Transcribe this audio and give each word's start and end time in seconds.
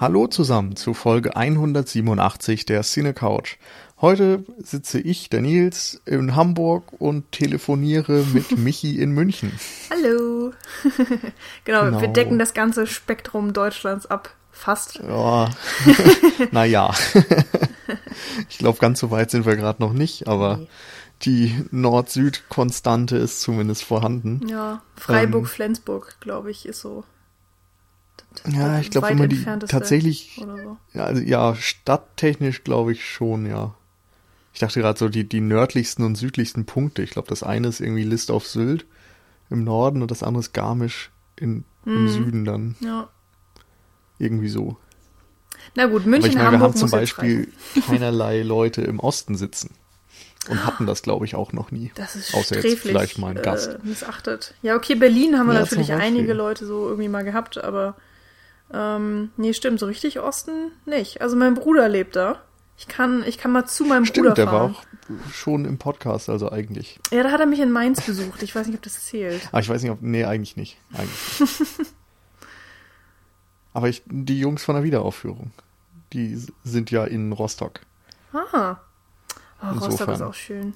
Hallo 0.00 0.26
zusammen 0.28 0.76
zu 0.76 0.94
Folge 0.94 1.36
187 1.36 2.64
der 2.64 2.82
Cine 2.84 3.12
Couch. 3.12 3.58
Heute 4.00 4.46
sitze 4.56 4.98
ich, 4.98 5.28
der 5.28 5.42
Nils, 5.42 6.00
in 6.06 6.34
Hamburg 6.34 6.84
und 6.98 7.30
telefoniere 7.32 8.24
mit 8.32 8.50
Michi 8.58 8.98
in 8.98 9.10
München. 9.10 9.52
Hallo. 9.90 10.54
genau, 11.66 11.84
genau, 11.84 12.00
wir 12.00 12.08
decken 12.08 12.38
das 12.38 12.54
ganze 12.54 12.86
Spektrum 12.86 13.52
Deutschlands 13.52 14.06
ab. 14.06 14.34
Fast. 14.50 15.00
Ja. 15.06 15.50
naja. 16.50 16.94
ich 18.48 18.56
glaube, 18.56 18.78
ganz 18.78 19.00
so 19.00 19.10
weit 19.10 19.30
sind 19.30 19.44
wir 19.44 19.56
gerade 19.56 19.82
noch 19.82 19.92
nicht, 19.92 20.28
aber 20.28 20.56
nee. 20.56 20.68
die 21.24 21.64
Nord-Süd-Konstante 21.72 23.18
ist 23.18 23.42
zumindest 23.42 23.84
vorhanden. 23.84 24.48
Ja, 24.48 24.80
Freiburg-Flensburg, 24.96 26.16
glaube 26.20 26.50
ich, 26.50 26.64
ist 26.64 26.80
so 26.80 27.04
ja, 28.48 28.78
ich 28.78 28.90
glaube, 28.90 29.08
wenn 29.08 29.18
man 29.18 29.28
die 29.28 29.44
tatsächlich, 29.44 30.40
so. 30.40 30.76
ja, 30.94 31.04
also, 31.04 31.22
ja, 31.22 31.54
stadttechnisch 31.54 32.64
glaube 32.64 32.92
ich 32.92 33.04
schon, 33.04 33.46
ja. 33.46 33.74
Ich 34.52 34.60
dachte 34.60 34.80
gerade 34.80 34.98
so 34.98 35.08
die, 35.08 35.28
die 35.28 35.40
nördlichsten 35.40 36.04
und 36.04 36.16
südlichsten 36.16 36.66
Punkte. 36.66 37.02
Ich 37.02 37.10
glaube, 37.10 37.28
das 37.28 37.42
eine 37.42 37.68
ist 37.68 37.80
irgendwie 37.80 38.02
List 38.02 38.30
auf 38.30 38.46
Sylt 38.46 38.84
im 39.48 39.64
Norden 39.64 40.02
und 40.02 40.10
das 40.10 40.22
andere 40.22 40.40
ist 40.40 40.52
Garmisch 40.52 41.10
in, 41.36 41.64
mm. 41.84 41.90
im. 41.90 42.08
Süden 42.08 42.44
dann. 42.44 42.76
Ja. 42.80 43.08
Irgendwie 44.18 44.48
so. 44.48 44.76
Na 45.74 45.86
gut, 45.86 46.06
München, 46.06 46.24
Aber 46.24 46.28
ich 46.28 46.34
meine, 46.34 46.46
Hamburg 46.46 46.60
wir 46.60 46.64
haben 46.66 46.76
zum 46.76 46.90
Beispiel 46.90 47.52
keinerlei 47.86 48.42
Leute 48.42 48.82
im 48.82 48.98
Osten 48.98 49.36
sitzen. 49.36 49.70
Und 50.48 50.64
hatten 50.64 50.86
das, 50.86 51.02
glaube 51.02 51.26
ich, 51.26 51.34
auch 51.34 51.52
noch 51.52 51.70
nie. 51.70 51.92
Das 51.94 52.16
ist 52.16 52.34
Außer 52.34 52.60
jetzt 52.60 52.80
vielleicht 52.80 53.18
mal 53.18 53.36
ein 53.36 53.42
Gast. 53.42 53.74
Äh, 53.74 53.78
missachtet. 53.82 54.54
Ja, 54.62 54.74
okay, 54.74 54.94
Berlin 54.94 55.38
haben 55.38 55.48
wir 55.48 55.54
ja, 55.54 55.60
natürlich 55.60 55.92
einige 55.92 56.32
Leute 56.32 56.66
so 56.66 56.88
irgendwie 56.88 57.08
mal 57.08 57.24
gehabt, 57.24 57.62
aber 57.62 57.94
ähm, 58.72 59.30
nee, 59.36 59.52
stimmt, 59.52 59.80
so 59.80 59.86
richtig 59.86 60.20
Osten 60.20 60.72
nicht. 60.86 61.20
Also 61.20 61.36
mein 61.36 61.54
Bruder 61.54 61.88
lebt 61.88 62.16
da. 62.16 62.40
Ich 62.78 62.88
kann, 62.88 63.24
ich 63.26 63.36
kann 63.36 63.52
mal 63.52 63.66
zu 63.66 63.84
meinem 63.84 64.06
stimmt, 64.06 64.28
Bruder 64.28 64.46
fahren. 64.46 64.46
der 64.46 64.60
war 64.60 64.70
auch 64.70 65.32
schon 65.32 65.64
im 65.66 65.76
Podcast, 65.76 66.30
also 66.30 66.50
eigentlich. 66.50 66.98
Ja, 67.10 67.22
da 67.22 67.30
hat 67.30 67.40
er 67.40 67.46
mich 67.46 67.60
in 67.60 67.70
Mainz 67.70 68.00
besucht. 68.00 68.42
Ich 68.42 68.54
weiß 68.54 68.66
nicht, 68.66 68.76
ob 68.76 68.82
das 68.82 69.04
zählt. 69.04 69.48
Ah, 69.52 69.60
ich 69.60 69.68
weiß 69.68 69.82
nicht, 69.82 69.90
ob, 69.90 70.00
nee, 70.00 70.24
eigentlich 70.24 70.56
nicht. 70.56 70.78
Eigentlich 70.92 71.40
nicht. 71.40 71.92
Aber 73.72 73.88
ich, 73.88 74.02
die 74.06 74.40
Jungs 74.40 74.64
von 74.64 74.74
der 74.74 74.84
Wiederaufführung, 74.84 75.52
die 76.12 76.42
sind 76.64 76.90
ja 76.90 77.04
in 77.04 77.32
Rostock. 77.32 77.80
Ah. 78.32 78.76
Oh, 79.62 79.78
Rostock 79.78 80.08
ist 80.08 80.22
auch 80.22 80.34
schön. 80.34 80.74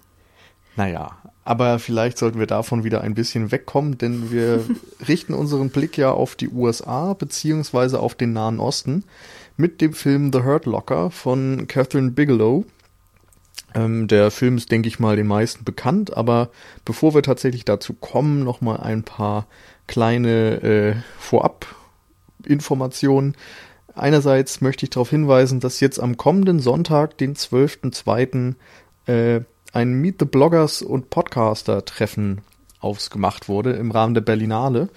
Naja, 0.76 1.18
aber 1.44 1.78
vielleicht 1.78 2.18
sollten 2.18 2.38
wir 2.38 2.46
davon 2.46 2.84
wieder 2.84 3.00
ein 3.02 3.14
bisschen 3.14 3.52
wegkommen, 3.52 3.98
denn 3.98 4.32
wir 4.32 4.64
richten 5.08 5.34
unseren 5.34 5.70
Blick 5.70 5.98
ja 5.98 6.10
auf 6.10 6.36
die 6.36 6.48
USA 6.48 7.12
beziehungsweise 7.14 8.00
auf 8.00 8.14
den 8.14 8.32
Nahen 8.32 8.60
Osten 8.60 9.04
mit 9.56 9.80
dem 9.80 9.92
Film 9.92 10.32
The 10.32 10.42
Hurt 10.42 10.66
Locker 10.66 11.10
von 11.10 11.66
Catherine 11.68 12.12
Bigelow. 12.12 12.64
Ähm, 13.74 14.08
der 14.08 14.30
Film 14.30 14.56
ist, 14.56 14.70
denke 14.70 14.88
ich 14.88 14.98
mal, 14.98 15.16
den 15.16 15.26
meisten 15.26 15.64
bekannt, 15.64 16.16
aber 16.16 16.50
bevor 16.84 17.14
wir 17.14 17.22
tatsächlich 17.22 17.64
dazu 17.64 17.92
kommen, 17.92 18.44
nochmal 18.44 18.80
ein 18.80 19.02
paar 19.02 19.46
kleine 19.86 20.62
äh, 20.62 20.94
Vorab-Informationen. 21.18 23.36
Einerseits 23.94 24.60
möchte 24.60 24.86
ich 24.86 24.90
darauf 24.90 25.10
hinweisen, 25.10 25.60
dass 25.60 25.80
jetzt 25.80 26.00
am 26.00 26.16
kommenden 26.16 26.58
Sonntag, 26.58 27.16
den 27.18 27.36
12.02., 27.36 28.54
äh, 29.06 29.42
ein 29.74 29.94
Meet 29.94 30.20
the 30.20 30.24
Bloggers 30.24 30.82
und 30.82 31.10
Podcaster 31.10 31.84
Treffen 31.84 32.42
ausgemacht 32.78 33.48
wurde 33.48 33.72
im 33.72 33.90
Rahmen 33.90 34.14
der 34.14 34.20
Berlinale. 34.20 34.88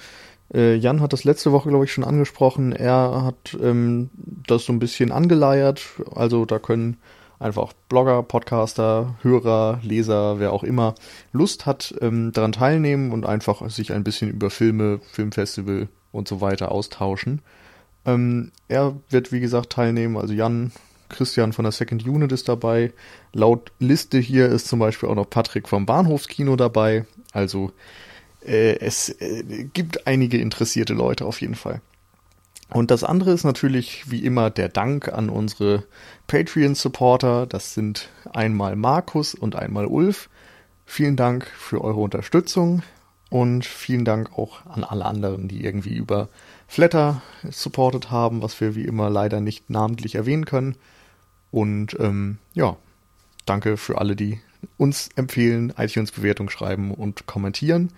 Äh, 0.53 0.75
Jan 0.75 1.01
hat 1.01 1.13
das 1.13 1.23
letzte 1.23 1.51
Woche, 1.51 1.69
glaube 1.69 1.85
ich, 1.85 1.91
schon 1.91 2.03
angesprochen. 2.03 2.73
Er 2.73 3.23
hat 3.25 3.57
ähm, 3.61 4.11
das 4.15 4.65
so 4.65 4.73
ein 4.73 4.79
bisschen 4.79 5.11
angeleiert. 5.11 5.81
Also 6.13 6.45
da 6.45 6.59
können 6.59 6.97
einfach 7.39 7.73
Blogger, 7.89 8.21
Podcaster, 8.21 9.15
Hörer, 9.23 9.79
Leser, 9.81 10.39
wer 10.39 10.53
auch 10.53 10.63
immer 10.63 10.93
Lust 11.31 11.65
hat, 11.65 11.95
ähm, 12.01 12.31
daran 12.31 12.51
teilnehmen 12.51 13.11
und 13.11 13.25
einfach 13.25 13.67
sich 13.69 13.93
ein 13.93 14.03
bisschen 14.03 14.29
über 14.29 14.51
Filme, 14.51 14.99
Filmfestival 15.11 15.87
und 16.11 16.27
so 16.27 16.39
weiter 16.39 16.71
austauschen. 16.71 17.41
Ähm, 18.05 18.51
er 18.67 18.95
wird, 19.09 19.31
wie 19.31 19.39
gesagt, 19.39 19.71
teilnehmen. 19.71 20.17
Also 20.17 20.33
Jan 20.33 20.71
Christian 21.09 21.53
von 21.53 21.63
der 21.63 21.71
Second 21.71 22.07
Unit 22.07 22.31
ist 22.31 22.49
dabei. 22.49 22.93
Laut 23.33 23.71
Liste 23.79 24.17
hier 24.19 24.47
ist 24.47 24.67
zum 24.67 24.79
Beispiel 24.79 25.09
auch 25.09 25.15
noch 25.15 25.29
Patrick 25.29 25.67
vom 25.67 25.85
Bahnhofskino 25.85 26.55
dabei. 26.55 27.05
Also 27.31 27.71
äh, 28.45 28.77
es 28.79 29.09
äh, 29.09 29.65
gibt 29.73 30.07
einige 30.07 30.37
interessierte 30.37 30.93
Leute 30.93 31.25
auf 31.25 31.41
jeden 31.41 31.55
Fall. 31.55 31.81
Und 32.69 32.91
das 32.91 33.03
andere 33.03 33.31
ist 33.31 33.45
natürlich 33.45 34.11
wie 34.11 34.25
immer 34.25 34.49
der 34.49 34.69
Dank 34.69 35.07
an 35.07 35.29
unsere 35.29 35.83
Patreon-Supporter. 36.27 37.45
Das 37.45 37.73
sind 37.73 38.09
einmal 38.33 38.75
Markus 38.75 39.33
und 39.33 39.55
einmal 39.55 39.85
Ulf. 39.85 40.29
Vielen 40.85 41.15
Dank 41.15 41.47
für 41.47 41.81
eure 41.81 41.99
Unterstützung 41.99 42.83
und 43.29 43.65
vielen 43.65 44.05
Dank 44.05 44.37
auch 44.37 44.65
an 44.65 44.83
alle 44.83 45.05
anderen, 45.05 45.47
die 45.47 45.63
irgendwie 45.63 45.95
über 45.95 46.29
Flatter 46.67 47.21
supportet 47.49 48.11
haben, 48.11 48.41
was 48.41 48.59
wir 48.59 48.75
wie 48.75 48.85
immer 48.85 49.09
leider 49.09 49.41
nicht 49.41 49.69
namentlich 49.69 50.15
erwähnen 50.15 50.45
können. 50.45 50.75
Und 51.51 51.97
ähm, 51.99 52.37
ja, 52.53 52.77
danke 53.45 53.77
für 53.77 53.97
alle, 53.97 54.15
die 54.15 54.39
uns 54.77 55.09
empfehlen, 55.15 55.73
iTunes-Bewertung 55.77 56.49
schreiben 56.49 56.93
und 56.93 57.25
kommentieren. 57.25 57.91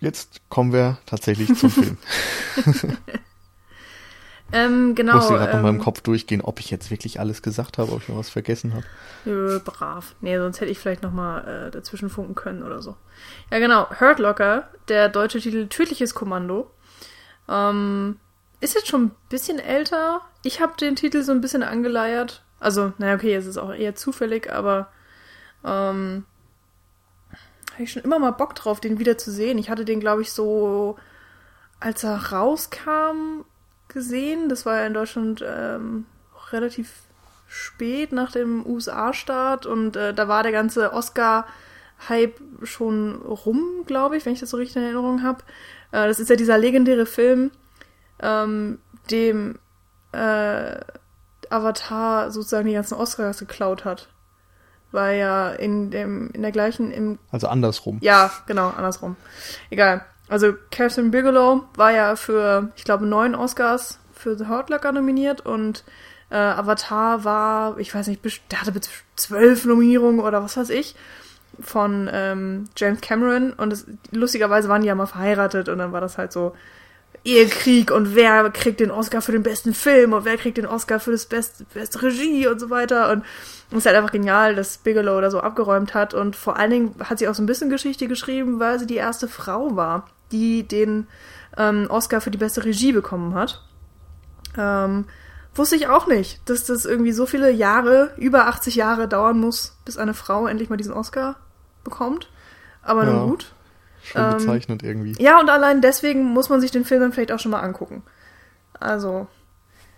Jetzt 0.00 0.40
kommen 0.48 0.72
wir 0.72 0.98
tatsächlich 1.06 1.54
zum 1.54 1.70
Film. 1.70 1.96
ähm, 4.52 4.94
genau. 4.94 5.14
Ich 5.14 5.20
muss 5.20 5.28
gerade 5.28 5.50
ähm, 5.50 5.56
noch 5.56 5.62
mal 5.62 5.68
im 5.70 5.78
Kopf 5.78 6.02
durchgehen, 6.02 6.42
ob 6.42 6.60
ich 6.60 6.70
jetzt 6.70 6.90
wirklich 6.90 7.18
alles 7.18 7.40
gesagt 7.42 7.78
habe, 7.78 7.92
ob 7.92 8.02
ich 8.02 8.08
noch 8.08 8.18
was 8.18 8.28
vergessen 8.28 8.74
habe. 8.74 9.56
Äh, 9.56 9.58
brav. 9.60 10.14
Nee, 10.20 10.38
sonst 10.38 10.60
hätte 10.60 10.70
ich 10.70 10.78
vielleicht 10.78 11.02
noch 11.02 11.12
mal 11.12 11.68
äh, 11.68 11.70
dazwischen 11.70 12.10
funken 12.10 12.34
können 12.34 12.62
oder 12.62 12.82
so. 12.82 12.96
Ja, 13.50 13.58
genau. 13.58 13.88
Hurt 13.98 14.18
Locker, 14.18 14.68
der 14.88 15.08
deutsche 15.08 15.40
Titel 15.40 15.66
Tödliches 15.68 16.14
Kommando. 16.14 16.70
Ähm, 17.48 18.16
ist 18.60 18.74
jetzt 18.74 18.88
schon 18.88 19.06
ein 19.06 19.16
bisschen 19.28 19.58
älter. 19.58 20.22
Ich 20.42 20.60
habe 20.60 20.76
den 20.76 20.96
Titel 20.96 21.22
so 21.22 21.32
ein 21.32 21.40
bisschen 21.40 21.62
angeleiert. 21.62 22.42
Also, 22.58 22.92
naja, 22.98 23.14
okay, 23.14 23.34
es 23.34 23.46
ist 23.46 23.58
auch 23.58 23.72
eher 23.72 23.94
zufällig, 23.94 24.50
aber 24.50 24.88
ähm, 25.64 26.24
habe 27.72 27.82
ich 27.82 27.92
schon 27.92 28.02
immer 28.02 28.18
mal 28.18 28.30
Bock 28.30 28.54
drauf, 28.54 28.80
den 28.80 28.98
wieder 28.98 29.18
zu 29.18 29.30
sehen. 29.30 29.58
Ich 29.58 29.68
hatte 29.68 29.84
den, 29.84 30.00
glaube 30.00 30.22
ich, 30.22 30.32
so, 30.32 30.96
als 31.80 32.04
er 32.04 32.32
rauskam, 32.32 33.44
gesehen. 33.88 34.48
Das 34.48 34.66
war 34.66 34.76
ja 34.76 34.86
in 34.86 34.94
Deutschland 34.94 35.44
ähm, 35.46 36.06
relativ 36.50 36.92
spät 37.48 38.12
nach 38.12 38.32
dem 38.32 38.66
USA-Start 38.66 39.66
und 39.66 39.96
äh, 39.96 40.12
da 40.12 40.28
war 40.28 40.42
der 40.42 40.52
ganze 40.52 40.92
Oscar-Hype 40.92 42.40
schon 42.62 43.16
rum, 43.22 43.84
glaube 43.86 44.16
ich, 44.16 44.26
wenn 44.26 44.32
ich 44.32 44.40
das 44.40 44.50
so 44.50 44.56
richtig 44.56 44.76
in 44.76 44.82
Erinnerung 44.82 45.22
habe. 45.22 45.42
Äh, 45.92 46.08
das 46.08 46.18
ist 46.18 46.30
ja 46.30 46.36
dieser 46.36 46.58
legendäre 46.58 47.06
Film 47.06 47.50
ähm, 48.20 48.78
dem 49.10 49.58
äh, 50.12 50.80
Avatar 51.50 52.30
sozusagen 52.30 52.66
die 52.66 52.74
ganzen 52.74 52.94
Oscars 52.94 53.38
geklaut 53.38 53.84
hat. 53.84 54.08
Weil 54.92 55.18
ja 55.18 55.50
in 55.50 55.90
dem, 55.90 56.30
in 56.30 56.42
der 56.42 56.52
gleichen, 56.52 56.90
im. 56.90 57.18
Also 57.30 57.48
andersrum. 57.48 57.98
Ja, 58.00 58.30
genau, 58.46 58.70
andersrum. 58.70 59.16
Egal. 59.70 60.04
Also 60.28 60.54
Catherine 60.70 61.10
Bigelow 61.10 61.64
war 61.74 61.92
ja 61.92 62.16
für, 62.16 62.72
ich 62.76 62.84
glaube, 62.84 63.06
neun 63.06 63.34
Oscars 63.34 63.98
für 64.12 64.36
The 64.36 64.48
Hurt 64.48 64.70
Locker 64.70 64.92
nominiert 64.92 65.40
und 65.44 65.84
äh, 66.30 66.36
Avatar 66.36 67.24
war, 67.24 67.78
ich 67.78 67.94
weiß 67.94 68.08
nicht, 68.08 68.22
der 68.50 68.60
hatte 68.60 68.72
zwölf 69.14 69.64
Nominierungen 69.64 70.20
oder 70.20 70.42
was 70.42 70.56
weiß 70.56 70.70
ich 70.70 70.96
von 71.60 72.10
ähm, 72.12 72.64
James 72.76 73.00
Cameron 73.00 73.52
und 73.52 73.70
das, 73.70 73.86
lustigerweise 74.10 74.68
waren 74.68 74.82
die 74.82 74.88
ja 74.88 74.94
mal 74.94 75.06
verheiratet 75.06 75.68
und 75.68 75.78
dann 75.78 75.92
war 75.92 76.00
das 76.00 76.18
halt 76.18 76.32
so, 76.32 76.54
Ehekrieg 77.26 77.90
und 77.90 78.14
wer 78.14 78.48
kriegt 78.50 78.80
den 78.80 78.90
Oscar 78.90 79.20
für 79.20 79.32
den 79.32 79.42
besten 79.42 79.74
Film 79.74 80.12
und 80.12 80.24
wer 80.24 80.36
kriegt 80.36 80.58
den 80.58 80.66
Oscar 80.66 81.00
für 81.00 81.10
das 81.10 81.26
beste, 81.26 81.64
beste 81.74 82.02
Regie 82.02 82.46
und 82.46 82.60
so 82.60 82.70
weiter. 82.70 83.10
Und 83.10 83.24
es 83.70 83.78
ist 83.78 83.86
halt 83.86 83.96
einfach 83.96 84.12
genial, 84.12 84.54
dass 84.54 84.78
Bigelow 84.78 85.20
da 85.20 85.30
so 85.30 85.40
abgeräumt 85.40 85.94
hat. 85.94 86.14
Und 86.14 86.36
vor 86.36 86.56
allen 86.56 86.70
Dingen 86.70 86.94
hat 87.02 87.18
sie 87.18 87.28
auch 87.28 87.34
so 87.34 87.42
ein 87.42 87.46
bisschen 87.46 87.68
Geschichte 87.68 88.06
geschrieben, 88.06 88.60
weil 88.60 88.78
sie 88.78 88.86
die 88.86 88.96
erste 88.96 89.28
Frau 89.28 89.74
war, 89.74 90.06
die 90.30 90.62
den 90.62 91.08
ähm, 91.58 91.86
Oscar 91.90 92.20
für 92.20 92.30
die 92.30 92.38
beste 92.38 92.64
Regie 92.64 92.92
bekommen 92.92 93.34
hat. 93.34 93.62
Ähm, 94.56 95.06
wusste 95.54 95.76
ich 95.76 95.88
auch 95.88 96.06
nicht, 96.06 96.48
dass 96.48 96.64
das 96.64 96.84
irgendwie 96.84 97.12
so 97.12 97.26
viele 97.26 97.50
Jahre, 97.50 98.12
über 98.16 98.46
80 98.46 98.76
Jahre 98.76 99.08
dauern 99.08 99.40
muss, 99.40 99.76
bis 99.84 99.96
eine 99.96 100.14
Frau 100.14 100.46
endlich 100.46 100.70
mal 100.70 100.76
diesen 100.76 100.92
Oscar 100.92 101.36
bekommt. 101.82 102.30
Aber 102.82 103.04
ja. 103.04 103.12
nun 103.12 103.30
gut. 103.30 103.52
Schon 104.06 104.22
ähm, 104.22 104.32
bezeichnet 104.38 104.82
irgendwie. 104.82 105.14
Ja, 105.18 105.40
und 105.40 105.50
allein 105.50 105.80
deswegen 105.80 106.24
muss 106.24 106.48
man 106.48 106.60
sich 106.60 106.70
den 106.70 106.84
Film 106.84 107.00
dann 107.00 107.12
vielleicht 107.12 107.32
auch 107.32 107.40
schon 107.40 107.50
mal 107.50 107.60
angucken. 107.60 108.02
Also. 108.78 109.26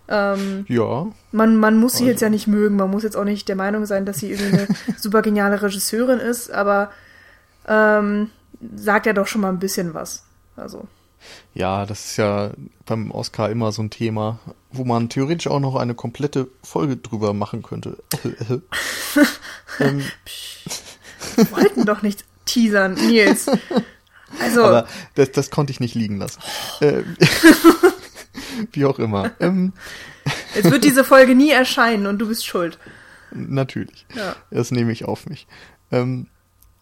Ähm, 0.07 0.65
ja. 0.67 1.07
Man, 1.31 1.57
man 1.57 1.77
muss 1.77 1.93
sie 1.93 2.03
also. 2.03 2.11
jetzt 2.11 2.21
ja 2.21 2.29
nicht 2.29 2.47
mögen, 2.47 2.75
man 2.75 2.89
muss 2.89 3.03
jetzt 3.03 3.15
auch 3.15 3.25
nicht 3.25 3.47
der 3.47 3.55
Meinung 3.55 3.85
sein, 3.85 4.05
dass 4.05 4.17
sie 4.17 4.31
irgendwie 4.31 4.57
eine 4.57 4.67
super 4.97 5.21
geniale 5.21 5.61
Regisseurin 5.61 6.19
ist, 6.19 6.49
aber 6.49 6.89
ähm, 7.67 8.31
sagt 8.75 9.05
ja 9.05 9.13
doch 9.13 9.27
schon 9.27 9.41
mal 9.41 9.49
ein 9.49 9.59
bisschen 9.59 9.93
was. 9.93 10.23
Also. 10.55 10.87
Ja, 11.53 11.85
das 11.85 12.05
ist 12.05 12.17
ja 12.17 12.51
beim 12.85 13.11
Oscar 13.11 13.49
immer 13.51 13.71
so 13.71 13.83
ein 13.83 13.91
Thema, 13.91 14.39
wo 14.71 14.85
man 14.85 15.09
theoretisch 15.09 15.47
auch 15.47 15.59
noch 15.59 15.75
eine 15.75 15.93
komplette 15.93 16.47
Folge 16.63 16.97
drüber 16.97 17.33
machen 17.33 17.61
könnte. 17.61 17.97
ähm. 19.79 20.03
Wir 21.35 21.51
wollten 21.51 21.85
doch 21.85 22.01
nicht 22.01 22.25
teasern, 22.45 22.93
Nils. 22.93 23.49
Also. 24.41 24.63
Aber 24.63 24.87
das, 25.15 25.31
das 25.31 25.49
konnte 25.49 25.71
ich 25.71 25.79
nicht 25.79 25.95
liegen 25.95 26.17
lassen. 26.17 26.39
Äh, 26.81 27.03
wie 28.71 28.85
auch 28.85 28.99
immer. 28.99 29.31
Ähm, 29.39 29.73
Jetzt 30.55 30.71
wird 30.71 30.83
diese 30.83 31.03
Folge 31.03 31.35
nie 31.35 31.51
erscheinen 31.51 32.05
und 32.07 32.19
du 32.19 32.27
bist 32.27 32.45
schuld. 32.45 32.77
Natürlich. 33.31 34.05
Ja. 34.15 34.35
Das 34.51 34.71
nehme 34.71 34.91
ich 34.91 35.05
auf 35.05 35.27
mich. 35.27 35.47
Ähm, 35.91 36.27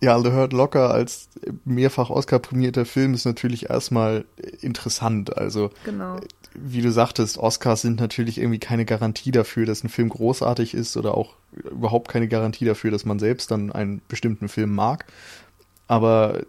ja, 0.01 0.19
The 0.21 0.31
Hurt 0.31 0.53
Locker 0.53 0.91
als 0.91 1.29
mehrfach 1.65 2.09
Oscar-prämierter 2.09 2.85
Film 2.85 3.13
ist 3.13 3.25
natürlich 3.25 3.69
erstmal 3.69 4.25
interessant. 4.61 5.37
Also, 5.37 5.71
Genau. 5.85 6.19
wie 6.53 6.81
du 6.81 6.91
sagtest, 6.91 7.37
Oscars 7.37 7.81
sind 7.81 7.99
natürlich 7.99 8.37
irgendwie 8.37 8.59
keine 8.59 8.85
Garantie 8.85 9.31
dafür, 9.31 9.65
dass 9.65 9.83
ein 9.83 9.89
Film 9.89 10.09
großartig 10.09 10.73
ist 10.73 10.97
oder 10.97 11.15
auch 11.15 11.33
überhaupt 11.51 12.09
keine 12.09 12.27
Garantie 12.27 12.65
dafür, 12.65 12.91
dass 12.91 13.05
man 13.05 13.17
selbst 13.19 13.49
dann 13.51 13.71
einen 13.71 14.01
bestimmten 14.07 14.49
Film 14.49 14.73
mag. 14.75 15.05
Aber 15.87 16.41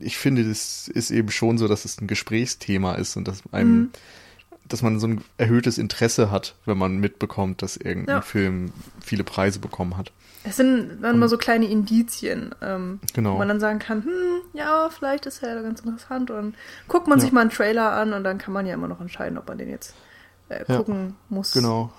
ich 0.00 0.18
finde, 0.18 0.44
das 0.48 0.88
ist 0.88 1.10
eben 1.10 1.30
schon 1.30 1.58
so, 1.58 1.68
dass 1.68 1.84
es 1.84 2.00
ein 2.00 2.06
Gesprächsthema 2.06 2.94
ist 2.94 3.16
und 3.16 3.28
dass 3.28 3.42
einem, 3.52 3.78
Mhm. 3.80 3.90
dass 4.68 4.82
man 4.82 4.98
so 5.00 5.06
ein 5.08 5.24
erhöhtes 5.36 5.78
Interesse 5.78 6.30
hat, 6.30 6.54
wenn 6.64 6.78
man 6.78 6.98
mitbekommt, 6.98 7.62
dass 7.62 7.76
irgendein 7.76 8.16
Ja. 8.16 8.22
Film 8.22 8.72
viele 9.00 9.24
Preise 9.24 9.58
bekommen 9.58 9.96
hat. 9.96 10.12
Es 10.42 10.56
sind 10.56 11.02
dann 11.02 11.18
mal 11.18 11.28
so 11.28 11.36
kleine 11.36 11.66
Indizien, 11.66 12.54
ähm, 12.62 12.98
Genau. 13.12 13.34
wo 13.34 13.38
man 13.38 13.48
dann 13.48 13.60
sagen 13.60 13.78
kann, 13.78 14.04
hm, 14.04 14.40
ja, 14.54 14.88
vielleicht 14.88 15.26
ist 15.26 15.42
er 15.42 15.62
ganz 15.62 15.80
interessant. 15.80 16.30
Und 16.30 16.36
dann 16.36 16.54
guckt 16.88 17.08
man 17.08 17.18
Ja. 17.18 17.22
sich 17.24 17.32
mal 17.32 17.42
einen 17.42 17.50
Trailer 17.50 17.92
an 17.92 18.14
und 18.14 18.24
dann 18.24 18.38
kann 18.38 18.54
man 18.54 18.64
ja 18.66 18.72
immer 18.74 18.88
noch 18.88 19.00
entscheiden, 19.00 19.36
ob 19.38 19.46
man 19.48 19.58
den 19.58 19.68
jetzt 19.68 19.94
äh, 20.48 20.64
Ja. 20.66 20.78
gucken 20.78 21.14
muss. 21.28 21.52
Genau. 21.52 21.92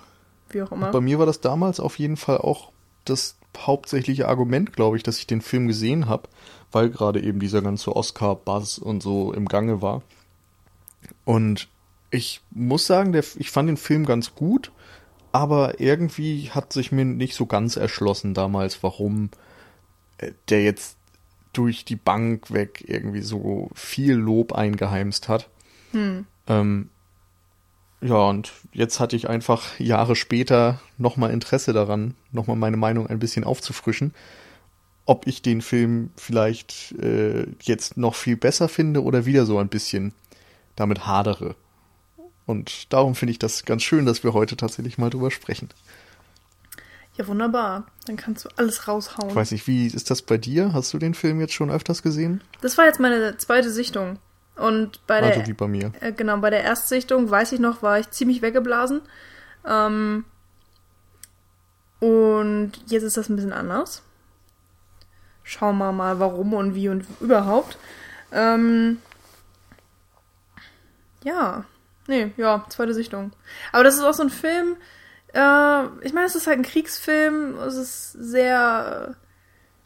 Wie 0.50 0.60
auch 0.60 0.72
immer. 0.72 0.90
Bei 0.90 1.00
mir 1.00 1.18
war 1.18 1.24
das 1.26 1.40
damals 1.40 1.78
auf 1.80 1.98
jeden 1.98 2.16
Fall 2.18 2.36
auch 2.38 2.72
das 3.04 3.36
hauptsächliche 3.56 4.28
Argument, 4.28 4.72
glaube 4.72 4.96
ich, 4.96 5.02
dass 5.02 5.18
ich 5.18 5.26
den 5.26 5.40
Film 5.40 5.68
gesehen 5.68 6.06
habe, 6.08 6.28
weil 6.72 6.90
gerade 6.90 7.22
eben 7.22 7.38
dieser 7.38 7.62
ganze 7.62 7.94
Oscar-Buzz 7.94 8.78
und 8.78 9.02
so 9.02 9.32
im 9.32 9.46
Gange 9.46 9.82
war. 9.82 10.02
Und 11.24 11.68
ich 12.10 12.40
muss 12.50 12.86
sagen, 12.86 13.12
der, 13.12 13.24
ich 13.36 13.50
fand 13.50 13.68
den 13.68 13.76
Film 13.76 14.04
ganz 14.04 14.34
gut, 14.34 14.72
aber 15.32 15.80
irgendwie 15.80 16.50
hat 16.50 16.72
sich 16.72 16.92
mir 16.92 17.04
nicht 17.04 17.34
so 17.34 17.46
ganz 17.46 17.76
erschlossen 17.76 18.34
damals, 18.34 18.82
warum 18.82 19.30
äh, 20.18 20.32
der 20.48 20.62
jetzt 20.62 20.96
durch 21.52 21.84
die 21.84 21.96
Bank 21.96 22.52
weg 22.52 22.84
irgendwie 22.86 23.22
so 23.22 23.70
viel 23.74 24.14
Lob 24.14 24.52
eingeheimst 24.52 25.28
hat. 25.28 25.48
Hm. 25.92 26.26
Ähm, 26.46 26.88
ja, 28.00 28.16
und 28.16 28.52
jetzt 28.72 29.00
hatte 29.00 29.16
ich 29.16 29.28
einfach 29.28 29.78
Jahre 29.78 30.16
später 30.16 30.80
nochmal 30.98 31.30
Interesse 31.30 31.72
daran, 31.72 32.14
nochmal 32.32 32.56
meine 32.56 32.76
Meinung 32.76 33.06
ein 33.06 33.18
bisschen 33.18 33.44
aufzufrischen, 33.44 34.12
ob 35.04 35.26
ich 35.26 35.42
den 35.42 35.62
Film 35.62 36.10
vielleicht 36.16 36.92
äh, 36.92 37.46
jetzt 37.62 37.96
noch 37.96 38.14
viel 38.14 38.36
besser 38.36 38.68
finde 38.68 39.02
oder 39.02 39.26
wieder 39.26 39.46
so 39.46 39.58
ein 39.58 39.68
bisschen 39.68 40.12
damit 40.76 41.06
hadere. 41.06 41.54
Und 42.46 42.92
darum 42.92 43.14
finde 43.14 43.32
ich 43.32 43.38
das 43.38 43.64
ganz 43.64 43.82
schön, 43.82 44.06
dass 44.06 44.24
wir 44.24 44.32
heute 44.32 44.56
tatsächlich 44.56 44.98
mal 44.98 45.10
drüber 45.10 45.30
sprechen. 45.30 45.68
Ja, 47.16 47.26
wunderbar. 47.26 47.86
Dann 48.06 48.16
kannst 48.16 48.44
du 48.44 48.48
alles 48.56 48.88
raushauen. 48.88 49.30
Ich 49.30 49.36
weiß 49.36 49.50
nicht, 49.52 49.66
wie 49.66 49.86
ist 49.86 50.10
das 50.10 50.22
bei 50.22 50.38
dir? 50.38 50.72
Hast 50.72 50.92
du 50.94 50.98
den 50.98 51.14
Film 51.14 51.40
jetzt 51.40 51.52
schon 51.52 51.70
öfters 51.70 52.02
gesehen? 52.02 52.42
Das 52.62 52.78
war 52.78 52.86
jetzt 52.86 53.00
meine 53.00 53.36
zweite 53.36 53.70
Sichtung. 53.70 54.18
Und 54.56 55.06
bei 55.06 55.20
der, 55.20 55.36
Also 55.36 55.46
wie 55.46 55.52
bei 55.52 55.68
mir. 55.68 55.92
äh, 56.00 56.12
genau, 56.12 56.36
bei 56.38 56.50
der 56.50 56.62
Erstsichtung, 56.62 57.30
weiß 57.30 57.52
ich 57.52 57.60
noch, 57.60 57.82
war 57.82 57.98
ich 57.98 58.10
ziemlich 58.10 58.42
weggeblasen. 58.42 59.02
Ähm, 59.66 60.24
und 62.00 62.72
jetzt 62.86 63.02
ist 63.02 63.16
das 63.16 63.28
ein 63.28 63.36
bisschen 63.36 63.52
anders. 63.52 64.02
Schauen 65.44 65.78
wir 65.78 65.92
mal, 65.92 66.18
warum 66.18 66.54
und 66.54 66.74
wie 66.74 66.88
und 66.88 67.04
überhaupt. 67.20 67.78
Ähm, 68.32 68.98
ja, 71.24 71.64
nee, 72.06 72.32
ja, 72.36 72.64
zweite 72.68 72.94
Sichtung. 72.94 73.32
Aber 73.72 73.84
das 73.84 73.94
ist 73.94 74.02
auch 74.02 74.14
so 74.14 74.22
ein 74.22 74.30
Film, 74.30 74.76
äh, 75.34 75.84
ich 76.02 76.12
meine, 76.12 76.26
es 76.26 76.34
ist 76.34 76.46
halt 76.46 76.58
ein 76.58 76.64
Kriegsfilm, 76.64 77.58
es 77.58 77.76
ist 77.76 78.12
sehr, 78.12 79.16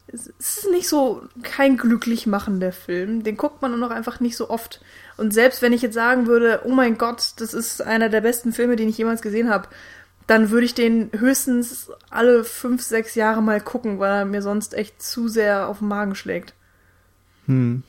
es 0.09 0.27
ist 0.27 0.69
nicht 0.71 0.89
so 0.89 1.23
kein 1.43 1.77
glücklich 1.77 2.27
machender 2.27 2.73
Film. 2.73 3.23
Den 3.23 3.37
guckt 3.37 3.63
man 3.63 3.83
auch 3.83 3.91
einfach 3.91 4.21
nicht 4.21 4.37
so 4.37 4.51
oft. 4.51 4.81
Und 5.17 5.33
selbst 5.33 5.63
wenn 5.63 5.73
ich 5.73 5.83
jetzt 5.83 5.95
sagen 5.95 6.27
würde, 6.27 6.63
oh 6.65 6.73
mein 6.73 6.99
Gott, 6.99 7.33
das 7.39 7.55
ist 7.55 7.83
einer 7.83 8.09
der 8.09 8.21
besten 8.21 8.53
Filme, 8.53 8.77
den 8.77 8.89
ich 8.89 8.99
jemals 8.99 9.23
gesehen 9.23 9.51
habe, 9.51 9.69
dann 10.27 10.51
würde 10.51 10.67
ich 10.67 10.75
den 10.75 11.11
höchstens 11.13 11.91
alle 12.11 12.45
fünf, 12.45 12.83
sechs 12.83 13.15
Jahre 13.15 13.43
mal 13.43 13.61
gucken, 13.61 13.99
weil 13.99 14.11
er 14.11 14.25
mir 14.25 14.43
sonst 14.43 14.75
echt 14.75 15.01
zu 15.01 15.29
sehr 15.29 15.69
auf 15.69 15.79
den 15.79 15.89
Magen 15.89 16.15
schlägt. 16.15 16.55
Hm. 17.47 17.83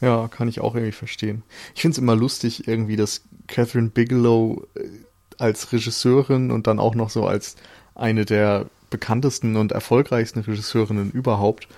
Ja, 0.00 0.28
kann 0.28 0.48
ich 0.48 0.60
auch 0.60 0.74
irgendwie 0.74 0.92
verstehen. 0.92 1.42
Ich 1.74 1.82
finde 1.82 1.94
es 1.94 1.98
immer 1.98 2.16
lustig, 2.16 2.66
irgendwie, 2.66 2.96
dass 2.96 3.22
Catherine 3.46 3.90
Bigelow 3.90 4.66
äh, 4.74 4.88
als 5.36 5.72
Regisseurin 5.72 6.50
und 6.50 6.66
dann 6.66 6.78
auch 6.78 6.94
noch 6.94 7.10
so 7.10 7.26
als 7.26 7.56
eine 7.94 8.24
der 8.24 8.66
bekanntesten 8.88 9.56
und 9.56 9.72
erfolgreichsten 9.72 10.40
Regisseurinnen 10.40 11.10
überhaupt 11.10 11.68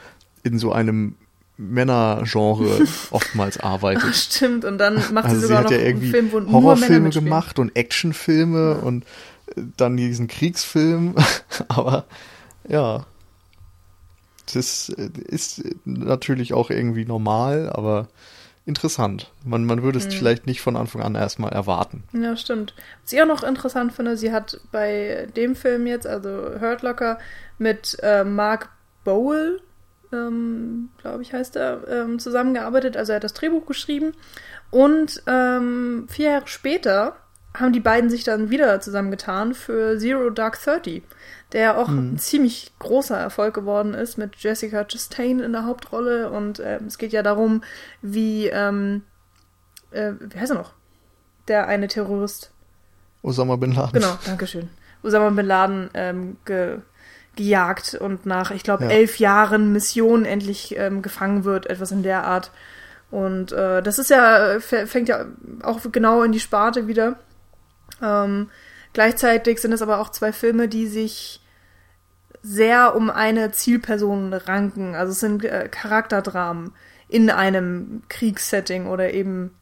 in 0.44 0.58
so 0.58 0.72
einem 0.72 1.16
Männergenre 1.56 2.84
oftmals 3.10 3.58
arbeitet. 3.60 4.04
Ach, 4.06 4.14
stimmt. 4.14 4.64
Und 4.64 4.78
dann 4.78 4.94
macht 5.12 5.26
Also 5.26 5.36
sie 5.36 5.40
sie 5.42 5.46
sogar 5.48 5.58
hat 5.58 5.64
noch 5.64 5.70
ja 5.72 5.78
einen 5.78 5.86
irgendwie 5.86 6.10
Film, 6.10 6.32
wo 6.32 6.52
Horrorfilme 6.52 7.10
gemacht 7.10 7.58
und 7.58 7.76
Actionfilme 7.76 8.76
und 8.76 9.04
äh, 9.56 9.62
dann 9.76 9.96
diesen 9.96 10.28
Kriegsfilm. 10.28 11.14
Aber 11.68 12.04
ja, 12.68 13.06
das 14.52 14.88
äh, 14.90 15.10
ist 15.26 15.62
natürlich 15.84 16.52
auch 16.54 16.70
irgendwie 16.70 17.04
normal, 17.04 17.70
aber 17.72 18.08
interessant. 18.66 19.30
Man, 19.44 19.64
man 19.64 19.82
würde 19.82 19.98
es 19.98 20.04
Hm. 20.04 20.12
vielleicht 20.12 20.46
nicht 20.46 20.60
von 20.60 20.76
Anfang 20.76 21.02
an 21.02 21.14
erstmal 21.14 21.52
erwarten. 21.52 22.04
Ja, 22.12 22.36
stimmt. 22.36 22.74
Was 23.02 23.12
ich 23.12 23.20
auch 23.22 23.26
noch 23.26 23.42
interessant 23.42 23.92
finde, 23.92 24.16
sie 24.16 24.32
hat 24.32 24.60
bei 24.70 25.28
dem 25.36 25.56
Film 25.56 25.86
jetzt, 25.86 26.06
also 26.06 26.28
Hurt 26.60 26.82
Locker, 26.82 27.18
mit 27.58 27.96
äh, 28.02 28.24
Mark 28.24 28.68
Bowl, 29.04 29.60
ähm, 30.12 30.90
glaube 30.98 31.22
ich, 31.22 31.32
heißt 31.32 31.56
er, 31.56 31.86
ähm, 31.88 32.18
zusammengearbeitet. 32.18 32.96
Also 32.96 33.12
er 33.12 33.16
hat 33.16 33.24
das 33.24 33.34
Drehbuch 33.34 33.66
geschrieben. 33.66 34.12
Und 34.70 35.22
ähm, 35.26 36.06
vier 36.08 36.30
Jahre 36.30 36.48
später 36.48 37.16
haben 37.54 37.72
die 37.72 37.80
beiden 37.80 38.08
sich 38.08 38.24
dann 38.24 38.50
wieder 38.50 38.80
zusammengetan 38.80 39.54
für 39.54 39.98
Zero 39.98 40.30
Dark 40.30 40.58
Thirty, 40.62 41.02
der 41.52 41.76
auch 41.76 41.88
ein 41.88 42.18
ziemlich 42.18 42.72
großer 42.78 43.18
Erfolg 43.18 43.54
geworden 43.54 43.92
ist 43.92 44.16
mit 44.16 44.36
Jessica 44.36 44.84
Chastain 44.84 45.40
in 45.40 45.52
der 45.52 45.66
Hauptrolle. 45.66 46.30
Und 46.30 46.60
ähm, 46.64 46.86
es 46.86 46.96
geht 46.96 47.12
ja 47.12 47.22
darum, 47.22 47.62
wie, 48.00 48.46
ähm, 48.46 49.02
äh, 49.90 50.12
wie 50.18 50.38
heißt 50.38 50.52
er 50.52 50.58
noch? 50.58 50.72
Der 51.48 51.66
eine 51.66 51.88
Terrorist. 51.88 52.52
Osama 53.22 53.56
Bin 53.56 53.72
Laden. 53.72 54.00
Genau, 54.00 54.18
Dankeschön. 54.24 54.70
Osama 55.02 55.30
Bin 55.30 55.46
Laden 55.46 55.90
ähm, 55.94 56.36
ge 56.44 56.78
gejagt 57.36 57.94
und 57.94 58.26
nach, 58.26 58.50
ich 58.50 58.62
glaube, 58.62 58.84
Ja. 58.84 58.90
elf 58.90 59.18
Jahren 59.18 59.72
Mission 59.72 60.24
endlich 60.24 60.76
ähm, 60.76 61.02
gefangen 61.02 61.44
wird, 61.44 61.66
etwas 61.66 61.90
in 61.90 62.02
der 62.02 62.24
Art. 62.24 62.50
Und 63.10 63.52
äh, 63.52 63.82
das 63.82 63.98
ist 63.98 64.10
ja, 64.10 64.58
fängt 64.60 65.08
ja 65.08 65.26
auch 65.62 65.80
genau 65.90 66.22
in 66.22 66.32
die 66.32 66.40
Sparte 66.40 66.86
wieder. 66.86 67.16
Ähm, 68.02 68.48
gleichzeitig 68.92 69.60
sind 69.60 69.72
es 69.72 69.82
aber 69.82 69.98
auch 70.00 70.10
zwei 70.10 70.32
Filme, 70.32 70.68
die 70.68 70.86
sich 70.86 71.40
sehr 72.42 72.96
um 72.96 73.10
eine 73.10 73.52
Zielperson 73.52 74.32
ranken. 74.32 74.94
Also 74.94 75.12
es 75.12 75.20
sind 75.20 75.44
äh, 75.44 75.68
Charakterdramen 75.70 76.72
in 77.08 77.30
einem 77.30 78.02
Kriegssetting 78.08 78.86
oder 78.86 79.12
eben 79.12 79.54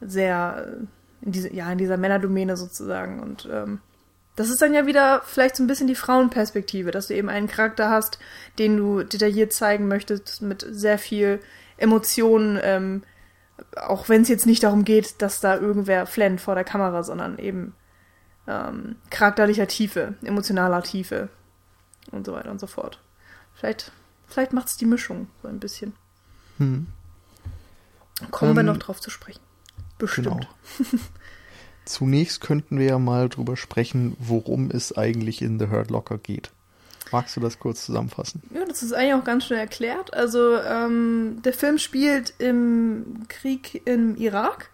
sehr 0.00 0.66
äh, 0.66 1.24
in 1.24 1.32
diese, 1.32 1.52
ja, 1.54 1.70
in 1.70 1.78
dieser 1.78 1.96
Männerdomäne 1.96 2.56
sozusagen. 2.56 3.20
Und 3.20 3.48
ähm, 3.50 3.80
das 4.36 4.48
ist 4.48 4.62
dann 4.62 4.72
ja 4.74 4.86
wieder 4.86 5.22
vielleicht 5.24 5.56
so 5.56 5.62
ein 5.62 5.66
bisschen 5.66 5.86
die 5.86 5.94
Frauenperspektive, 5.94 6.90
dass 6.90 7.08
du 7.08 7.14
eben 7.14 7.28
einen 7.28 7.48
Charakter 7.48 7.90
hast, 7.90 8.18
den 8.58 8.76
du 8.76 9.02
detailliert 9.02 9.52
zeigen 9.52 9.88
möchtest, 9.88 10.40
mit 10.42 10.64
sehr 10.68 10.98
viel 10.98 11.40
Emotionen, 11.76 12.58
ähm, 12.62 13.02
auch 13.76 14.08
wenn 14.08 14.22
es 14.22 14.28
jetzt 14.28 14.46
nicht 14.46 14.62
darum 14.62 14.84
geht, 14.84 15.20
dass 15.20 15.40
da 15.40 15.56
irgendwer 15.56 16.06
flennt 16.06 16.40
vor 16.40 16.54
der 16.54 16.64
Kamera, 16.64 17.02
sondern 17.02 17.38
eben 17.38 17.74
ähm, 18.46 18.96
charakterlicher 19.10 19.66
Tiefe, 19.66 20.14
emotionaler 20.22 20.82
Tiefe 20.82 21.28
und 22.10 22.24
so 22.24 22.32
weiter 22.32 22.50
und 22.50 22.60
so 22.60 22.66
fort. 22.66 23.00
Vielleicht, 23.54 23.92
vielleicht 24.26 24.52
macht 24.52 24.68
es 24.68 24.76
die 24.76 24.86
Mischung 24.86 25.28
so 25.42 25.48
ein 25.48 25.60
bisschen. 25.60 25.92
Hm, 26.58 26.86
Kommen 28.30 28.54
wir 28.54 28.60
Ähm, 28.60 28.66
noch 28.66 28.78
drauf 28.78 29.00
zu 29.00 29.10
sprechen. 29.10 29.40
Bestimmt. 29.98 30.26
genau. 30.26 30.40
Zunächst 31.84 32.40
könnten 32.40 32.78
wir 32.78 32.86
ja 32.86 32.98
mal 32.98 33.28
drüber 33.28 33.56
sprechen, 33.56 34.16
worum 34.18 34.70
es 34.70 34.96
eigentlich 34.96 35.42
in 35.42 35.58
The 35.58 35.68
Hurt 35.68 35.90
Locker 35.90 36.18
geht. 36.18 36.50
Magst 37.12 37.36
du 37.36 37.40
das 37.40 37.58
kurz 37.58 37.86
zusammenfassen? 37.86 38.42
Ja, 38.54 38.64
das 38.64 38.82
ist 38.82 38.92
eigentlich 38.92 39.14
auch 39.14 39.24
ganz 39.24 39.46
schnell 39.46 39.58
erklärt. 39.58 40.14
Also 40.14 40.56
ähm, 40.58 41.40
der 41.44 41.52
Film 41.52 41.78
spielt 41.78 42.34
im 42.38 43.24
Krieg 43.28 43.82
im 43.84 44.16
Irak 44.16 44.70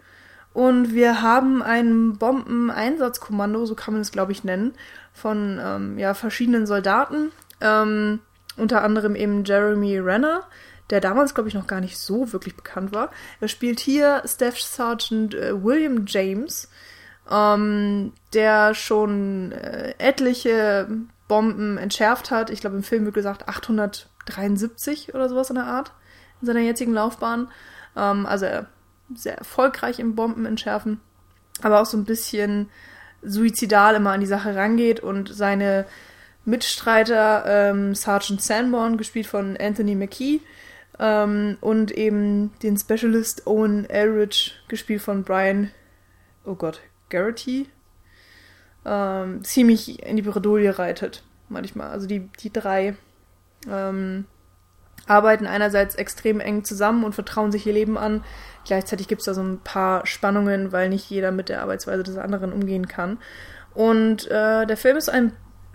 und 0.53 0.93
wir 0.93 1.23
haben 1.23 1.63
ein 1.63 2.19
Bombeneinsatzkommando, 2.19 3.65
so 3.65 3.75
kann 3.75 3.95
man 3.95 4.01
es 4.03 4.13
glaube 4.13 4.33
ich 4.33 4.45
nennen, 4.45 4.75
von 5.13 5.59
ähm, 5.63 5.99
ja, 5.99 6.15
verschiedenen 6.15 6.67
Soldaten. 6.67 7.33
Ähm, 7.61 8.21
unter 8.57 8.83
anderem 8.83 9.17
eben 9.17 9.45
Jeremy 9.45 9.99
Renner, 9.99 10.45
der 10.91 11.01
damals, 11.01 11.35
glaube 11.35 11.49
ich, 11.49 11.55
noch 11.55 11.67
gar 11.67 11.81
nicht 11.81 11.99
so 11.99 12.33
wirklich 12.33 12.57
bekannt 12.57 12.93
war. 12.93 13.11
Er 13.41 13.49
spielt 13.49 13.81
hier 13.81 14.23
Staff 14.25 14.59
Sergeant 14.61 15.35
äh, 15.35 15.63
William 15.63 16.05
James, 16.07 16.69
ähm, 17.30 18.12
der 18.33 18.75
schon 18.75 19.52
äh, 19.52 19.95
etliche 19.99 20.88
Bomben 21.28 21.78
entschärft 21.78 22.30
hat. 22.30 22.50
Ich 22.50 22.61
glaube, 22.61 22.76
im 22.76 22.83
Film 22.83 23.04
wird 23.04 23.14
gesagt 23.14 23.49
873 23.49 25.14
oder 25.14 25.28
sowas 25.28 25.50
in 25.50 25.56
der 25.56 25.66
Art 25.66 25.92
in 26.40 26.47
seiner 26.47 26.61
jetzigen 26.61 26.92
Laufbahn. 26.92 27.49
Ähm, 27.97 28.26
also 28.26 28.47
er 28.47 28.66
sehr 29.14 29.38
erfolgreich 29.38 29.99
im 29.99 30.14
Bomben 30.14 30.47
entschärfen, 30.47 31.00
aber 31.62 31.80
auch 31.80 31.87
so 31.87 31.97
ein 31.97 32.04
bisschen 32.04 32.68
suizidal 33.23 33.95
immer 33.95 34.12
an 34.12 34.21
die 34.21 34.26
Sache 34.26 34.54
rangeht 34.54 35.00
und 35.00 35.35
seine 35.35 35.87
Mitstreiter 36.45 37.45
ähm, 37.47 37.95
Sergeant 37.95 38.42
Sanborn, 38.42 38.99
gespielt 38.99 39.26
von 39.26 39.56
Anthony 39.56 39.95
McKee, 39.95 40.40
ähm, 40.99 41.59
und 41.61 41.90
eben 41.90 42.52
den 42.62 42.76
Specialist 42.76 43.47
Owen 43.47 43.88
Elridge, 43.88 44.52
gespielt 44.68 45.02
von 45.02 45.25
Brian, 45.25 45.71
oh 46.45 46.54
Gott, 46.54 46.80
Garrity, 47.09 47.69
ähm, 48.85 49.45
ziemlich 49.45 50.03
in 50.03 50.17
die 50.17 50.23
Bredouille 50.23 50.79
reitet, 50.79 51.23
manchmal. 51.49 51.89
Also 51.89 52.07
die, 52.07 52.29
die 52.41 52.53
drei 52.53 52.97
ähm, 53.69 54.27
arbeiten 55.07 55.47
einerseits 55.47 55.95
extrem 55.95 56.41
eng 56.41 56.65
zusammen 56.65 57.05
und 57.05 57.15
vertrauen 57.15 57.53
sich 57.53 57.67
ihr 57.67 57.73
Leben 57.73 57.97
an. 57.97 58.25
Gleichzeitig 58.65 59.09
gibt 59.09 59.21
es 59.21 59.27
da 59.27 59.35
so 59.35 59.43
ein 59.43 59.61
paar 59.63 60.07
Spannungen, 60.07 60.73
weil 60.73 60.89
nicht 60.89 61.09
jeder 61.09 61.31
mit 61.31 61.49
der 61.49 61.63
Arbeitsweise 61.63 62.03
des 62.03 62.19
anderen 62.19 62.53
umgehen 62.53 62.89
kann. 62.89 63.19
Und 63.75 64.27
äh, 64.31 64.67
der 64.67 64.77
Film 64.77 64.97
ist 64.97 65.09
ein, 65.09 65.33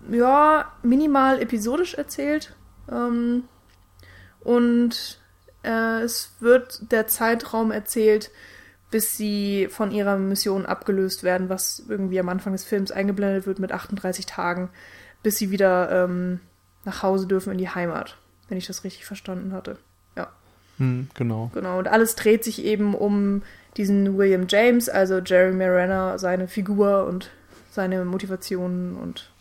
ja, 0.10 0.72
minimal 0.82 1.42
episodisch 1.42 1.94
erzählt. 1.94 2.56
Ähm, 2.92 3.44
und 4.42 5.22
äh, 5.64 6.02
es 6.02 6.36
wird 6.40 6.92
der 6.92 7.08
Zeitraum 7.08 7.72
erzählt, 7.72 8.32
bis 8.92 9.16
sie 9.18 9.68
von 9.72 9.92
ihrer 9.92 10.18
Mission 10.18 10.66
abgelöst 10.66 11.24
werden, 11.24 11.50
was 11.50 11.84
irgendwie 11.88 12.20
am 12.20 12.30
Anfang 12.30 12.54
des 12.54 12.66
Films 12.66 12.92
eingeblendet 12.92 13.48
wird 13.48 13.58
mit 13.58 13.72
38 13.72 14.26
Tagen, 14.26 14.70
bis 15.24 15.38
sie 15.38 15.50
wieder 15.50 16.04
ähm, 16.04 16.42
nach 16.84 17.02
Hause 17.02 17.26
dürfen 17.26 17.54
in 17.54 17.58
die 17.58 17.70
Heimat, 17.70 18.18
wenn 18.50 18.58
ich 18.58 18.68
das 18.68 18.84
richtig 18.84 19.06
verstanden 19.06 19.54
hatte. 19.54 19.78
Ja. 20.18 20.28
Hm, 20.78 21.08
genau. 21.14 21.50
Genau. 21.54 21.80
Und 21.80 21.88
alles 21.88 22.16
dreht 22.16 22.44
sich 22.44 22.64
eben 22.64 22.94
um 22.94 23.44
diesen 23.78 24.18
William 24.18 24.46
James, 24.50 24.90
also 24.90 25.20
Jeremy 25.20 25.66
Renner, 25.66 26.20
seine 26.20 26.50
Figur 26.50 27.06
und 27.06 27.32
seine 27.72 28.04
Motivationen 28.04 28.98
und 28.98 29.32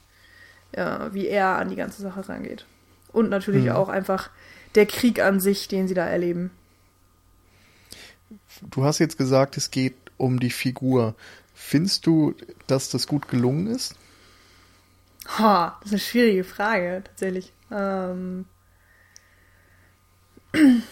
ja, 0.74 1.12
wie 1.12 1.26
er 1.26 1.58
an 1.58 1.68
die 1.68 1.76
ganze 1.76 2.02
Sache 2.02 2.28
rangeht. 2.28 2.66
Und 3.12 3.28
natürlich 3.28 3.66
hm. 3.66 3.72
auch 3.72 3.88
einfach 3.88 4.30
der 4.76 4.86
Krieg 4.86 5.20
an 5.20 5.40
sich, 5.40 5.66
den 5.66 5.88
sie 5.88 5.94
da 5.94 6.06
erleben. 6.06 6.52
Du 8.62 8.84
hast 8.84 8.98
jetzt 8.98 9.18
gesagt, 9.18 9.56
es 9.56 9.70
geht 9.70 9.96
um 10.16 10.40
die 10.40 10.50
Figur. 10.50 11.14
Findest 11.54 12.06
du, 12.06 12.34
dass 12.66 12.90
das 12.90 13.06
gut 13.06 13.28
gelungen 13.28 13.66
ist? 13.66 13.94
Ha, 15.38 15.78
das 15.80 15.88
ist 15.88 15.92
eine 15.92 16.00
schwierige 16.00 16.44
Frage, 16.44 17.02
tatsächlich. 17.04 17.52
Ähm, 17.70 18.46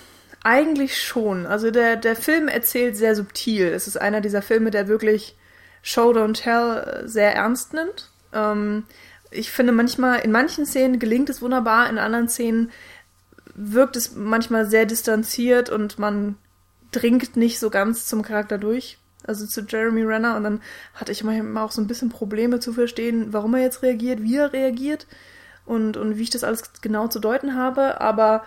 eigentlich 0.43 1.03
schon. 1.03 1.47
Also 1.47 1.71
der, 1.71 1.97
der 1.97 2.17
Film 2.17 2.49
erzählt 2.49 2.97
sehr 2.97 3.15
subtil. 3.15 3.67
Es 3.67 3.87
ist 3.87 4.01
einer 4.01 4.21
dieser 4.21 4.43
Filme, 4.43 4.71
der 4.71 4.89
wirklich 4.89 5.37
Show 5.83 6.11
Don't 6.13 6.35
Tell 6.35 7.03
sehr 7.09 7.35
ernst 7.35 7.73
nimmt. 7.73 8.11
Ähm, 8.33 8.85
ich 9.31 9.51
finde 9.51 9.73
manchmal, 9.73 10.21
in 10.21 10.33
manchen 10.33 10.67
Szenen 10.67 10.99
gelingt 10.99 11.29
es 11.29 11.43
wunderbar, 11.43 11.89
in 11.91 11.99
anderen 11.99 12.29
Szenen 12.29 12.71
wirkt 13.55 13.97
es 13.97 14.15
manchmal 14.15 14.67
sehr 14.67 14.87
distanziert 14.87 15.69
und 15.69 15.99
man 15.99 16.37
dringt 16.91 17.37
nicht 17.37 17.59
so 17.59 17.71
ganz 17.71 18.07
zum 18.07 18.23
Charakter 18.23 18.59
durch, 18.59 18.99
also 19.25 19.47
zu 19.47 19.63
Jeremy 19.63 20.03
Renner. 20.03 20.37
Und 20.37 20.45
dann 20.45 20.63
hatte 20.95 21.13
ich 21.13 21.25
manchmal 21.25 21.65
auch 21.65 21.73
so 21.73 21.81
ein 21.81 21.87
bisschen 21.87 22.09
Probleme 22.09 22.61
zu 22.61 22.73
verstehen, 22.73 23.33
warum 23.33 23.55
er 23.55 23.63
jetzt 23.63 23.83
reagiert, 23.83 24.23
wie 24.23 24.37
er 24.37 24.53
reagiert 24.53 25.07
und, 25.67 25.97
und 25.97 26.17
wie 26.17 26.23
ich 26.23 26.31
das 26.31 26.45
alles 26.45 26.73
genau 26.81 27.09
zu 27.09 27.21
deuten 27.21 27.55
habe. 27.55 28.01
Aber 28.01 28.43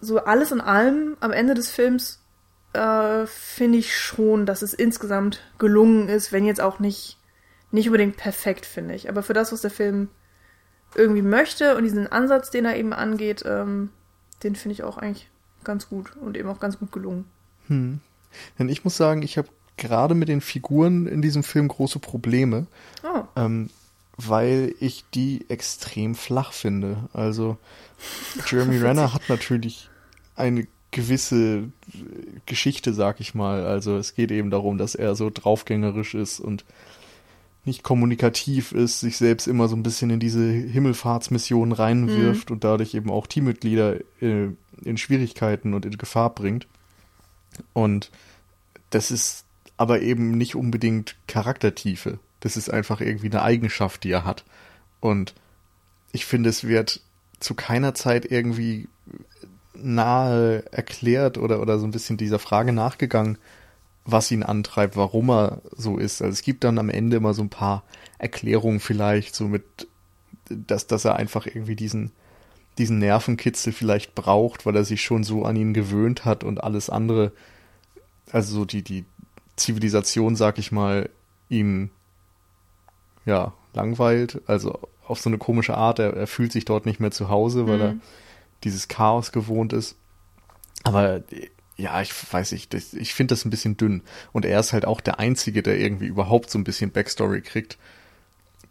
so 0.00 0.18
alles 0.18 0.52
in 0.52 0.60
allem 0.60 1.16
am 1.20 1.32
Ende 1.32 1.54
des 1.54 1.70
Films 1.70 2.20
äh, 2.74 3.26
finde 3.26 3.78
ich 3.78 3.96
schon, 3.96 4.46
dass 4.46 4.62
es 4.62 4.74
insgesamt 4.74 5.40
gelungen 5.58 6.08
ist, 6.08 6.32
wenn 6.32 6.44
jetzt 6.44 6.60
auch 6.60 6.78
nicht, 6.78 7.18
nicht 7.70 7.88
unbedingt 7.88 8.16
perfekt, 8.16 8.66
finde 8.66 8.94
ich. 8.94 9.08
Aber 9.08 9.22
für 9.22 9.32
das, 9.32 9.52
was 9.52 9.62
der 9.62 9.70
Film 9.70 10.08
irgendwie 10.94 11.22
möchte 11.22 11.76
und 11.76 11.84
diesen 11.84 12.10
Ansatz, 12.10 12.50
den 12.50 12.64
er 12.64 12.76
eben 12.76 12.92
angeht, 12.92 13.42
ähm, 13.46 13.90
den 14.42 14.54
finde 14.54 14.74
ich 14.74 14.84
auch 14.84 14.98
eigentlich 14.98 15.28
ganz 15.64 15.88
gut 15.88 16.16
und 16.16 16.36
eben 16.36 16.48
auch 16.48 16.60
ganz 16.60 16.78
gut 16.78 16.92
gelungen. 16.92 17.24
Hm. 17.68 18.00
Denn 18.58 18.68
ich 18.68 18.84
muss 18.84 18.96
sagen, 18.96 19.22
ich 19.22 19.38
habe 19.38 19.48
gerade 19.76 20.14
mit 20.14 20.28
den 20.28 20.40
Figuren 20.40 21.06
in 21.06 21.22
diesem 21.22 21.42
Film 21.42 21.68
große 21.68 21.98
Probleme, 21.98 22.66
oh. 23.02 23.22
ähm, 23.36 23.70
weil 24.16 24.74
ich 24.80 25.04
die 25.14 25.44
extrem 25.48 26.14
flach 26.14 26.52
finde. 26.52 27.08
Also 27.12 27.56
Jeremy 28.46 28.78
Renner 28.82 29.12
hat 29.12 29.28
natürlich 29.28 29.88
eine 30.36 30.66
gewisse 30.90 31.64
Geschichte, 32.46 32.94
sag 32.94 33.20
ich 33.20 33.34
mal. 33.34 33.66
Also 33.66 33.96
es 33.96 34.14
geht 34.14 34.30
eben 34.30 34.50
darum, 34.50 34.78
dass 34.78 34.94
er 34.94 35.16
so 35.16 35.30
draufgängerisch 35.32 36.14
ist 36.14 36.38
und 36.38 36.64
nicht 37.64 37.82
kommunikativ 37.82 38.72
ist, 38.72 39.00
sich 39.00 39.16
selbst 39.16 39.48
immer 39.48 39.68
so 39.68 39.74
ein 39.76 39.82
bisschen 39.82 40.10
in 40.10 40.20
diese 40.20 40.44
Himmelfahrtsmission 40.44 41.72
reinwirft 41.72 42.50
mhm. 42.50 42.54
und 42.54 42.64
dadurch 42.64 42.94
eben 42.94 43.10
auch 43.10 43.26
Teammitglieder 43.26 43.96
äh, 44.20 44.48
in 44.84 44.96
Schwierigkeiten 44.96 45.74
und 45.74 45.86
in 45.86 45.98
Gefahr 45.98 46.34
bringt. 46.34 46.66
Und 47.72 48.10
das 48.90 49.10
ist 49.10 49.44
aber 49.76 50.02
eben 50.02 50.32
nicht 50.32 50.54
unbedingt 50.54 51.16
Charaktertiefe. 51.26 52.18
Das 52.40 52.56
ist 52.56 52.70
einfach 52.70 53.00
irgendwie 53.00 53.30
eine 53.30 53.42
Eigenschaft, 53.42 54.04
die 54.04 54.10
er 54.10 54.24
hat. 54.24 54.44
Und 55.00 55.34
ich 56.12 56.26
finde, 56.26 56.48
es 56.48 56.64
wird 56.64 57.00
zu 57.40 57.54
keiner 57.54 57.94
Zeit 57.94 58.30
irgendwie 58.30 58.88
nahe 59.74 60.64
erklärt 60.72 61.38
oder, 61.38 61.60
oder 61.60 61.78
so 61.78 61.86
ein 61.86 61.90
bisschen 61.90 62.16
dieser 62.16 62.38
Frage 62.38 62.72
nachgegangen, 62.72 63.38
was 64.04 64.30
ihn 64.30 64.42
antreibt, 64.42 64.96
warum 64.96 65.30
er 65.30 65.62
so 65.72 65.98
ist. 65.98 66.22
Also 66.22 66.32
es 66.32 66.42
gibt 66.42 66.64
dann 66.64 66.78
am 66.78 66.90
Ende 66.90 67.16
immer 67.16 67.34
so 67.34 67.42
ein 67.42 67.50
paar 67.50 67.82
Erklärungen 68.18 68.80
vielleicht, 68.80 69.34
so 69.34 69.48
mit, 69.48 69.64
dass, 70.48 70.86
dass 70.86 71.04
er 71.04 71.16
einfach 71.16 71.46
irgendwie 71.46 71.76
diesen, 71.76 72.12
diesen 72.78 72.98
Nervenkitzel 72.98 73.72
vielleicht 73.72 74.14
braucht, 74.14 74.66
weil 74.66 74.76
er 74.76 74.84
sich 74.84 75.02
schon 75.02 75.24
so 75.24 75.44
an 75.44 75.56
ihn 75.56 75.74
gewöhnt 75.74 76.24
hat 76.24 76.44
und 76.44 76.62
alles 76.62 76.90
andere, 76.90 77.32
also 78.30 78.54
so 78.54 78.64
die, 78.64 78.82
die 78.82 79.04
Zivilisation, 79.56 80.36
sag 80.36 80.58
ich 80.58 80.72
mal, 80.72 81.08
ihn, 81.48 81.90
ja, 83.24 83.52
langweilt, 83.72 84.40
also 84.46 84.78
auf 85.06 85.20
so 85.20 85.28
eine 85.30 85.38
komische 85.38 85.76
Art, 85.76 85.98
er, 85.98 86.14
er 86.14 86.26
fühlt 86.26 86.52
sich 86.52 86.64
dort 86.64 86.86
nicht 86.86 87.00
mehr 87.00 87.10
zu 87.10 87.28
Hause, 87.28 87.66
weil 87.66 87.76
mhm. 87.76 87.82
er 87.82 87.96
dieses 88.64 88.88
Chaos 88.88 89.32
gewohnt 89.32 89.72
ist. 89.72 89.96
Aber 90.82 91.22
ja, 91.76 92.00
ich 92.00 92.12
weiß 92.32 92.52
nicht, 92.52 92.72
ich 92.74 93.14
finde 93.14 93.32
das 93.32 93.44
ein 93.44 93.50
bisschen 93.50 93.76
dünn. 93.76 94.02
Und 94.32 94.44
er 94.44 94.60
ist 94.60 94.72
halt 94.72 94.84
auch 94.84 95.00
der 95.00 95.18
Einzige, 95.18 95.62
der 95.62 95.78
irgendwie 95.78 96.06
überhaupt 96.06 96.50
so 96.50 96.58
ein 96.58 96.64
bisschen 96.64 96.90
Backstory 96.90 97.40
kriegt. 97.42 97.78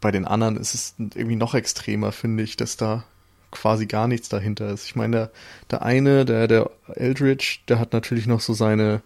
Bei 0.00 0.10
den 0.10 0.24
anderen 0.24 0.56
ist 0.56 0.74
es 0.74 0.94
irgendwie 0.98 1.36
noch 1.36 1.54
extremer, 1.54 2.12
finde 2.12 2.42
ich, 2.42 2.56
dass 2.56 2.76
da 2.76 3.04
quasi 3.54 3.86
gar 3.86 4.08
nichts 4.08 4.28
dahinter 4.28 4.68
ist. 4.68 4.86
Ich 4.86 4.96
meine, 4.96 5.16
der, 5.16 5.30
der 5.70 5.82
eine, 5.82 6.24
der, 6.24 6.46
der 6.46 6.70
Eldridge, 6.94 7.60
der 7.68 7.78
hat 7.78 7.92
natürlich 7.92 8.26
noch 8.26 8.40
so 8.40 8.52
seine 8.52 9.00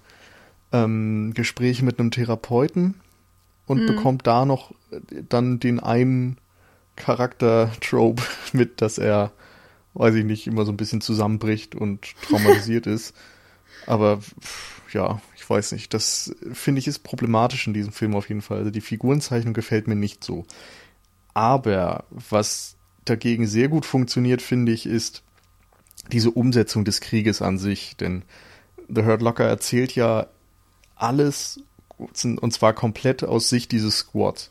ähm, 0.73 1.33
Gespräche 1.35 1.85
mit 1.85 2.01
einem 2.01 2.11
Therapeuten 2.11 2.95
und 3.67 3.83
mhm. 3.83 3.87
bekommt 3.87 4.27
da 4.27 4.45
noch 4.45 4.75
dann 5.29 5.61
den 5.61 5.79
einen 5.79 6.39
Charakter-Trope 6.97 8.23
mit, 8.53 8.81
dass 8.81 8.99
er, 8.99 9.33
weiß 9.95 10.15
ich 10.17 10.25
nicht, 10.25 10.47
immer 10.47 10.65
so 10.65 10.73
ein 10.73 10.77
bisschen 10.77 11.01
zusammenbricht 11.01 11.75
und 11.75 12.15
traumatisiert 12.23 12.87
ist. 12.87 13.15
Aber 13.87 14.21
ja, 14.93 15.21
ich 15.37 15.49
weiß 15.49 15.73
nicht. 15.73 15.95
Das 15.95 16.35
finde 16.53 16.81
ich 16.81 16.89
ist 16.89 17.01
problematisch 17.01 17.67
in 17.67 17.75
diesem 17.75 17.93
Film 17.93 18.15
auf 18.15 18.29
jeden 18.29 18.43
Fall. 18.43 18.59
Also 18.59 18.71
die 18.71 18.81
Figurenzeichnung 18.81 19.55
gefällt 19.55 19.87
mir 19.87 19.97
nicht 19.97 20.25
so. 20.25 20.47
Aber 21.35 22.05
was 22.11 22.78
dagegen 23.09 23.47
sehr 23.47 23.69
gut 23.69 23.87
funktioniert, 23.87 24.43
finde 24.43 24.73
ich, 24.73 24.87
ist 24.87 25.23
diese 26.13 26.31
Umsetzung 26.31 26.85
des 26.85 27.01
Krieges 27.01 27.43
an 27.43 27.59
sich. 27.59 27.97
Denn 27.97 28.23
The 28.89 29.05
Hurt 29.05 29.23
Locker 29.23 29.45
erzählt 29.45 29.95
ja 29.95 30.27
alles 30.97 31.61
und 31.99 32.53
zwar 32.53 32.75
komplett 32.75 33.25
aus 33.25 33.49
Sicht 33.49 33.73
dieses 33.73 33.99
Squads. 33.99 34.51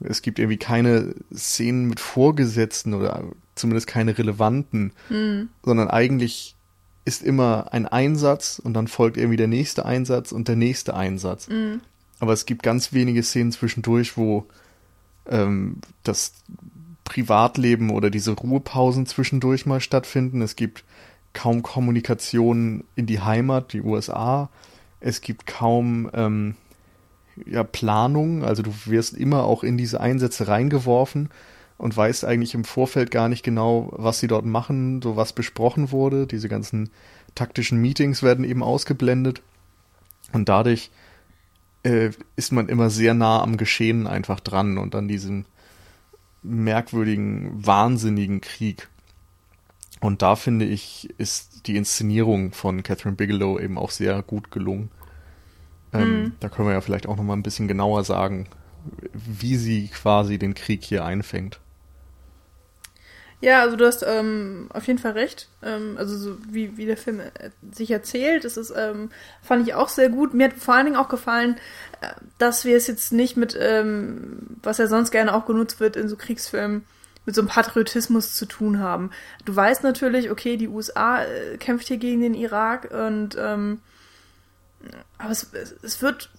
Es 0.00 0.20
gibt 0.22 0.38
irgendwie 0.38 0.58
keine 0.58 1.14
Szenen 1.34 1.86
mit 1.88 2.00
Vorgesetzten 2.00 2.92
oder 2.94 3.24
zumindest 3.54 3.86
keine 3.86 4.16
relevanten, 4.18 4.92
Mhm. 5.08 5.48
sondern 5.64 5.88
eigentlich 5.88 6.56
ist 7.04 7.22
immer 7.22 7.72
ein 7.72 7.86
Einsatz 7.86 8.60
und 8.62 8.74
dann 8.74 8.88
folgt 8.88 9.16
irgendwie 9.16 9.36
der 9.36 9.48
nächste 9.48 9.84
Einsatz 9.86 10.32
und 10.32 10.48
der 10.48 10.56
nächste 10.56 10.94
Einsatz. 10.94 11.48
Mhm. 11.48 11.80
Aber 12.20 12.32
es 12.32 12.46
gibt 12.46 12.62
ganz 12.62 12.92
wenige 12.92 13.22
Szenen 13.22 13.52
zwischendurch, 13.52 14.16
wo 14.16 14.46
ähm, 15.28 15.78
das 16.04 16.32
Privatleben 17.12 17.90
oder 17.90 18.08
diese 18.08 18.32
Ruhepausen 18.32 19.04
zwischendurch 19.04 19.66
mal 19.66 19.80
stattfinden. 19.80 20.40
Es 20.40 20.56
gibt 20.56 20.82
kaum 21.34 21.62
Kommunikation 21.62 22.84
in 22.96 23.04
die 23.04 23.20
Heimat, 23.20 23.74
die 23.74 23.82
USA. 23.82 24.48
Es 24.98 25.20
gibt 25.20 25.46
kaum 25.46 26.10
ähm, 26.14 26.54
ja, 27.44 27.64
Planung. 27.64 28.44
Also 28.44 28.62
du 28.62 28.72
wirst 28.86 29.12
immer 29.14 29.44
auch 29.44 29.62
in 29.62 29.76
diese 29.76 30.00
Einsätze 30.00 30.48
reingeworfen 30.48 31.28
und 31.76 31.94
weißt 31.94 32.24
eigentlich 32.24 32.54
im 32.54 32.64
Vorfeld 32.64 33.10
gar 33.10 33.28
nicht 33.28 33.42
genau, 33.42 33.92
was 33.92 34.20
sie 34.20 34.26
dort 34.26 34.46
machen, 34.46 35.02
so 35.02 35.14
was 35.14 35.34
besprochen 35.34 35.90
wurde. 35.90 36.26
Diese 36.26 36.48
ganzen 36.48 36.88
taktischen 37.34 37.78
Meetings 37.78 38.22
werden 38.22 38.46
eben 38.46 38.62
ausgeblendet. 38.62 39.42
Und 40.32 40.48
dadurch 40.48 40.90
äh, 41.82 42.08
ist 42.36 42.52
man 42.52 42.70
immer 42.70 42.88
sehr 42.88 43.12
nah 43.12 43.42
am 43.42 43.58
Geschehen 43.58 44.06
einfach 44.06 44.40
dran 44.40 44.78
und 44.78 44.94
an 44.94 45.08
diesem 45.08 45.44
merkwürdigen, 46.42 47.64
wahnsinnigen 47.66 48.40
Krieg. 48.40 48.88
Und 50.00 50.22
da 50.22 50.36
finde 50.36 50.64
ich, 50.64 51.10
ist 51.18 51.66
die 51.66 51.76
Inszenierung 51.76 52.52
von 52.52 52.82
Catherine 52.82 53.16
Bigelow 53.16 53.58
eben 53.60 53.78
auch 53.78 53.90
sehr 53.90 54.22
gut 54.22 54.50
gelungen. 54.50 54.90
Ähm, 55.92 56.24
Mhm. 56.24 56.32
Da 56.40 56.48
können 56.48 56.68
wir 56.68 56.74
ja 56.74 56.80
vielleicht 56.80 57.06
auch 57.06 57.16
noch 57.16 57.24
mal 57.24 57.34
ein 57.34 57.42
bisschen 57.42 57.68
genauer 57.68 58.04
sagen, 58.04 58.48
wie 59.14 59.56
sie 59.56 59.88
quasi 59.88 60.38
den 60.38 60.54
Krieg 60.54 60.84
hier 60.84 61.04
einfängt. 61.04 61.60
Ja, 63.42 63.60
also 63.62 63.74
du 63.74 63.84
hast 63.84 64.04
ähm, 64.06 64.68
auf 64.72 64.86
jeden 64.86 65.00
Fall 65.00 65.12
recht. 65.12 65.48
Ähm, 65.64 65.96
also 65.98 66.16
so 66.16 66.38
wie, 66.48 66.76
wie 66.76 66.86
der 66.86 66.96
Film 66.96 67.18
äh, 67.18 67.50
sich 67.72 67.90
erzählt, 67.90 68.44
das 68.44 68.56
ist, 68.56 68.72
ähm, 68.74 69.10
fand 69.42 69.66
ich 69.66 69.74
auch 69.74 69.88
sehr 69.88 70.10
gut. 70.10 70.32
Mir 70.32 70.44
hat 70.44 70.52
vor 70.54 70.74
allen 70.74 70.86
Dingen 70.86 70.96
auch 70.96 71.08
gefallen, 71.08 71.56
äh, 72.00 72.06
dass 72.38 72.64
wir 72.64 72.76
es 72.76 72.86
jetzt 72.86 73.12
nicht 73.12 73.36
mit, 73.36 73.58
ähm, 73.60 74.38
was 74.62 74.78
ja 74.78 74.86
sonst 74.86 75.10
gerne 75.10 75.34
auch 75.34 75.44
genutzt 75.44 75.80
wird 75.80 75.96
in 75.96 76.08
so 76.08 76.14
Kriegsfilmen, 76.14 76.84
mit 77.26 77.34
so 77.34 77.40
einem 77.40 77.48
Patriotismus 77.48 78.36
zu 78.36 78.46
tun 78.46 78.78
haben. 78.78 79.10
Du 79.44 79.56
weißt 79.56 79.82
natürlich, 79.82 80.30
okay, 80.30 80.56
die 80.56 80.68
USA 80.68 81.24
äh, 81.24 81.56
kämpft 81.58 81.88
hier 81.88 81.98
gegen 81.98 82.20
den 82.20 82.34
Irak 82.34 82.92
und 82.92 83.36
ähm, 83.36 83.80
aber 85.18 85.32
es, 85.32 85.50
es 85.82 86.00
wird, 86.00 86.30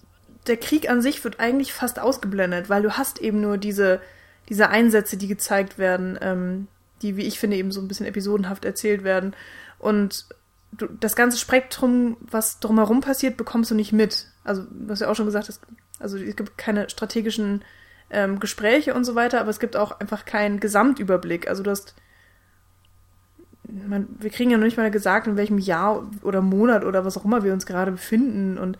der 0.46 0.56
Krieg 0.56 0.88
an 0.88 1.02
sich 1.02 1.22
wird 1.22 1.38
eigentlich 1.38 1.74
fast 1.74 1.98
ausgeblendet, 1.98 2.70
weil 2.70 2.80
du 2.80 2.92
hast 2.96 3.20
eben 3.20 3.42
nur 3.42 3.58
diese, 3.58 4.00
diese 4.48 4.70
Einsätze, 4.70 5.18
die 5.18 5.28
gezeigt 5.28 5.76
werden, 5.76 6.18
ähm, 6.22 6.68
die, 7.02 7.16
wie 7.16 7.22
ich 7.24 7.38
finde, 7.38 7.56
eben 7.56 7.72
so 7.72 7.80
ein 7.80 7.88
bisschen 7.88 8.06
episodenhaft 8.06 8.64
erzählt 8.64 9.04
werden. 9.04 9.34
Und 9.78 10.26
du, 10.72 10.86
das 10.86 11.16
ganze 11.16 11.38
Spektrum, 11.38 12.16
was 12.20 12.60
drumherum 12.60 13.00
passiert, 13.00 13.36
bekommst 13.36 13.70
du 13.70 13.74
nicht 13.74 13.92
mit. 13.92 14.28
Also, 14.44 14.62
du 14.62 14.90
hast 14.90 15.00
ja 15.00 15.10
auch 15.10 15.16
schon 15.16 15.26
gesagt, 15.26 15.48
es, 15.48 15.60
also 15.98 16.18
es 16.18 16.36
gibt 16.36 16.58
keine 16.58 16.88
strategischen 16.90 17.64
ähm, 18.10 18.40
Gespräche 18.40 18.94
und 18.94 19.04
so 19.04 19.14
weiter, 19.14 19.40
aber 19.40 19.50
es 19.50 19.60
gibt 19.60 19.76
auch 19.76 20.00
einfach 20.00 20.24
keinen 20.24 20.60
Gesamtüberblick. 20.60 21.48
Also 21.48 21.62
du 21.62 21.70
hast 21.70 21.94
man, 23.68 24.08
wir 24.18 24.30
kriegen 24.30 24.50
ja 24.50 24.58
noch 24.58 24.64
nicht 24.64 24.76
mal 24.76 24.90
gesagt, 24.90 25.26
in 25.26 25.36
welchem 25.36 25.58
Jahr 25.58 26.06
oder 26.22 26.42
Monat 26.42 26.84
oder 26.84 27.04
was 27.04 27.16
auch 27.16 27.24
immer 27.24 27.44
wir 27.44 27.52
uns 27.52 27.66
gerade 27.66 27.92
befinden 27.92 28.58
und 28.58 28.78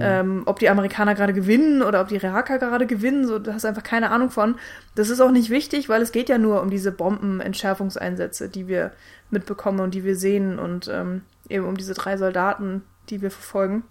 ähm, 0.00 0.42
ob 0.46 0.58
die 0.58 0.68
Amerikaner 0.68 1.14
gerade 1.14 1.32
gewinnen 1.32 1.82
oder 1.82 2.00
ob 2.00 2.08
die 2.08 2.16
Iraker 2.16 2.58
gerade 2.58 2.86
gewinnen, 2.86 3.26
so, 3.26 3.38
da 3.38 3.54
hast 3.54 3.64
du 3.64 3.68
einfach 3.68 3.82
keine 3.82 4.10
Ahnung 4.10 4.30
von. 4.30 4.56
Das 4.94 5.10
ist 5.10 5.20
auch 5.20 5.30
nicht 5.30 5.50
wichtig, 5.50 5.88
weil 5.88 6.02
es 6.02 6.12
geht 6.12 6.28
ja 6.28 6.38
nur 6.38 6.62
um 6.62 6.70
diese 6.70 6.90
Bombenentschärfungseinsätze, 6.90 8.48
die 8.48 8.66
wir 8.66 8.92
mitbekommen 9.30 9.80
und 9.80 9.94
die 9.94 10.04
wir 10.04 10.16
sehen 10.16 10.58
und 10.58 10.88
ähm, 10.88 11.22
eben 11.48 11.66
um 11.66 11.76
diese 11.76 11.94
drei 11.94 12.16
Soldaten, 12.16 12.82
die 13.10 13.20
wir 13.20 13.30
verfolgen. 13.30 13.84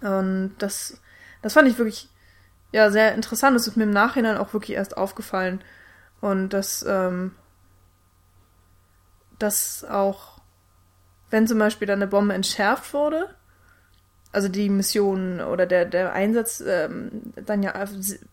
Und 0.00 0.54
das, 0.58 1.00
das 1.42 1.52
fand 1.52 1.68
ich 1.68 1.78
wirklich 1.78 2.08
ja 2.72 2.90
sehr 2.90 3.14
interessant. 3.14 3.54
Das 3.54 3.66
ist 3.66 3.76
mir 3.76 3.84
im 3.84 3.90
Nachhinein 3.90 4.36
auch 4.36 4.52
wirklich 4.52 4.76
erst 4.76 4.96
aufgefallen. 4.96 5.60
Und 6.20 6.50
das, 6.50 6.84
ähm, 6.88 7.32
dass 9.38 9.84
auch, 9.84 10.40
wenn 11.30 11.46
zum 11.46 11.58
Beispiel 11.58 11.86
dann 11.86 12.00
eine 12.00 12.06
Bombe 12.06 12.34
entschärft 12.34 12.92
wurde, 12.94 13.34
also 14.32 14.48
die 14.48 14.68
Mission 14.68 15.40
oder 15.40 15.66
der, 15.66 15.86
der 15.86 16.12
Einsatz 16.12 16.62
ähm, 16.66 17.32
dann 17.36 17.62
ja 17.62 17.72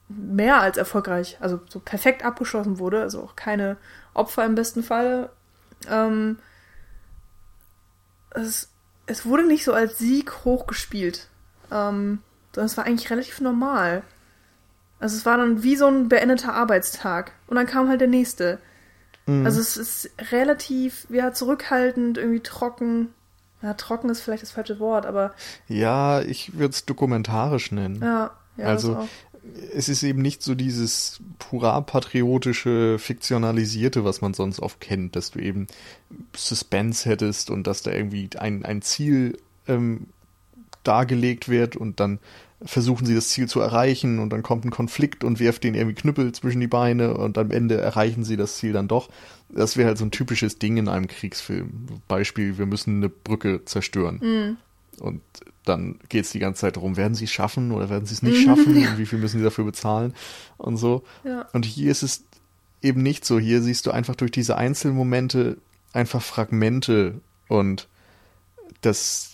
mehr 0.10 0.60
als 0.60 0.78
erfolgreich, 0.78 1.38
also 1.40 1.62
so 1.70 1.80
perfekt 1.80 2.26
abgeschlossen 2.26 2.78
wurde, 2.78 3.02
also 3.02 3.22
auch 3.24 3.36
keine 3.36 3.78
Opfer 4.14 4.44
im 4.46 4.56
besten 4.56 4.84
Falle. 4.84 5.30
Ähm, 5.90 6.40
es, 8.32 8.70
es 9.06 9.26
wurde 9.26 9.48
nicht 9.48 9.64
so 9.64 9.74
als 9.74 9.98
Sieg 9.98 10.44
hochgespielt. 10.44 11.30
Ähm, 11.72 12.20
sondern 12.54 12.66
es 12.68 12.78
war 12.78 12.86
eigentlich 12.86 13.10
relativ 13.10 13.42
normal. 13.42 14.04
Also 15.00 15.18
es 15.18 15.26
war 15.26 15.38
dann 15.38 15.64
wie 15.64 15.76
so 15.76 15.88
ein 15.88 16.10
beendeter 16.10 16.54
Arbeitstag. 16.54 17.32
Und 17.48 17.56
dann 17.56 17.66
kam 17.66 17.90
halt 17.90 18.02
der 18.02 18.08
nächste. 18.08 18.60
Mhm. 19.26 19.46
Also 19.46 19.60
es 19.60 19.78
ist 19.78 20.10
relativ, 20.32 21.08
ja, 21.10 21.34
zurückhaltend, 21.34 22.18
irgendwie 22.18 22.42
trocken. 22.42 23.10
Ja, 23.62 23.74
trocken 23.76 24.10
ist 24.10 24.22
vielleicht 24.22 24.44
das 24.44 24.52
falsche 24.52 24.80
Wort, 24.80 25.06
aber 25.06 25.34
Ja, 25.70 26.22
ich 26.22 26.58
würde 26.58 26.74
es 26.74 26.86
dokumentarisch 26.86 27.72
nennen. 27.72 28.02
ja, 28.02 28.32
ja, 28.58 28.66
Also. 28.66 29.08
Es 29.76 29.90
ist 29.90 30.04
eben 30.04 30.22
nicht 30.22 30.42
so 30.42 30.56
dieses 30.56 31.20
hurra 31.52 31.82
patriotische, 31.82 32.98
fiktionalisierte, 32.98 34.06
was 34.06 34.22
man 34.22 34.34
sonst 34.34 34.62
oft 34.62 34.80
kennt, 34.80 35.18
dass 35.18 35.32
du 35.32 35.40
eben 35.40 35.68
Suspense 36.34 37.10
hättest 37.10 37.50
und 37.50 37.68
dass 37.68 37.82
da 37.82 37.92
irgendwie 37.92 38.30
ein, 38.38 38.64
ein 38.64 38.82
Ziel 38.82 39.38
ähm, 39.68 40.08
dargelegt 40.84 41.50
wird 41.50 41.76
und 41.76 42.00
dann 42.00 42.20
versuchen 42.66 43.06
sie 43.06 43.16
das 43.16 43.30
Ziel 43.30 43.48
zu 43.48 43.60
erreichen 43.60 44.20
und 44.20 44.30
dann 44.30 44.44
kommt 44.44 44.66
ein 44.66 44.72
Konflikt 44.72 45.24
und 45.24 45.40
wirft 45.40 45.64
denen 45.64 45.76
irgendwie 45.76 45.96
Knüppel 45.96 46.32
zwischen 46.32 46.62
die 46.62 46.68
Beine 46.68 47.16
und 47.16 47.38
am 47.38 47.52
Ende 47.52 47.80
erreichen 47.80 48.24
sie 48.24 48.38
das 48.38 48.58
Ziel 48.58 48.74
dann 48.74 48.88
doch. 48.88 49.10
Das 49.50 49.78
wäre 49.78 49.90
halt 49.90 49.98
so 49.98 50.06
ein 50.06 50.12
typisches 50.12 50.60
Ding 50.60 50.78
in 50.78 50.88
einem 50.88 51.08
Kriegsfilm. 51.08 51.88
Beispiel, 52.08 52.58
wir 52.58 52.66
müssen 52.66 52.98
eine 52.98 53.10
Brücke 53.10 53.66
zerstören. 53.66 54.20
Mhm. 54.22 54.58
Und 55.00 55.22
dann 55.66 56.00
geht 56.10 56.26
es 56.26 56.32
die 56.32 56.40
ganze 56.40 56.62
Zeit 56.62 56.76
darum, 56.76 56.98
werden 56.98 57.16
sie 57.16 57.26
es 57.26 57.32
schaffen 57.32 57.72
oder 57.72 57.90
werden 57.90 58.06
sie 58.06 58.14
es 58.14 58.22
nicht 58.22 58.44
schaffen 58.44 58.78
und 58.78 58.98
wie 58.98 59.06
viel 59.06 59.20
müssen 59.20 59.40
sie 59.40 59.44
dafür 59.44 59.66
bezahlen 59.66 60.14
und 60.58 60.78
so. 60.78 61.04
Ja. 61.24 61.48
Und 61.54 61.66
hier 61.66 61.92
ist 61.92 62.04
es 62.04 62.24
eben 62.82 63.02
nicht 63.02 63.26
so. 63.26 63.40
Hier 63.40 63.62
siehst 63.62 63.86
du 63.86 63.92
einfach 63.92 64.16
durch 64.16 64.32
diese 64.32 64.58
Einzelmomente 64.58 65.58
einfach 65.94 66.22
Fragmente 66.22 67.22
und 67.48 67.88
das 68.82 69.33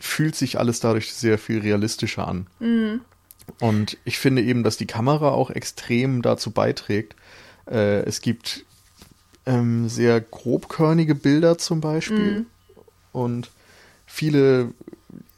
fühlt 0.00 0.34
sich 0.34 0.58
alles 0.58 0.80
dadurch 0.80 1.12
sehr 1.14 1.38
viel 1.38 1.60
realistischer 1.60 2.26
an. 2.26 2.46
Mhm. 2.58 3.02
Und 3.60 3.98
ich 4.04 4.18
finde 4.18 4.42
eben, 4.42 4.62
dass 4.64 4.76
die 4.76 4.86
Kamera 4.86 5.30
auch 5.30 5.50
extrem 5.50 6.22
dazu 6.22 6.50
beiträgt. 6.50 7.14
Äh, 7.70 8.02
es 8.04 8.20
gibt 8.20 8.64
ähm, 9.46 9.88
sehr 9.88 10.20
grobkörnige 10.20 11.14
Bilder 11.14 11.58
zum 11.58 11.80
Beispiel 11.80 12.40
Mhm. 12.40 12.46
und 13.12 13.50
viele, 14.06 14.72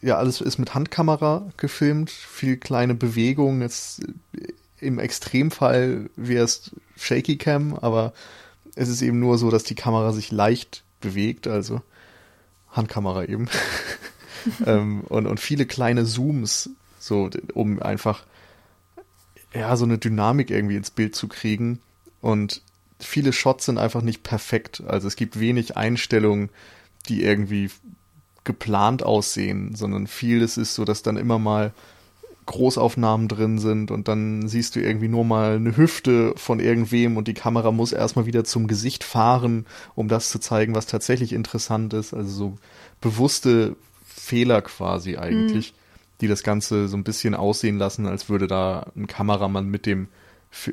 ja, 0.00 0.16
alles 0.16 0.40
ist 0.40 0.58
mit 0.58 0.74
Handkamera 0.74 1.50
gefilmt, 1.56 2.10
viel 2.10 2.56
kleine 2.56 2.94
Bewegungen. 2.94 3.62
Jetzt 3.62 4.02
äh, 4.36 4.52
im 4.80 4.98
Extremfall 4.98 6.10
wäre 6.16 6.44
es 6.44 6.72
Shaky 6.96 7.36
Cam, 7.38 7.74
aber 7.74 8.12
es 8.74 8.88
ist 8.88 9.02
eben 9.02 9.20
nur 9.20 9.38
so, 9.38 9.50
dass 9.50 9.64
die 9.64 9.74
Kamera 9.76 10.12
sich 10.12 10.30
leicht 10.32 10.82
bewegt, 11.00 11.46
also 11.46 11.82
Handkamera 12.70 13.24
eben. 13.24 13.48
ähm, 14.66 15.02
und, 15.08 15.26
und 15.26 15.40
viele 15.40 15.66
kleine 15.66 16.04
Zooms, 16.04 16.70
so, 16.98 17.30
um 17.54 17.82
einfach 17.82 18.24
ja, 19.54 19.76
so 19.76 19.84
eine 19.84 19.98
Dynamik 19.98 20.50
irgendwie 20.50 20.76
ins 20.76 20.90
Bild 20.90 21.14
zu 21.14 21.28
kriegen. 21.28 21.80
Und 22.20 22.62
viele 22.98 23.32
Shots 23.32 23.66
sind 23.66 23.78
einfach 23.78 24.02
nicht 24.02 24.22
perfekt. 24.22 24.82
Also 24.86 25.08
es 25.08 25.16
gibt 25.16 25.38
wenig 25.38 25.76
Einstellungen, 25.76 26.50
die 27.08 27.22
irgendwie 27.22 27.70
geplant 28.44 29.02
aussehen, 29.02 29.74
sondern 29.74 30.06
vieles 30.06 30.56
ist 30.56 30.74
so, 30.74 30.84
dass 30.84 31.02
dann 31.02 31.16
immer 31.16 31.38
mal 31.38 31.72
Großaufnahmen 32.46 33.28
drin 33.28 33.58
sind 33.58 33.92
und 33.92 34.08
dann 34.08 34.48
siehst 34.48 34.74
du 34.74 34.80
irgendwie 34.80 35.06
nur 35.06 35.24
mal 35.24 35.56
eine 35.56 35.76
Hüfte 35.76 36.34
von 36.36 36.58
irgendwem 36.58 37.16
und 37.16 37.28
die 37.28 37.34
Kamera 37.34 37.70
muss 37.70 37.92
erstmal 37.92 38.26
wieder 38.26 38.42
zum 38.42 38.66
Gesicht 38.66 39.04
fahren, 39.04 39.64
um 39.94 40.08
das 40.08 40.28
zu 40.28 40.40
zeigen, 40.40 40.74
was 40.74 40.86
tatsächlich 40.86 41.32
interessant 41.32 41.94
ist. 41.94 42.12
Also 42.12 42.30
so 42.30 42.58
bewusste 43.00 43.76
Fehler 44.22 44.62
quasi 44.62 45.16
eigentlich, 45.16 45.74
die 46.20 46.28
das 46.28 46.42
Ganze 46.42 46.88
so 46.88 46.96
ein 46.96 47.04
bisschen 47.04 47.34
aussehen 47.34 47.78
lassen, 47.78 48.06
als 48.06 48.28
würde 48.28 48.46
da 48.46 48.86
ein 48.96 49.06
Kameramann 49.06 49.68
mit 49.68 49.84
dem 49.84 50.08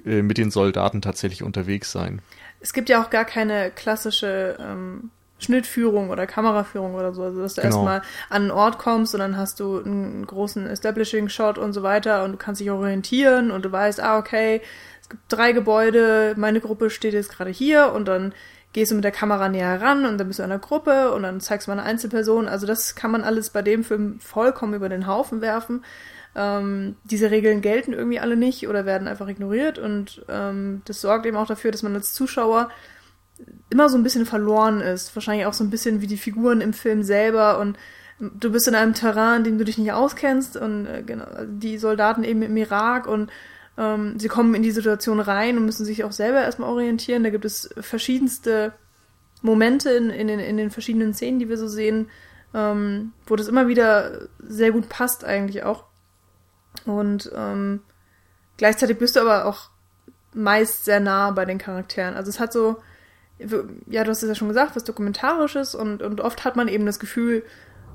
äh, 0.06 0.22
mit 0.22 0.38
den 0.38 0.52
Soldaten 0.52 1.02
tatsächlich 1.02 1.42
unterwegs 1.42 1.92
sein. 1.92 2.22
Es 2.60 2.74
gibt 2.74 2.90
ja 2.90 3.02
auch 3.02 3.10
gar 3.10 3.26
keine 3.26 3.72
klassische 3.72 4.58
ähm, 4.60 5.10
Schnittführung 5.40 6.10
oder 6.10 6.28
Kameraführung 6.28 6.94
oder 6.96 7.14
so. 7.14 7.24
Also 7.24 7.42
dass 7.42 7.56
du 7.56 7.62
genau. 7.62 7.76
erstmal 7.76 8.02
an 8.30 8.44
einen 8.44 8.52
Ort 8.52 8.78
kommst 8.78 9.14
und 9.16 9.22
dann 9.22 9.38
hast 9.38 9.60
du 9.60 9.82
einen 9.82 10.28
großen 10.28 10.68
Establishing-Shot 10.68 11.58
und 11.58 11.74
so 11.74 11.82
weiter 11.82 12.24
und 12.24 12.34
du 12.34 12.38
kannst 12.38 12.62
dich 12.62 12.70
orientieren 12.70 13.52
und 13.52 13.64
du 13.64 13.72
weißt, 13.72 14.02
ah, 14.02 14.20
okay, 14.20 14.62
es 15.02 15.10
gibt 15.10 15.24
drei 15.30 15.54
Gebäude, 15.54 16.36
meine 16.38 16.60
Gruppe 16.60 16.90
steht 16.90 17.14
jetzt 17.14 17.32
gerade 17.32 17.50
hier 17.50 17.94
und 17.94 18.08
dann 18.08 18.34
gehst 18.74 18.92
du 18.92 18.96
mit 18.96 19.04
der 19.04 19.12
Kamera 19.12 19.50
näher 19.50 19.82
ran 19.82 20.06
und 20.06 20.18
dann 20.18 20.28
bist 20.28 20.40
du 20.40 20.44
in 20.44 20.52
einer 20.52 20.60
Gruppe 20.60 21.12
und 21.12 21.24
dann 21.24 21.40
zeigst 21.42 21.68
du 21.68 21.72
mal 21.72 21.80
eine 21.80 21.88
Einzelperson. 21.88 22.48
Also 22.48 22.68
das 22.68 22.96
kann 22.96 23.12
man 23.12 23.24
alles 23.24 23.50
bei 23.50 23.62
dem 23.62 23.84
Film 23.84 24.20
vollkommen 24.20 24.74
über 24.74 24.90
den 24.90 25.08
Haufen 25.08 25.42
werfen. 25.42 25.84
Ähm, 26.36 26.96
diese 27.04 27.32
Regeln 27.32 27.62
gelten 27.62 27.94
irgendwie 27.94 28.20
alle 28.20 28.38
nicht 28.38 28.68
oder 28.68 28.86
werden 28.86 29.08
einfach 29.08 29.28
ignoriert 29.28 29.80
und 29.80 30.24
ähm, 30.30 30.84
das 30.86 31.02
sorgt 31.02 31.26
eben 31.26 31.38
auch 31.38 31.48
dafür, 31.48 31.72
dass 31.72 31.82
man 31.82 31.96
als 31.96 32.14
Zuschauer 32.14 32.70
immer 33.72 33.90
so 33.90 33.98
ein 33.98 34.04
bisschen 34.04 34.28
verloren 34.28 34.82
ist. 34.82 35.16
Wahrscheinlich 35.16 35.48
auch 35.48 35.54
so 35.54 35.64
ein 35.64 35.72
bisschen 35.72 36.02
wie 36.02 36.08
die 36.08 36.18
Figuren 36.18 36.62
im 36.62 36.74
Film 36.74 37.02
selber 37.02 37.58
und 37.58 37.78
du 38.20 38.52
bist 38.52 38.68
in 38.68 38.76
einem 38.76 38.94
Terrain, 38.94 39.40
in 39.40 39.44
dem 39.46 39.58
du 39.58 39.66
dich 39.66 39.78
nicht 39.80 39.92
auskennst 39.92 40.58
und 40.58 40.86
äh, 40.86 41.02
genau, 41.04 41.26
die 41.48 41.80
Soldaten 41.80 42.24
eben 42.24 42.44
im 42.44 42.58
Irak 42.58 43.08
und 43.08 43.32
sie 44.18 44.28
kommen 44.28 44.56
in 44.56 44.64
die 44.64 44.72
Situation 44.72 45.20
rein 45.20 45.58
und 45.58 45.66
müssen 45.66 45.86
sich 45.86 46.04
auch 46.04 46.12
selber 46.12 46.42
erstmal 46.42 46.70
orientieren. 46.70 47.24
Da 47.24 47.30
gibt 47.30 47.46
es 47.46 47.70
verschiedenste 47.80 48.74
Momente 49.42 49.92
in, 49.92 50.10
in, 50.10 50.28
den, 50.28 50.40
in 50.40 50.58
den 50.58 50.70
verschiedenen 50.70 51.14
Szenen, 51.14 51.40
die 51.40 51.48
wir 51.48 51.58
so 51.58 51.68
sehen, 51.68 52.10
ähm, 52.54 53.14
wo 53.26 53.36
das 53.36 53.48
immer 53.48 53.68
wieder 53.68 54.28
sehr 54.40 54.72
gut 54.72 54.90
passt 54.90 55.24
eigentlich 55.24 55.64
auch. 55.64 55.86
Und 56.86 57.32
ähm, 57.36 57.82
gleichzeitig 58.58 58.98
bist 58.98 59.16
du 59.16 59.22
aber 59.22 59.46
auch 59.46 59.70
meist 60.34 60.86
sehr 60.86 61.00
nah 61.00 61.32
bei 61.32 61.46
den 61.46 61.58
Charakteren. 61.58 62.16
Also 62.16 62.30
es 62.30 62.40
hat 62.40 62.52
so, 62.52 62.78
ja, 63.38 64.04
du 64.04 64.10
hast 64.10 64.24
es 64.24 64.30
ja 64.30 64.36
schon 64.36 64.50
gesagt, 64.50 64.76
was 64.76 64.84
Dokumentarisches 64.84 65.74
und, 65.74 66.02
und 66.02 66.22
oft 66.22 66.44
hat 66.44 66.56
man 66.56 66.68
eben 66.68 66.86
das 66.86 67.00
Gefühl, 67.00 67.44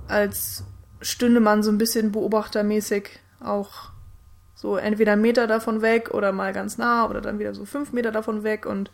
als 0.09 0.65
stünde 1.01 1.41
man 1.41 1.63
so 1.63 1.71
ein 1.71 1.79
bisschen 1.79 2.13
beobachtermäßig 2.13 3.21
auch 3.41 3.94
so 4.55 4.77
entweder 4.77 5.13
einen 5.13 5.23
Meter 5.23 5.47
davon 5.47 5.83
weg 5.83 6.11
oder 6.13 6.33
mal 6.33 6.53
ganz 6.53 6.79
nah 6.79 7.09
oder 7.09 7.21
dann 7.21 7.39
wieder 7.39 7.55
so 7.55 7.65
fünf 7.65 7.93
Meter 7.93 8.13
davon 8.13 8.45
weg 8.45 8.67
und 8.67 8.91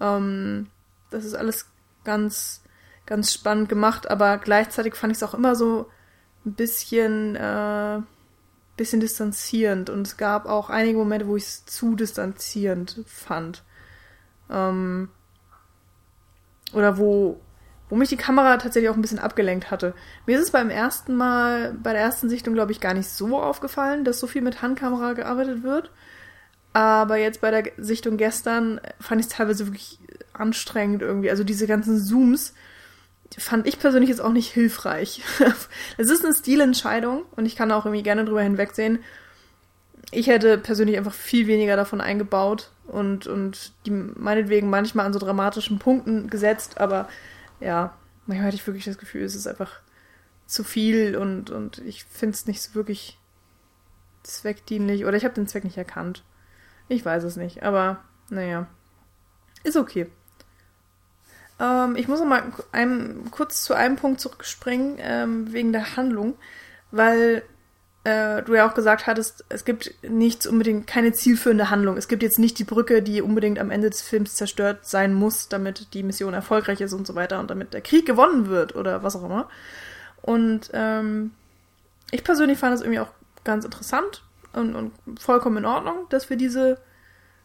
ähm, 0.00 0.68
das 1.10 1.24
ist 1.24 1.34
alles 1.34 1.66
ganz, 2.04 2.62
ganz 3.06 3.32
spannend 3.32 3.68
gemacht, 3.68 4.10
aber 4.10 4.38
gleichzeitig 4.38 4.94
fand 4.94 5.12
ich 5.12 5.18
es 5.18 5.22
auch 5.22 5.34
immer 5.34 5.54
so 5.54 5.86
ein 6.44 6.54
bisschen, 6.54 7.36
äh, 7.36 8.00
bisschen 8.76 9.00
distanzierend 9.00 9.90
und 9.90 10.06
es 10.06 10.16
gab 10.16 10.46
auch 10.46 10.70
einige 10.70 10.98
Momente, 10.98 11.28
wo 11.28 11.36
ich 11.36 11.44
es 11.44 11.66
zu 11.66 11.94
distanzierend 11.94 13.04
fand. 13.06 13.62
Ähm, 14.50 15.08
oder 16.72 16.98
wo 16.98 17.40
wo 17.92 17.96
mich 17.96 18.08
die 18.08 18.16
Kamera 18.16 18.56
tatsächlich 18.56 18.88
auch 18.88 18.96
ein 18.96 19.02
bisschen 19.02 19.18
abgelenkt 19.18 19.70
hatte. 19.70 19.92
Mir 20.24 20.38
ist 20.38 20.44
es 20.44 20.50
beim 20.50 20.70
ersten 20.70 21.14
Mal, 21.14 21.74
bei 21.74 21.92
der 21.92 22.00
ersten 22.00 22.30
Sichtung, 22.30 22.54
glaube 22.54 22.72
ich, 22.72 22.80
gar 22.80 22.94
nicht 22.94 23.10
so 23.10 23.38
aufgefallen, 23.38 24.06
dass 24.06 24.18
so 24.18 24.26
viel 24.26 24.40
mit 24.40 24.62
Handkamera 24.62 25.12
gearbeitet 25.12 25.62
wird. 25.62 25.90
Aber 26.72 27.18
jetzt 27.18 27.42
bei 27.42 27.50
der 27.50 27.70
Sichtung 27.76 28.16
gestern 28.16 28.80
fand 28.98 29.20
ich 29.20 29.26
es 29.26 29.32
teilweise 29.34 29.66
wirklich 29.66 29.98
anstrengend 30.32 31.02
irgendwie. 31.02 31.28
Also 31.28 31.44
diese 31.44 31.66
ganzen 31.66 31.98
Zooms 31.98 32.54
fand 33.36 33.66
ich 33.66 33.78
persönlich 33.78 34.08
jetzt 34.08 34.22
auch 34.22 34.32
nicht 34.32 34.50
hilfreich. 34.50 35.20
Es 35.98 36.08
ist 36.08 36.24
eine 36.24 36.34
Stilentscheidung 36.34 37.24
und 37.36 37.44
ich 37.44 37.56
kann 37.56 37.70
auch 37.72 37.84
irgendwie 37.84 38.02
gerne 38.02 38.24
drüber 38.24 38.40
hinwegsehen. 38.40 39.00
Ich 40.12 40.28
hätte 40.28 40.56
persönlich 40.56 40.96
einfach 40.96 41.12
viel 41.12 41.46
weniger 41.46 41.76
davon 41.76 42.00
eingebaut 42.00 42.70
und, 42.86 43.26
und 43.26 43.74
die 43.84 43.90
meinetwegen 43.90 44.70
manchmal 44.70 45.04
an 45.04 45.12
so 45.12 45.18
dramatischen 45.18 45.78
Punkten 45.78 46.30
gesetzt, 46.30 46.80
aber 46.80 47.06
ja, 47.62 47.96
manchmal 48.26 48.48
hatte 48.48 48.56
ich 48.56 48.66
wirklich 48.66 48.84
das 48.84 48.98
Gefühl, 48.98 49.22
es 49.22 49.34
ist 49.34 49.46
einfach 49.46 49.80
zu 50.46 50.64
viel 50.64 51.16
und, 51.16 51.50
und 51.50 51.78
ich 51.78 52.04
finde 52.04 52.34
es 52.34 52.46
nicht 52.46 52.62
so 52.62 52.74
wirklich 52.74 53.18
zweckdienlich 54.22 55.04
oder 55.04 55.16
ich 55.16 55.24
habe 55.24 55.34
den 55.34 55.48
Zweck 55.48 55.64
nicht 55.64 55.78
erkannt. 55.78 56.24
Ich 56.88 57.04
weiß 57.04 57.24
es 57.24 57.36
nicht, 57.36 57.62
aber 57.62 58.04
naja, 58.28 58.66
ist 59.64 59.76
okay. 59.76 60.10
Ähm, 61.58 61.96
ich 61.96 62.08
muss 62.08 62.20
noch 62.20 62.26
mal 62.26 62.52
einem, 62.72 63.30
kurz 63.30 63.62
zu 63.62 63.74
einem 63.74 63.96
Punkt 63.96 64.20
zurückspringen, 64.20 64.96
ähm, 64.98 65.52
wegen 65.52 65.72
der 65.72 65.96
Handlung, 65.96 66.34
weil 66.90 67.42
äh, 68.04 68.42
du 68.42 68.54
ja 68.54 68.68
auch 68.68 68.74
gesagt 68.74 69.06
hattest, 69.06 69.44
es 69.48 69.64
gibt 69.64 69.94
nichts 70.02 70.46
unbedingt, 70.46 70.86
keine 70.86 71.12
zielführende 71.12 71.70
Handlung. 71.70 71.96
Es 71.96 72.08
gibt 72.08 72.22
jetzt 72.22 72.38
nicht 72.38 72.58
die 72.58 72.64
Brücke, 72.64 73.02
die 73.02 73.22
unbedingt 73.22 73.58
am 73.58 73.70
Ende 73.70 73.90
des 73.90 74.02
Films 74.02 74.34
zerstört 74.34 74.86
sein 74.86 75.14
muss, 75.14 75.48
damit 75.48 75.94
die 75.94 76.02
Mission 76.02 76.34
erfolgreich 76.34 76.80
ist 76.80 76.92
und 76.92 77.06
so 77.06 77.14
weiter 77.14 77.38
und 77.38 77.50
damit 77.50 77.74
der 77.74 77.80
Krieg 77.80 78.04
gewonnen 78.04 78.48
wird 78.48 78.74
oder 78.74 79.02
was 79.02 79.14
auch 79.14 79.24
immer. 79.24 79.48
Und 80.20 80.70
ähm, 80.72 81.32
ich 82.10 82.24
persönlich 82.24 82.58
fand 82.58 82.74
es 82.74 82.80
irgendwie 82.80 83.00
auch 83.00 83.12
ganz 83.44 83.64
interessant 83.64 84.22
und, 84.52 84.74
und 84.74 84.92
vollkommen 85.20 85.58
in 85.58 85.64
Ordnung, 85.64 86.06
dass 86.10 86.28
wir 86.28 86.36
diese 86.36 86.78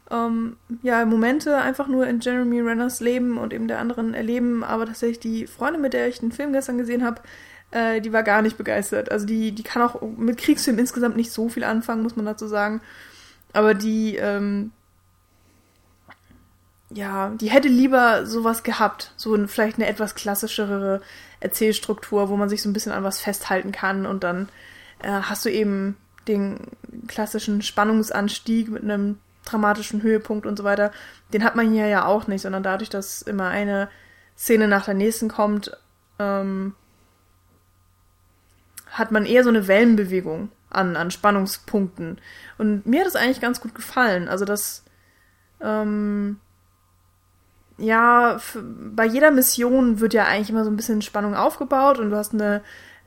ähm, 0.10 0.58
ja, 0.82 1.06
Momente 1.06 1.58
einfach 1.58 1.88
nur 1.88 2.08
in 2.08 2.20
Jeremy 2.20 2.62
Renners 2.62 3.00
Leben 3.00 3.38
und 3.38 3.54
eben 3.54 3.68
der 3.68 3.80
anderen 3.80 4.14
erleben, 4.14 4.64
aber 4.64 4.86
tatsächlich 4.86 5.20
die 5.20 5.48
Freundin, 5.48 5.82
mit 5.82 5.94
der 5.94 6.08
ich 6.08 6.20
den 6.20 6.32
Film 6.32 6.54
gestern 6.54 6.78
gesehen 6.78 7.04
habe, 7.04 7.22
äh, 7.72 8.02
die 8.02 8.14
war 8.14 8.24
gar 8.24 8.42
nicht 8.42 8.58
begeistert. 8.58 9.12
Also 9.12 9.26
die, 9.26 9.52
die 9.52 9.64
kann 9.64 9.82
auch 9.82 10.02
mit 10.02 10.38
Kriegsfilmen 10.38 10.80
insgesamt 10.80 11.16
nicht 11.16 11.32
so 11.32 11.50
viel 11.50 11.64
anfangen, 11.64 12.04
muss 12.04 12.16
man 12.16 12.26
dazu 12.26 12.48
sagen. 12.48 12.82
Aber 13.54 13.74
die, 13.74 14.16
ähm, 14.16 14.72
ja, 16.90 17.30
die 17.30 17.50
hätte 17.50 17.68
lieber 17.68 18.26
sowas 18.26 18.64
gehabt. 18.64 19.12
So 19.18 19.36
ein, 19.36 19.48
vielleicht 19.48 19.78
eine 19.78 19.88
etwas 19.88 20.16
klassischere 20.16 21.02
Erzählstruktur, 21.40 22.30
wo 22.30 22.38
man 22.38 22.50
sich 22.50 22.62
so 22.62 22.70
ein 22.70 22.74
bisschen 22.74 22.92
an 22.92 23.04
was 23.04 23.20
festhalten 23.20 23.72
kann 23.72 24.06
und 24.06 24.24
dann 24.24 24.50
äh, 25.00 25.10
hast 25.10 25.46
du 25.46 25.50
eben 25.50 25.98
den 26.28 26.60
klassischen 27.08 27.62
Spannungsanstieg 27.62 28.70
mit 28.70 28.84
einem 28.84 29.20
dramatischen 29.46 30.02
Höhepunkt 30.02 30.46
und 30.46 30.58
so 30.58 30.64
weiter. 30.64 30.92
Den 31.34 31.44
hat 31.44 31.56
man 31.56 31.72
hier 31.72 31.88
ja 31.88 32.06
auch 32.06 32.28
nicht, 32.28 32.42
sondern 32.42 32.64
dadurch, 32.64 32.90
dass 32.90 33.22
immer 33.22 33.48
eine 33.48 33.90
Szene 34.38 34.68
nach 34.68 34.86
der 34.86 34.94
nächsten 34.94 35.30
kommt, 35.30 35.72
ähm, 36.20 36.74
hat 38.98 39.12
man 39.12 39.26
eher 39.26 39.44
so 39.44 39.50
eine 39.50 39.68
Wellenbewegung 39.68 40.50
an, 40.70 40.96
an 40.96 41.12
Spannungspunkten. 41.12 42.20
Und 42.58 42.86
mir 42.86 43.02
hat 43.02 43.08
es 43.08 43.16
eigentlich 43.16 43.42
ganz 43.42 43.62
gut 43.62 43.76
gefallen. 43.76 44.28
Also 44.28 44.46
das, 44.46 44.84
ähm, 45.62 46.40
ja, 47.78 48.40
bei 48.96 49.06
jeder 49.06 49.32
Mission 49.32 50.00
wird 50.00 50.14
ja 50.14 50.26
eigentlich 50.26 50.50
immer 50.50 50.64
so 50.64 50.72
ein 50.72 50.76
bisschen 50.76 51.02
Spannung 51.02 51.36
aufgebaut 51.36 52.00
und 52.00 52.10
du 52.10 52.18
hast 52.18 52.34
eine 52.34 52.62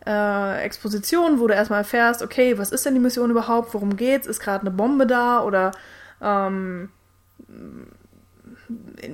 äh, 0.06 0.62
Exposition, 0.62 1.40
wo 1.40 1.46
du 1.46 1.54
erstmal 1.54 1.80
erfährst, 1.80 2.22
okay, 2.22 2.56
was 2.56 2.70
ist 2.70 2.86
denn 2.86 2.94
die 2.94 3.00
Mission 3.00 3.30
überhaupt, 3.30 3.74
worum 3.74 3.96
geht's, 3.96 4.26
ist 4.26 4.40
gerade 4.40 4.62
eine 4.62 4.70
Bombe 4.70 5.06
da 5.06 5.42
oder 5.42 5.72
ähm, 6.22 6.90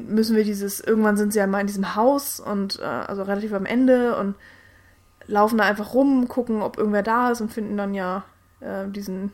müssen 0.08 0.36
wir 0.36 0.44
dieses, 0.44 0.80
irgendwann 0.80 1.16
sind 1.16 1.32
sie 1.32 1.38
ja 1.38 1.46
mal 1.46 1.60
in 1.60 1.66
diesem 1.66 1.94
Haus 1.94 2.38
und 2.38 2.78
äh, 2.78 2.84
also 2.84 3.22
relativ 3.22 3.52
am 3.54 3.64
Ende 3.64 4.16
und 4.16 4.34
laufen 5.26 5.58
da 5.58 5.64
einfach 5.64 5.94
rum, 5.94 6.28
gucken, 6.28 6.62
ob 6.62 6.78
irgendwer 6.78 7.02
da 7.02 7.30
ist 7.30 7.40
und 7.40 7.52
finden 7.52 7.76
dann 7.76 7.94
ja 7.94 8.24
äh, 8.60 8.88
diesen, 8.88 9.32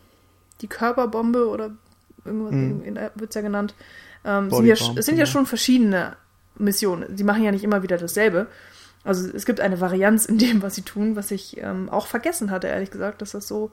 die 0.61 0.68
Körperbombe 0.68 1.48
oder 1.48 1.72
irgendwas 2.24 2.52
mhm. 2.52 2.85
wird 3.14 3.31
es 3.31 3.35
ja 3.35 3.40
genannt. 3.42 3.74
Ähm, 4.24 4.50
sind 4.50 4.66
ja, 4.66 4.74
es 4.74 5.07
sind 5.07 5.18
ja 5.18 5.26
schon 5.26 5.46
verschiedene 5.46 6.16
Missionen. 6.57 7.16
Sie 7.16 7.24
machen 7.24 7.42
ja 7.42 7.50
nicht 7.50 7.64
immer 7.64 7.83
wieder 7.83 7.98
dasselbe. 7.98 8.46
Also 9.05 9.28
es 9.35 9.46
gibt 9.46 9.61
eine 9.61 9.81
Varianz 9.81 10.26
in 10.26 10.38
dem, 10.38 10.62
was 10.62 10.76
sie 10.76 10.83
tun, 10.83 11.16
was 11.16 11.31
ich 11.31 11.57
ähm, 11.59 11.88
auch 11.88 12.07
vergessen 12.07 12.50
hatte, 12.50 12.68
ehrlich 12.68 12.90
gesagt, 12.90 13.20
dass 13.20 13.33
das 13.33 13.48
so, 13.48 13.72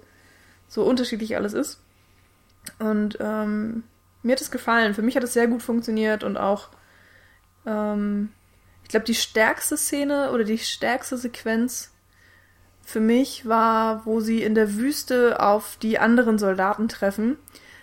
so 0.67 0.83
unterschiedlich 0.83 1.35
alles 1.35 1.53
ist. 1.53 1.81
Und 2.79 3.17
ähm, 3.21 3.83
mir 4.23 4.33
hat 4.33 4.41
es 4.41 4.51
gefallen. 4.51 4.93
Für 4.93 5.01
mich 5.01 5.15
hat 5.15 5.23
es 5.23 5.33
sehr 5.33 5.47
gut 5.47 5.61
funktioniert 5.61 6.23
und 6.23 6.37
auch, 6.37 6.69
ähm, 7.65 8.29
ich 8.83 8.89
glaube, 8.89 9.05
die 9.05 9.15
stärkste 9.15 9.77
Szene 9.77 10.31
oder 10.31 10.43
die 10.43 10.57
stärkste 10.57 11.17
Sequenz 11.17 11.91
für 12.89 12.99
mich 12.99 13.47
war, 13.47 14.03
wo 14.07 14.19
sie 14.19 14.41
in 14.41 14.55
der 14.55 14.73
Wüste 14.73 15.39
auf 15.39 15.77
die 15.79 15.99
anderen 15.99 16.39
Soldaten 16.39 16.87
treffen 16.87 17.37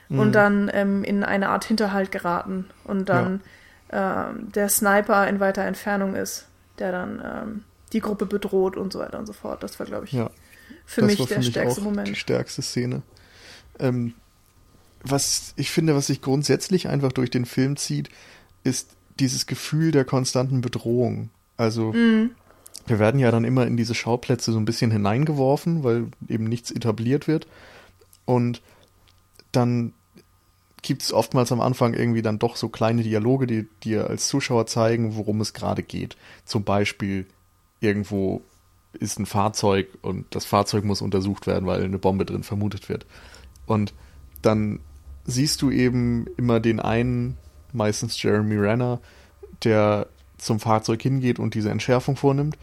mhm. 0.08 0.18
und 0.18 0.32
dann 0.32 0.68
ähm, 0.74 1.04
in 1.04 1.22
eine 1.22 1.50
Art 1.50 1.64
Hinterhalt 1.64 2.10
geraten 2.10 2.68
und 2.82 3.08
dann 3.08 3.40
ja. 3.92 4.30
ähm, 4.30 4.50
der 4.50 4.68
Sniper 4.68 5.28
in 5.28 5.38
weiter 5.38 5.62
Entfernung 5.62 6.16
ist, 6.16 6.48
der 6.80 6.90
dann 6.90 7.22
ähm, 7.24 7.64
die 7.92 8.00
Gruppe 8.00 8.26
bedroht 8.26 8.76
und 8.76 8.92
so 8.92 8.98
weiter 8.98 9.20
und 9.20 9.26
so 9.26 9.32
fort. 9.32 9.62
Das 9.62 9.78
war, 9.78 9.86
glaube 9.86 10.06
ich, 10.06 10.12
ja. 10.12 10.28
für 10.84 11.02
das 11.02 11.10
mich 11.10 11.28
der 11.28 11.36
für 11.36 11.42
stärkste 11.44 11.80
mich 11.82 11.88
Moment. 11.88 12.08
Die 12.08 12.16
stärkste 12.16 12.62
Szene. 12.62 13.02
Ähm, 13.78 14.12
was 15.04 15.52
ich 15.54 15.70
finde, 15.70 15.94
was 15.94 16.08
sich 16.08 16.20
grundsätzlich 16.20 16.88
einfach 16.88 17.12
durch 17.12 17.30
den 17.30 17.46
Film 17.46 17.76
zieht, 17.76 18.08
ist 18.64 18.96
dieses 19.20 19.46
Gefühl 19.46 19.92
der 19.92 20.04
konstanten 20.04 20.62
Bedrohung. 20.62 21.30
Also 21.56 21.92
mhm 21.92 22.32
wir 22.86 22.98
werden 22.98 23.20
ja 23.20 23.30
dann 23.30 23.44
immer 23.44 23.66
in 23.66 23.76
diese 23.76 23.94
Schauplätze 23.94 24.52
so 24.52 24.58
ein 24.58 24.64
bisschen 24.64 24.90
hineingeworfen, 24.90 25.82
weil 25.84 26.08
eben 26.28 26.44
nichts 26.44 26.70
etabliert 26.70 27.28
wird. 27.28 27.46
Und 28.24 28.62
dann 29.52 29.92
gibt 30.82 31.02
es 31.02 31.12
oftmals 31.12 31.50
am 31.50 31.60
Anfang 31.60 31.94
irgendwie 31.94 32.22
dann 32.22 32.38
doch 32.38 32.56
so 32.56 32.68
kleine 32.68 33.02
Dialoge, 33.02 33.46
die 33.46 33.66
dir 33.82 34.08
als 34.08 34.28
Zuschauer 34.28 34.66
zeigen, 34.66 35.16
worum 35.16 35.40
es 35.40 35.52
gerade 35.52 35.82
geht. 35.82 36.16
Zum 36.44 36.64
Beispiel 36.64 37.26
irgendwo 37.80 38.42
ist 38.92 39.18
ein 39.18 39.26
Fahrzeug 39.26 39.88
und 40.02 40.26
das 40.34 40.44
Fahrzeug 40.44 40.84
muss 40.84 41.02
untersucht 41.02 41.46
werden, 41.46 41.66
weil 41.66 41.82
eine 41.82 41.98
Bombe 41.98 42.24
drin 42.24 42.44
vermutet 42.44 42.88
wird. 42.88 43.06
Und 43.66 43.94
dann 44.42 44.80
siehst 45.24 45.60
du 45.62 45.70
eben 45.70 46.26
immer 46.36 46.60
den 46.60 46.80
einen, 46.80 47.36
meistens 47.72 48.22
Jeremy 48.22 48.56
Renner, 48.56 49.00
der 49.64 50.06
zum 50.38 50.60
Fahrzeug 50.60 51.02
hingeht 51.02 51.38
und 51.38 51.54
diese 51.54 51.70
Entschärfung 51.70 52.16
vornimmt. 52.16 52.56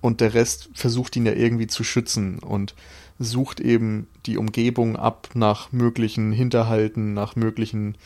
Und 0.00 0.20
der 0.20 0.34
Rest 0.34 0.70
versucht 0.74 1.14
ihn 1.16 1.26
ja 1.26 1.32
irgendwie 1.32 1.68
zu 1.68 1.84
schützen 1.84 2.40
und 2.40 2.74
sucht 3.18 3.60
eben 3.60 4.08
die 4.26 4.36
Umgebung 4.36 4.96
ab 4.96 5.28
nach 5.34 5.70
möglichen 5.70 6.32
Hinterhalten, 6.32 7.14
nach 7.14 7.36
möglichen 7.36 7.96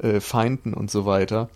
äh, 0.00 0.20
Feinden 0.20 0.72
und 0.72 0.90
so 0.90 1.04
weiter. 1.04 1.50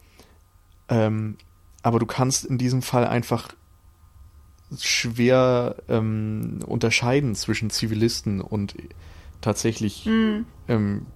Ähm, 0.89 1.37
aber 1.83 1.99
du 1.99 2.07
kannst 2.07 2.45
in 2.45 2.59
diesem 2.59 2.83
Fall 2.83 3.07
einfach 3.07 3.55
schwer 4.79 5.77
ähm, 5.89 6.61
unterscheiden 6.67 7.35
zwischen 7.35 7.71
Zivilisten 7.71 8.41
und 8.41 8.75
tatsächlich 9.41 10.05
mhm. 10.05 10.45
ähm, 10.69 11.07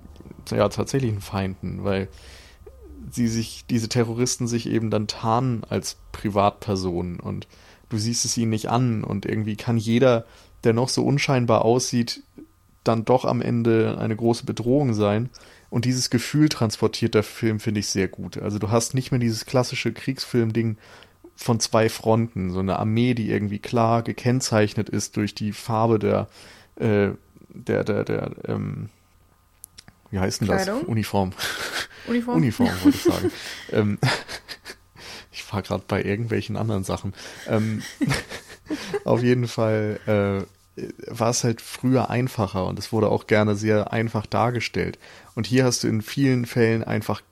ja 0.51 0.69
tatsächlichen 0.69 1.21
Feinden, 1.21 1.85
weil 1.85 2.09
sie 3.11 3.29
sich 3.29 3.65
diese 3.69 3.89
Terroristen 3.89 4.47
sich 4.47 4.69
eben 4.69 4.91
dann 4.91 5.07
tarnen 5.07 5.65
als 5.69 5.97
Privatpersonen 6.13 7.21
und 7.21 7.47
du 7.89 7.99
siehst 7.99 8.25
es 8.25 8.37
ihnen 8.37 8.51
nicht 8.51 8.69
an 8.69 9.05
und 9.05 9.27
irgendwie 9.27 9.57
kann 9.57 9.77
jeder, 9.77 10.25
der 10.65 10.73
noch 10.73 10.89
so 10.89 11.05
unscheinbar 11.05 11.65
aussieht, 11.65 12.23
dann 12.85 13.05
doch 13.05 13.25
am 13.25 13.41
Ende 13.41 13.99
eine 13.99 14.17
große 14.17 14.45
Bedrohung 14.45 14.95
sein. 14.95 15.31
Und 15.71 15.85
dieses 15.85 16.11
Gefühl 16.11 16.49
transportiert 16.49 17.15
der 17.15 17.23
Film, 17.23 17.61
finde 17.61 17.81
ich, 17.81 17.87
sehr 17.87 18.09
gut. 18.09 18.37
Also 18.37 18.59
du 18.59 18.71
hast 18.71 18.95
nicht 18.95 19.11
mehr 19.11 19.21
dieses 19.21 19.47
klassische 19.47 19.93
Kriegsfilm-Ding 19.93 20.77
von 21.35 21.61
zwei 21.61 21.89
Fronten, 21.89 22.51
so 22.51 22.59
eine 22.59 22.79
Armee, 22.79 23.15
die 23.15 23.31
irgendwie 23.31 23.59
klar 23.59 24.03
gekennzeichnet 24.03 24.89
ist 24.89 25.17
durch 25.17 25.35
die 25.35 25.53
Farbe 25.53 25.99
der, 25.99 26.29
äh, 26.77 27.11
der, 27.49 27.85
der, 27.85 28.05
der, 28.05 28.31
ähm, 28.47 28.91
wie 30.13 30.19
heißt 30.19 30.43
denn 30.43 30.49
Kleidung? 30.49 30.81
das? 30.81 30.89
Uniform. 30.89 31.33
Uniform? 32.07 32.37
Uniform, 32.37 32.71
wollte 32.83 32.99
ich 32.99 33.03
sagen. 33.03 33.33
ähm, 33.73 33.99
ich 35.33 35.53
war 35.53 35.63
gerade 35.63 35.85
bei 35.89 36.05
irgendwelchen 36.05 36.57
anderen 36.57 36.85
Sachen. 36.85 37.15
Ähm, 37.49 37.83
auf 39.05 39.23
jeden 39.23 39.49
Fall 39.49 39.99
äh, 40.77 40.83
war 41.11 41.31
es 41.31 41.45
halt 41.45 41.63
früher 41.63 42.11
einfacher 42.11 42.67
und 42.67 42.79
es 42.79 42.93
wurde 42.93 43.09
auch 43.09 43.27
gerne 43.27 43.57
sehr 43.57 43.93
einfach 43.93 44.27
dargestellt. 44.27 44.99
Und 45.35 45.47
hier 45.47 45.65
hast 45.65 45.83
du 45.83 45.89
in 45.89 46.03
vielen 46.03 46.45
Fällen 46.45 46.85
einfach 46.85 47.23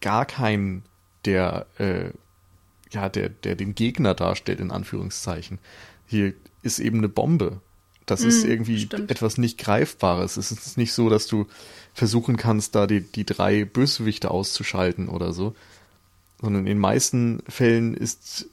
gar 0.00 0.24
keinen, 0.24 0.84
der 1.24 1.66
äh, 1.78 2.10
ja, 2.92 3.08
der, 3.08 3.28
der 3.28 3.56
den 3.56 3.74
Gegner 3.74 4.14
darstellt, 4.14 4.60
in 4.60 4.70
Anführungszeichen. 4.70 5.58
Hier 6.06 6.32
ist 6.62 6.78
eben 6.78 6.98
eine 6.98 7.08
Bombe. 7.08 7.60
Das 8.06 8.22
mm, 8.22 8.28
ist 8.28 8.44
irgendwie 8.44 8.80
stimmt. 8.80 9.10
etwas 9.10 9.38
nicht 9.38 9.58
Greifbares. 9.58 10.36
Es 10.36 10.50
ist 10.50 10.76
nicht 10.76 10.92
so, 10.92 11.08
dass 11.08 11.26
du 11.26 11.46
versuchen 11.94 12.36
kannst, 12.36 12.74
da 12.74 12.86
die, 12.86 13.00
die 13.00 13.24
drei 13.24 13.64
Bösewichte 13.64 14.30
auszuschalten 14.30 15.08
oder 15.08 15.32
so. 15.32 15.54
Sondern 16.40 16.60
in 16.62 16.66
den 16.66 16.78
meisten 16.78 17.42
Fällen 17.48 17.94
ist 17.94 18.46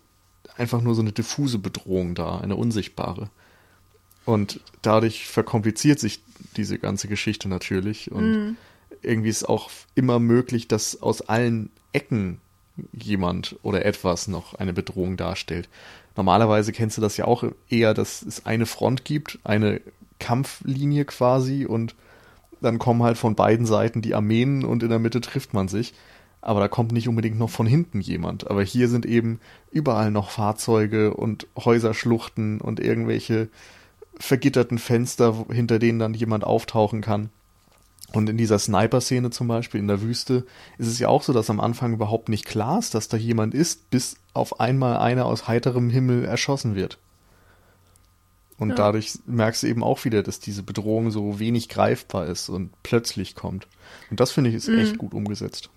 einfach 0.57 0.81
nur 0.81 0.95
so 0.95 1.01
eine 1.01 1.11
diffuse 1.11 1.59
Bedrohung 1.59 2.15
da, 2.15 2.39
eine 2.39 2.55
unsichtbare. 2.55 3.29
Und 4.25 4.59
dadurch 4.81 5.27
verkompliziert 5.27 5.99
sich 5.99 6.21
diese 6.57 6.79
ganze 6.79 7.07
Geschichte 7.07 7.47
natürlich. 7.47 8.11
Und 8.11 8.31
mm. 8.31 8.57
irgendwie 9.01 9.29
ist 9.29 9.47
auch 9.47 9.69
immer 9.95 10.19
möglich, 10.19 10.67
dass 10.67 11.01
aus 11.01 11.21
allen 11.21 11.69
Ecken 11.93 12.41
jemand 12.91 13.55
oder 13.63 13.85
etwas 13.85 14.27
noch 14.27 14.53
eine 14.55 14.73
Bedrohung 14.73 15.17
darstellt. 15.17 15.69
Normalerweise 16.15 16.71
kennst 16.71 16.97
du 16.97 17.01
das 17.01 17.17
ja 17.17 17.25
auch 17.25 17.43
eher, 17.69 17.93
dass 17.93 18.21
es 18.21 18.45
eine 18.45 18.65
Front 18.65 19.05
gibt, 19.05 19.39
eine 19.43 19.81
Kampflinie 20.19 21.05
quasi 21.05 21.65
und 21.65 21.95
dann 22.61 22.79
kommen 22.79 23.03
halt 23.03 23.17
von 23.17 23.35
beiden 23.35 23.65
Seiten 23.65 24.01
die 24.01 24.15
Armeen 24.15 24.63
und 24.63 24.83
in 24.83 24.89
der 24.89 24.99
Mitte 24.99 25.21
trifft 25.21 25.53
man 25.53 25.67
sich. 25.67 25.93
Aber 26.41 26.59
da 26.59 26.67
kommt 26.67 26.91
nicht 26.91 27.07
unbedingt 27.09 27.37
noch 27.37 27.49
von 27.49 27.65
hinten 27.65 27.99
jemand. 27.99 28.49
Aber 28.49 28.63
hier 28.63 28.87
sind 28.87 29.05
eben 29.05 29.39
überall 29.71 30.11
noch 30.11 30.29
Fahrzeuge 30.29 31.13
und 31.13 31.47
Häuserschluchten 31.57 32.61
und 32.61 32.79
irgendwelche 32.79 33.49
vergitterten 34.19 34.77
Fenster, 34.77 35.45
hinter 35.51 35.79
denen 35.79 35.99
dann 35.99 36.13
jemand 36.13 36.43
auftauchen 36.43 37.01
kann. 37.01 37.29
Und 38.13 38.29
in 38.29 38.37
dieser 38.37 38.57
Sniper-Szene 38.57 39.31
zum 39.31 39.47
Beispiel 39.47 39.81
in 39.81 39.87
der 39.87 40.01
Wüste 40.01 40.45
ist 40.77 40.87
es 40.87 40.99
ja 40.99 41.09
auch 41.09 41.23
so, 41.23 41.33
dass 41.33 41.49
am 41.49 41.59
Anfang 41.59 41.93
überhaupt 41.93 42.29
nicht 42.29 42.45
klar 42.45 42.79
ist, 42.79 42.95
dass 42.95 43.09
da 43.09 43.17
jemand 43.17 43.53
ist, 43.53 43.89
bis 43.89 44.17
auf 44.33 44.59
einmal 44.59 44.97
einer 44.97 45.25
aus 45.25 45.47
heiterem 45.47 45.89
Himmel 45.89 46.23
erschossen 46.23 46.75
wird. 46.75 46.99
Und 48.57 48.69
ja. 48.69 48.75
dadurch 48.75 49.19
merkst 49.25 49.63
du 49.63 49.67
eben 49.67 49.83
auch 49.83 50.03
wieder, 50.05 50.23
dass 50.23 50.39
diese 50.39 50.63
Bedrohung 50.63 51.11
so 51.11 51.39
wenig 51.39 51.69
greifbar 51.69 52.25
ist 52.25 52.49
und 52.49 52.71
plötzlich 52.83 53.35
kommt. 53.35 53.67
Und 54.09 54.19
das 54.19 54.31
finde 54.31 54.49
ich 54.49 54.55
ist 54.55 54.67
mhm. 54.67 54.79
echt 54.79 54.97
gut 54.97 55.13
umgesetzt. 55.13 55.69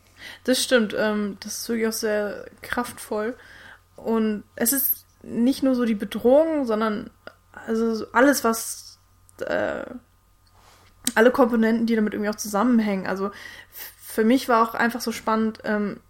Das 0.45 0.63
stimmt. 0.63 0.95
Ähm, 0.99 1.37
das 1.41 1.59
ist 1.59 1.69
wirklich 1.69 1.89
auch 1.89 1.93
sehr 1.93 2.47
kraftvoll. 2.63 3.37
Und 3.97 4.45
es 4.57 4.73
ist 4.73 5.07
nicht 5.23 5.63
nur 5.63 5.75
so 5.75 5.85
die 5.85 5.95
Bedrohung, 5.95 6.65
sondern 6.65 7.11
also 7.67 8.07
alles, 8.13 8.45
was 8.45 8.99
äh, 9.41 9.85
alle 11.15 11.31
Komponenten, 11.31 11.87
die 11.87 11.97
damit 11.97 12.15
irgendwie 12.15 12.31
auch 12.31 12.37
zusammenhängen. 12.37 13.07
Also 13.07 13.31
für 13.71 14.25
mich 14.25 14.49
war 14.49 14.63
auch 14.63 14.75
einfach 14.75 15.01
so 15.01 15.13
spannend, 15.13 15.61
ähm, 15.65 16.01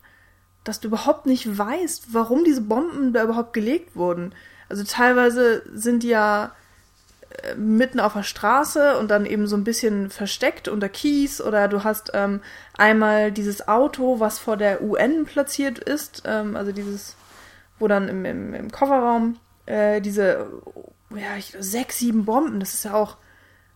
dass 0.64 0.80
du 0.80 0.88
überhaupt 0.88 1.26
nicht 1.26 1.58
weißt, 1.58 2.12
warum 2.12 2.44
diese 2.44 2.60
Bomben 2.60 3.12
da 3.12 3.24
überhaupt 3.24 3.52
gelegt 3.52 3.96
wurden. 3.96 4.34
Also 4.70 4.84
teilweise 4.84 5.62
sind 5.74 6.02
die 6.02 6.08
ja 6.08 6.52
äh, 7.42 7.54
mitten 7.56 8.00
auf 8.00 8.14
der 8.14 8.22
Straße 8.22 8.96
und 8.98 9.10
dann 9.10 9.26
eben 9.26 9.46
so 9.46 9.56
ein 9.56 9.64
bisschen 9.64 10.10
versteckt 10.10 10.68
unter 10.68 10.88
Kies 10.88 11.40
oder 11.40 11.68
du 11.68 11.84
hast 11.84 12.12
ähm, 12.14 12.40
einmal 12.78 13.32
dieses 13.32 13.68
Auto, 13.68 14.20
was 14.20 14.38
vor 14.38 14.56
der 14.56 14.82
UN 14.82 15.26
platziert 15.26 15.78
ist, 15.78 16.22
ähm, 16.24 16.56
also 16.56 16.72
dieses, 16.72 17.16
wo 17.78 17.88
dann 17.88 18.08
im, 18.08 18.24
im, 18.24 18.54
im 18.54 18.72
Kofferraum 18.72 19.38
äh, 19.66 20.00
diese 20.00 20.46
ja, 21.14 21.36
ich, 21.36 21.54
sechs, 21.58 21.98
sieben 21.98 22.24
Bomben, 22.24 22.60
das 22.60 22.74
ist 22.74 22.84
ja 22.84 22.94
auch 22.94 23.16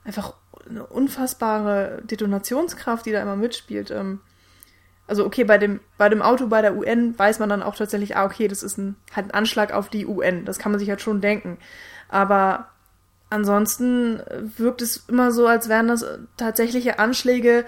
einfach 0.04 0.34
eine 0.68 0.86
unfassbare 0.86 2.02
Detonationskraft, 2.04 3.06
die 3.06 3.12
da 3.12 3.20
immer 3.20 3.36
mitspielt. 3.36 3.90
Ähm, 3.90 4.20
also 5.06 5.26
okay, 5.26 5.44
bei 5.44 5.58
dem, 5.58 5.80
bei 5.98 6.08
dem 6.08 6.22
Auto 6.22 6.46
bei 6.46 6.62
der 6.62 6.76
UN 6.76 7.18
weiß 7.18 7.38
man 7.38 7.48
dann 7.48 7.62
auch 7.62 7.76
tatsächlich, 7.76 8.16
ah, 8.16 8.24
okay, 8.24 8.48
das 8.48 8.62
ist 8.62 8.78
ein, 8.78 8.96
halt 9.14 9.26
ein 9.26 9.30
Anschlag 9.32 9.72
auf 9.72 9.88
die 9.88 10.06
UN. 10.06 10.44
Das 10.44 10.58
kann 10.58 10.72
man 10.72 10.78
sich 10.78 10.88
halt 10.88 11.02
schon 11.02 11.20
denken. 11.20 11.58
Aber 12.08 12.68
ansonsten 13.28 14.22
wirkt 14.56 14.80
es 14.80 15.04
immer 15.08 15.30
so, 15.30 15.46
als 15.46 15.68
wären 15.68 15.88
das 15.88 16.04
tatsächliche 16.36 16.98
Anschläge, 16.98 17.66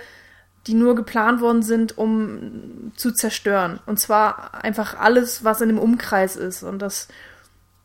die 0.66 0.74
nur 0.74 0.96
geplant 0.96 1.40
worden 1.40 1.62
sind, 1.62 1.96
um 1.96 2.92
zu 2.96 3.12
zerstören. 3.12 3.80
Und 3.86 4.00
zwar 4.00 4.64
einfach 4.64 4.98
alles, 4.98 5.44
was 5.44 5.60
in 5.60 5.68
dem 5.68 5.78
Umkreis 5.78 6.36
ist. 6.36 6.62
Und 6.62 6.80
das 6.80 7.08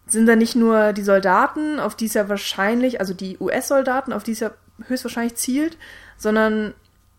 sind 0.08 0.26
dann 0.26 0.40
nicht 0.40 0.56
nur 0.56 0.94
die 0.94 1.04
Soldaten, 1.04 1.80
auf 1.80 1.96
die 1.96 2.06
es 2.06 2.16
ja 2.16 2.28
wahrscheinlich, 2.28 3.00
also 3.00 3.14
die 3.14 3.38
US-Soldaten, 3.40 4.14
auf 4.14 4.24
die 4.24 4.32
es 4.32 4.40
ja 4.40 4.52
höchstwahrscheinlich 4.88 5.36
zielt, 5.36 5.78
sondern 6.18 6.74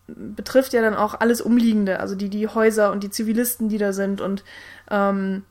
betrifft 0.07 0.73
ja 0.73 0.81
dann 0.81 0.95
auch 0.95 1.19
alles 1.19 1.41
Umliegende, 1.41 1.99
also 1.99 2.15
die, 2.15 2.29
die 2.29 2.47
Häuser 2.47 2.91
und 2.91 3.03
die 3.03 3.09
Zivilisten, 3.09 3.69
die 3.69 3.77
da 3.77 3.93
sind. 3.93 4.21
Und 4.21 4.43
ähm, 4.89 5.43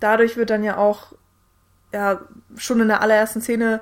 dadurch 0.00 0.36
wird 0.36 0.50
dann 0.50 0.64
ja 0.64 0.76
auch, 0.76 1.12
ja, 1.92 2.20
schon 2.56 2.80
in 2.80 2.88
der 2.88 3.02
allerersten 3.02 3.40
Szene 3.40 3.80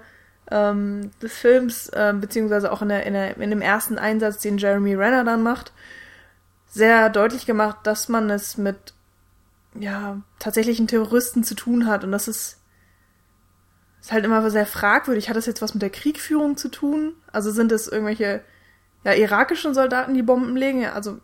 ähm, 0.50 1.10
des 1.22 1.32
Films, 1.32 1.88
äh, 1.90 2.12
beziehungsweise 2.14 2.72
auch 2.72 2.82
in, 2.82 2.88
der, 2.88 3.06
in, 3.06 3.14
der, 3.14 3.36
in 3.36 3.50
dem 3.50 3.62
ersten 3.62 3.98
Einsatz, 3.98 4.38
den 4.38 4.58
Jeremy 4.58 4.94
Renner 4.94 5.24
dann 5.24 5.42
macht, 5.42 5.72
sehr 6.68 7.10
deutlich 7.10 7.46
gemacht, 7.46 7.78
dass 7.84 8.08
man 8.08 8.28
es 8.30 8.56
mit 8.56 8.94
ja, 9.74 10.20
tatsächlichen 10.38 10.86
Terroristen 10.86 11.44
zu 11.44 11.54
tun 11.54 11.86
hat. 11.86 12.04
Und 12.04 12.12
das 12.12 12.28
ist 12.28 12.58
ist 14.02 14.10
halt 14.10 14.24
immer 14.24 14.50
sehr 14.50 14.66
fragwürdig. 14.66 15.28
Hat 15.28 15.36
das 15.36 15.46
jetzt 15.46 15.62
was 15.62 15.74
mit 15.74 15.82
der 15.82 15.90
Kriegführung 15.90 16.56
zu 16.56 16.68
tun? 16.68 17.14
Also 17.30 17.52
sind 17.52 17.70
es 17.70 17.86
irgendwelche 17.86 18.42
ja, 19.04 19.12
irakischen 19.12 19.74
Soldaten, 19.74 20.14
die 20.14 20.22
Bomben 20.22 20.56
legen? 20.56 20.80
Ja, 20.80 20.92
also 20.92 21.18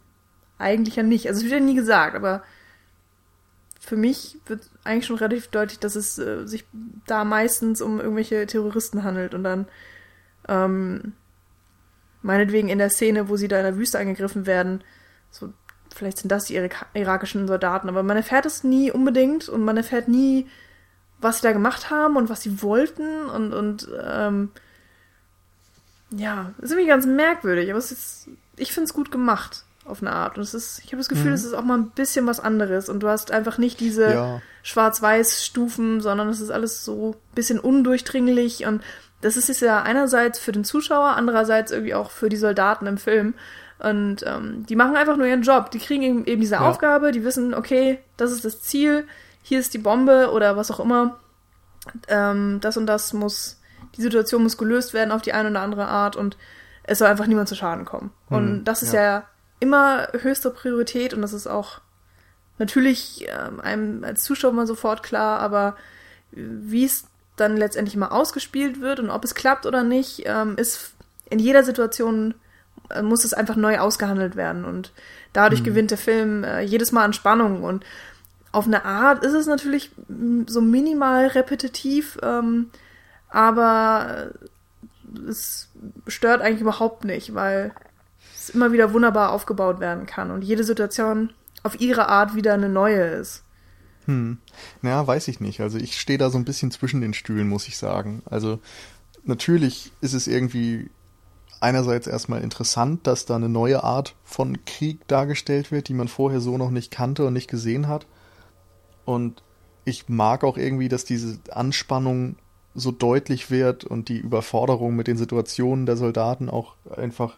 eigentlich 0.58 0.96
ja 0.96 1.02
nicht. 1.02 1.28
Also 1.28 1.38
es 1.38 1.44
wird 1.44 1.60
ja 1.60 1.64
nie 1.64 1.74
gesagt, 1.74 2.16
aber 2.16 2.42
für 3.80 3.96
mich 3.96 4.38
wird 4.46 4.68
eigentlich 4.84 5.06
schon 5.06 5.16
relativ 5.16 5.48
deutlich, 5.48 5.78
dass 5.78 5.96
es 5.96 6.18
äh, 6.18 6.46
sich 6.46 6.66
da 7.06 7.24
meistens 7.24 7.80
um 7.80 8.00
irgendwelche 8.00 8.46
Terroristen 8.46 9.02
handelt 9.04 9.34
und 9.34 9.44
dann 9.44 9.66
ähm, 10.48 11.14
meinetwegen 12.22 12.68
in 12.68 12.78
der 12.78 12.90
Szene, 12.90 13.28
wo 13.28 13.36
sie 13.36 13.48
da 13.48 13.58
in 13.58 13.64
der 13.64 13.76
Wüste 13.76 13.98
angegriffen 13.98 14.46
werden, 14.46 14.82
so 15.30 15.52
vielleicht 15.94 16.18
sind 16.18 16.30
das 16.30 16.44
die 16.44 16.60
irakischen 16.94 17.48
Soldaten, 17.48 17.88
aber 17.88 18.02
man 18.02 18.16
erfährt 18.16 18.46
es 18.46 18.64
nie 18.64 18.90
unbedingt 18.90 19.48
und 19.48 19.64
man 19.64 19.76
erfährt 19.76 20.08
nie, 20.08 20.46
was 21.20 21.38
sie 21.38 21.42
da 21.42 21.52
gemacht 21.52 21.90
haben 21.90 22.16
und 22.16 22.28
was 22.28 22.42
sie 22.42 22.62
wollten 22.62 23.26
und, 23.26 23.52
und 23.52 23.88
ähm, 24.04 24.50
ja, 26.10 26.52
ist 26.62 26.70
irgendwie 26.70 26.88
ganz 26.88 27.06
merkwürdig, 27.06 27.68
aber 27.70 27.78
es 27.78 27.92
ist, 27.92 28.28
ich 28.56 28.72
finde 28.72 28.86
es 28.86 28.94
gut 28.94 29.10
gemacht. 29.10 29.64
auf 29.84 30.02
eine 30.02 30.12
Art. 30.12 30.36
Und 30.36 30.42
es 30.42 30.52
ist, 30.52 30.80
ich 30.80 30.88
habe 30.88 30.98
das 30.98 31.08
Gefühl, 31.08 31.28
Mhm. 31.28 31.32
es 31.32 31.44
ist 31.44 31.54
auch 31.54 31.62
mal 31.64 31.78
ein 31.78 31.88
bisschen 31.88 32.26
was 32.26 32.40
anderes. 32.40 32.90
Und 32.90 33.00
du 33.00 33.08
hast 33.08 33.30
einfach 33.30 33.56
nicht 33.56 33.80
diese 33.80 34.10
Ja. 34.12 34.42
Schwarz-Weiß-Stufen, 34.62 36.00
sondern 36.00 36.28
es 36.28 36.40
ist 36.40 36.50
alles 36.50 36.84
so 36.84 37.12
ein 37.12 37.34
bisschen 37.34 37.58
undurchdringlich. 37.58 38.66
Und 38.66 38.82
das 39.20 39.36
ist 39.38 39.48
es 39.48 39.60
ja 39.60 39.82
einerseits 39.82 40.38
für 40.38 40.52
den 40.52 40.64
Zuschauer, 40.64 41.16
andererseits 41.16 41.72
irgendwie 41.72 41.94
auch 41.94 42.10
für 42.10 42.28
die 42.28 42.36
Soldaten 42.36 42.86
im 42.86 42.98
Film. 42.98 43.32
Und 43.78 44.24
ähm, 44.26 44.66
die 44.68 44.76
machen 44.76 44.96
einfach 44.96 45.16
nur 45.16 45.26
ihren 45.26 45.42
Job. 45.42 45.70
Die 45.70 45.78
kriegen 45.78 46.02
eben, 46.02 46.26
eben 46.26 46.40
diese 46.40 46.56
Ja. 46.56 46.68
Aufgabe, 46.68 47.12
die 47.12 47.24
wissen, 47.24 47.54
okay, 47.54 47.98
das 48.16 48.32
ist 48.32 48.44
das 48.44 48.60
Ziel, 48.60 49.06
hier 49.42 49.60
ist 49.60 49.72
die 49.72 49.78
Bombe 49.78 50.30
oder 50.32 50.56
was 50.56 50.70
auch 50.70 50.80
immer. 50.80 51.18
Ähm, 52.08 52.58
das 52.60 52.76
und 52.76 52.86
das 52.86 53.12
muss, 53.12 53.57
die 53.96 54.02
Situation 54.02 54.42
muss 54.42 54.58
gelöst 54.58 54.94
werden 54.94 55.12
auf 55.12 55.22
die 55.22 55.32
eine 55.32 55.50
oder 55.50 55.60
andere 55.60 55.86
Art 55.86 56.16
und 56.16 56.36
es 56.84 56.98
soll 56.98 57.08
einfach 57.08 57.26
niemand 57.26 57.48
zu 57.48 57.54
Schaden 57.54 57.84
kommen. 57.84 58.10
Und 58.28 58.48
Hm, 58.48 58.64
das 58.64 58.82
ist 58.82 58.92
ja. 58.92 59.02
ja. 59.02 59.24
immer 59.60 60.08
höchste 60.20 60.50
Priorität 60.50 61.14
und 61.14 61.22
das 61.22 61.32
ist 61.32 61.46
auch 61.46 61.80
natürlich 62.58 63.26
ähm, 63.28 63.60
einem 63.60 64.04
als 64.04 64.24
Zuschauer 64.24 64.52
mal 64.52 64.66
sofort 64.66 65.02
klar, 65.02 65.40
aber 65.40 65.76
wie 66.30 66.84
es 66.84 67.04
dann 67.36 67.56
letztendlich 67.56 67.96
mal 67.96 68.08
ausgespielt 68.08 68.80
wird 68.80 69.00
und 69.00 69.10
ob 69.10 69.24
es 69.24 69.34
klappt 69.34 69.66
oder 69.66 69.84
nicht, 69.84 70.22
ähm, 70.26 70.56
ist 70.56 70.92
in 71.30 71.38
jeder 71.38 71.62
Situation 71.62 72.34
äh, 72.90 73.02
muss 73.02 73.24
es 73.24 73.34
einfach 73.34 73.56
neu 73.56 73.78
ausgehandelt 73.78 74.34
werden 74.34 74.64
und 74.64 74.92
dadurch 75.32 75.62
gewinnt 75.62 75.90
der 75.90 75.98
Film 75.98 76.42
äh, 76.42 76.62
jedes 76.62 76.90
Mal 76.90 77.04
an 77.04 77.12
Spannung 77.12 77.62
und 77.62 77.84
auf 78.50 78.66
eine 78.66 78.84
Art 78.84 79.24
ist 79.24 79.34
es 79.34 79.46
natürlich 79.46 79.90
so 80.46 80.60
minimal 80.60 81.26
repetitiv, 81.28 82.18
ähm, 82.22 82.70
aber 83.28 84.32
es 85.28 85.68
stört 86.06 86.42
eigentlich 86.42 86.60
überhaupt 86.60 87.04
nicht, 87.04 87.34
weil 87.34 87.72
es 88.34 88.50
immer 88.50 88.72
wieder 88.72 88.92
wunderbar 88.92 89.32
aufgebaut 89.32 89.80
werden 89.80 90.06
kann 90.06 90.30
und 90.30 90.42
jede 90.42 90.64
Situation 90.64 91.30
auf 91.62 91.80
ihre 91.80 92.08
Art 92.08 92.34
wieder 92.34 92.54
eine 92.54 92.68
neue 92.68 93.02
ist. 93.02 93.42
Hm. 94.06 94.38
Naja, 94.80 95.06
weiß 95.06 95.28
ich 95.28 95.40
nicht. 95.40 95.60
Also 95.60 95.78
ich 95.78 96.00
stehe 96.00 96.18
da 96.18 96.30
so 96.30 96.38
ein 96.38 96.44
bisschen 96.44 96.70
zwischen 96.70 97.00
den 97.00 97.14
Stühlen, 97.14 97.48
muss 97.48 97.68
ich 97.68 97.76
sagen. 97.76 98.22
Also 98.24 98.58
natürlich 99.24 99.92
ist 100.00 100.14
es 100.14 100.26
irgendwie 100.26 100.90
einerseits 101.60 102.06
erstmal 102.06 102.42
interessant, 102.42 103.06
dass 103.06 103.26
da 103.26 103.36
eine 103.36 103.48
neue 103.48 103.84
Art 103.84 104.14
von 104.24 104.64
Krieg 104.64 105.06
dargestellt 105.08 105.70
wird, 105.70 105.88
die 105.88 105.94
man 105.94 106.08
vorher 106.08 106.40
so 106.40 106.56
noch 106.56 106.70
nicht 106.70 106.90
kannte 106.90 107.26
und 107.26 107.34
nicht 107.34 107.50
gesehen 107.50 107.88
hat. 107.88 108.06
Und 109.04 109.42
ich 109.84 110.08
mag 110.08 110.44
auch 110.44 110.56
irgendwie, 110.56 110.88
dass 110.88 111.04
diese 111.04 111.38
Anspannung 111.50 112.36
so 112.74 112.90
deutlich 112.92 113.50
wird 113.50 113.84
und 113.84 114.08
die 114.08 114.18
Überforderung 114.18 114.94
mit 114.94 115.06
den 115.06 115.16
Situationen 115.16 115.86
der 115.86 115.96
Soldaten 115.96 116.48
auch 116.48 116.74
einfach 116.96 117.36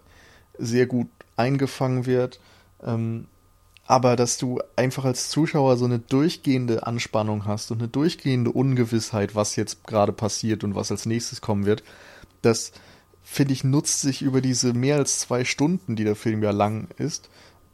sehr 0.58 0.86
gut 0.86 1.08
eingefangen 1.36 2.06
wird. 2.06 2.40
Ähm, 2.84 3.26
aber 3.86 4.14
dass 4.14 4.38
du 4.38 4.60
einfach 4.76 5.04
als 5.04 5.30
Zuschauer 5.30 5.76
so 5.76 5.84
eine 5.84 5.98
durchgehende 5.98 6.86
Anspannung 6.86 7.44
hast 7.46 7.72
und 7.72 7.78
eine 7.78 7.88
durchgehende 7.88 8.52
Ungewissheit, 8.52 9.34
was 9.34 9.56
jetzt 9.56 9.84
gerade 9.84 10.12
passiert 10.12 10.62
und 10.62 10.74
was 10.76 10.92
als 10.92 11.06
nächstes 11.06 11.40
kommen 11.40 11.66
wird, 11.66 11.82
das 12.42 12.72
finde 13.24 13.52
ich 13.52 13.64
nutzt 13.64 14.00
sich 14.00 14.22
über 14.22 14.40
diese 14.40 14.74
mehr 14.74 14.96
als 14.96 15.18
zwei 15.20 15.44
Stunden, 15.44 15.96
die 15.96 16.04
der 16.04 16.16
Film 16.16 16.42
ja 16.42 16.50
lang 16.52 16.88
ist, 16.98 17.28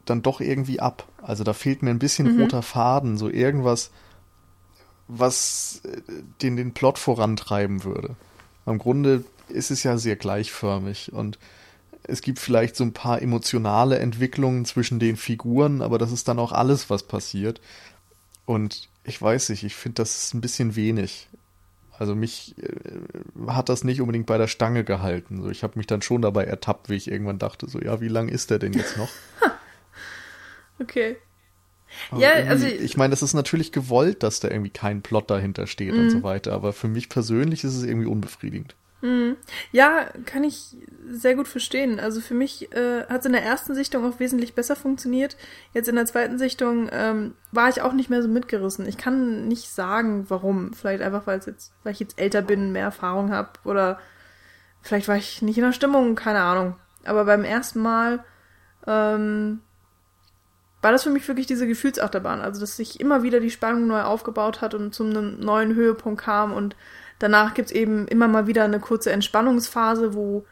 dann 0.05 0.21
doch 0.21 0.41
irgendwie 0.41 0.79
ab. 0.79 1.07
Also 1.21 1.43
da 1.43 1.53
fehlt 1.53 1.83
mir 1.83 1.91
ein 1.91 1.99
bisschen 1.99 2.33
Mhm. 2.33 2.41
roter 2.41 2.61
Faden, 2.63 3.17
so 3.17 3.29
irgendwas, 3.29 3.91
was 5.07 5.81
äh, 5.85 6.01
den, 6.41 6.57
den 6.57 6.73
Plot 6.73 6.97
vorantreiben 6.97 7.83
würde. 7.83 8.15
Im 8.65 8.79
Grunde 8.79 9.23
ist 9.49 9.71
es 9.71 9.83
ja 9.83 9.97
sehr 9.97 10.15
gleichförmig 10.15 11.13
und 11.13 11.39
es 12.03 12.21
gibt 12.21 12.39
vielleicht 12.39 12.75
so 12.75 12.83
ein 12.83 12.93
paar 12.93 13.21
emotionale 13.21 13.99
Entwicklungen 13.99 14.65
zwischen 14.65 14.99
den 14.99 15.17
Figuren, 15.17 15.81
aber 15.81 15.97
das 15.97 16.11
ist 16.11 16.27
dann 16.27 16.39
auch 16.39 16.51
alles, 16.51 16.89
was 16.89 17.03
passiert. 17.03 17.59
Und 18.45 18.89
ich 19.03 19.21
weiß 19.21 19.49
nicht, 19.49 19.63
ich 19.63 19.75
finde 19.75 19.95
das 19.95 20.33
ein 20.33 20.41
bisschen 20.41 20.75
wenig. 20.75 21.27
Also 21.97 22.15
mich 22.15 22.55
äh, 22.61 23.47
hat 23.47 23.69
das 23.69 23.83
nicht 23.83 23.99
unbedingt 24.01 24.27
bei 24.27 24.37
der 24.37 24.47
Stange 24.47 24.83
gehalten. 24.83 25.41
So, 25.41 25.49
ich 25.49 25.63
habe 25.63 25.77
mich 25.77 25.87
dann 25.87 26.01
schon 26.01 26.21
dabei 26.21 26.45
ertappt, 26.45 26.89
wie 26.89 26.95
ich 26.95 27.09
irgendwann 27.09 27.39
dachte, 27.39 27.69
so 27.69 27.79
ja, 27.79 27.99
wie 27.99 28.07
lang 28.07 28.29
ist 28.29 28.51
der 28.51 28.59
denn 28.59 28.73
jetzt 28.73 28.97
noch? 28.97 29.09
Okay. 30.79 31.17
Aber 32.11 32.21
Ja, 32.21 32.29
also- 32.47 32.65
ich 32.65 32.97
meine, 32.97 33.11
das 33.11 33.21
ist 33.23 33.33
natürlich 33.33 33.71
gewollt, 33.71 34.23
dass 34.23 34.39
da 34.39 34.49
irgendwie 34.49 34.69
kein 34.71 35.01
Plot 35.01 35.29
dahinter 35.29 35.67
steht 35.67 35.93
und 35.93 36.05
Mhm. 36.05 36.09
so 36.09 36.23
weiter. 36.23 36.53
Aber 36.53 36.73
für 36.73 36.87
mich 36.87 37.09
persönlich 37.09 37.63
ist 37.63 37.75
es 37.75 37.83
irgendwie 37.83 38.07
unbefriedigend. 38.07 38.75
Ja, 39.71 40.07
kann 40.25 40.43
ich 40.43 40.75
sehr 41.07 41.35
gut 41.35 41.47
verstehen. 41.47 41.99
Also 41.99 42.19
für 42.19 42.33
mich 42.33 42.71
äh, 42.73 43.05
hat 43.07 43.19
es 43.19 43.25
in 43.27 43.31
der 43.33 43.43
ersten 43.43 43.75
Sichtung 43.75 44.03
auch 44.03 44.19
wesentlich 44.19 44.55
besser 44.55 44.75
funktioniert. 44.75 45.37
Jetzt 45.71 45.87
in 45.87 45.95
der 45.95 46.07
zweiten 46.07 46.39
Sichtung 46.39 46.89
ähm, 46.91 47.35
war 47.51 47.69
ich 47.69 47.81
auch 47.83 47.93
nicht 47.93 48.09
mehr 48.09 48.23
so 48.23 48.27
mitgerissen. 48.27 48.87
Ich 48.87 48.97
kann 48.97 49.47
nicht 49.47 49.69
sagen, 49.69 50.25
warum. 50.29 50.73
Vielleicht 50.73 51.03
einfach, 51.03 51.27
weil 51.27 51.39
jetzt, 51.45 51.73
weil 51.83 51.93
ich 51.93 51.99
jetzt 51.99 52.19
älter 52.19 52.41
bin, 52.41 52.71
mehr 52.71 52.85
Erfahrung 52.85 53.31
habe 53.31 53.51
oder 53.65 53.99
vielleicht 54.81 55.07
war 55.07 55.15
ich 55.15 55.43
nicht 55.43 55.59
in 55.59 55.63
der 55.63 55.73
Stimmung, 55.73 56.15
keine 56.15 56.41
Ahnung. 56.41 56.75
Aber 57.05 57.23
beim 57.25 57.43
ersten 57.43 57.79
Mal 57.81 58.23
ähm, 58.87 59.59
war 60.81 60.91
das 60.91 61.03
für 61.03 61.09
mich 61.09 61.27
wirklich 61.27 61.47
diese 61.47 61.67
Gefühlsachterbahn. 61.67 62.41
Also, 62.41 62.61
dass 62.61 62.77
sich 62.77 62.99
immer 62.99 63.23
wieder 63.23 63.39
die 63.39 63.51
Spannung 63.51 63.87
neu 63.87 64.01
aufgebaut 64.01 64.61
hat 64.61 64.73
und 64.73 64.93
zu 64.93 65.03
einem 65.03 65.39
neuen 65.39 65.75
Höhepunkt 65.75 66.21
kam 66.21 66.53
und 66.53 66.75
danach 67.19 67.53
gibt's 67.53 67.71
eben 67.71 68.07
immer 68.07 68.27
mal 68.27 68.47
wieder 68.47 68.63
eine 68.63 68.79
kurze 68.79 69.11
Entspannungsphase, 69.11 70.13
wo 70.13 70.45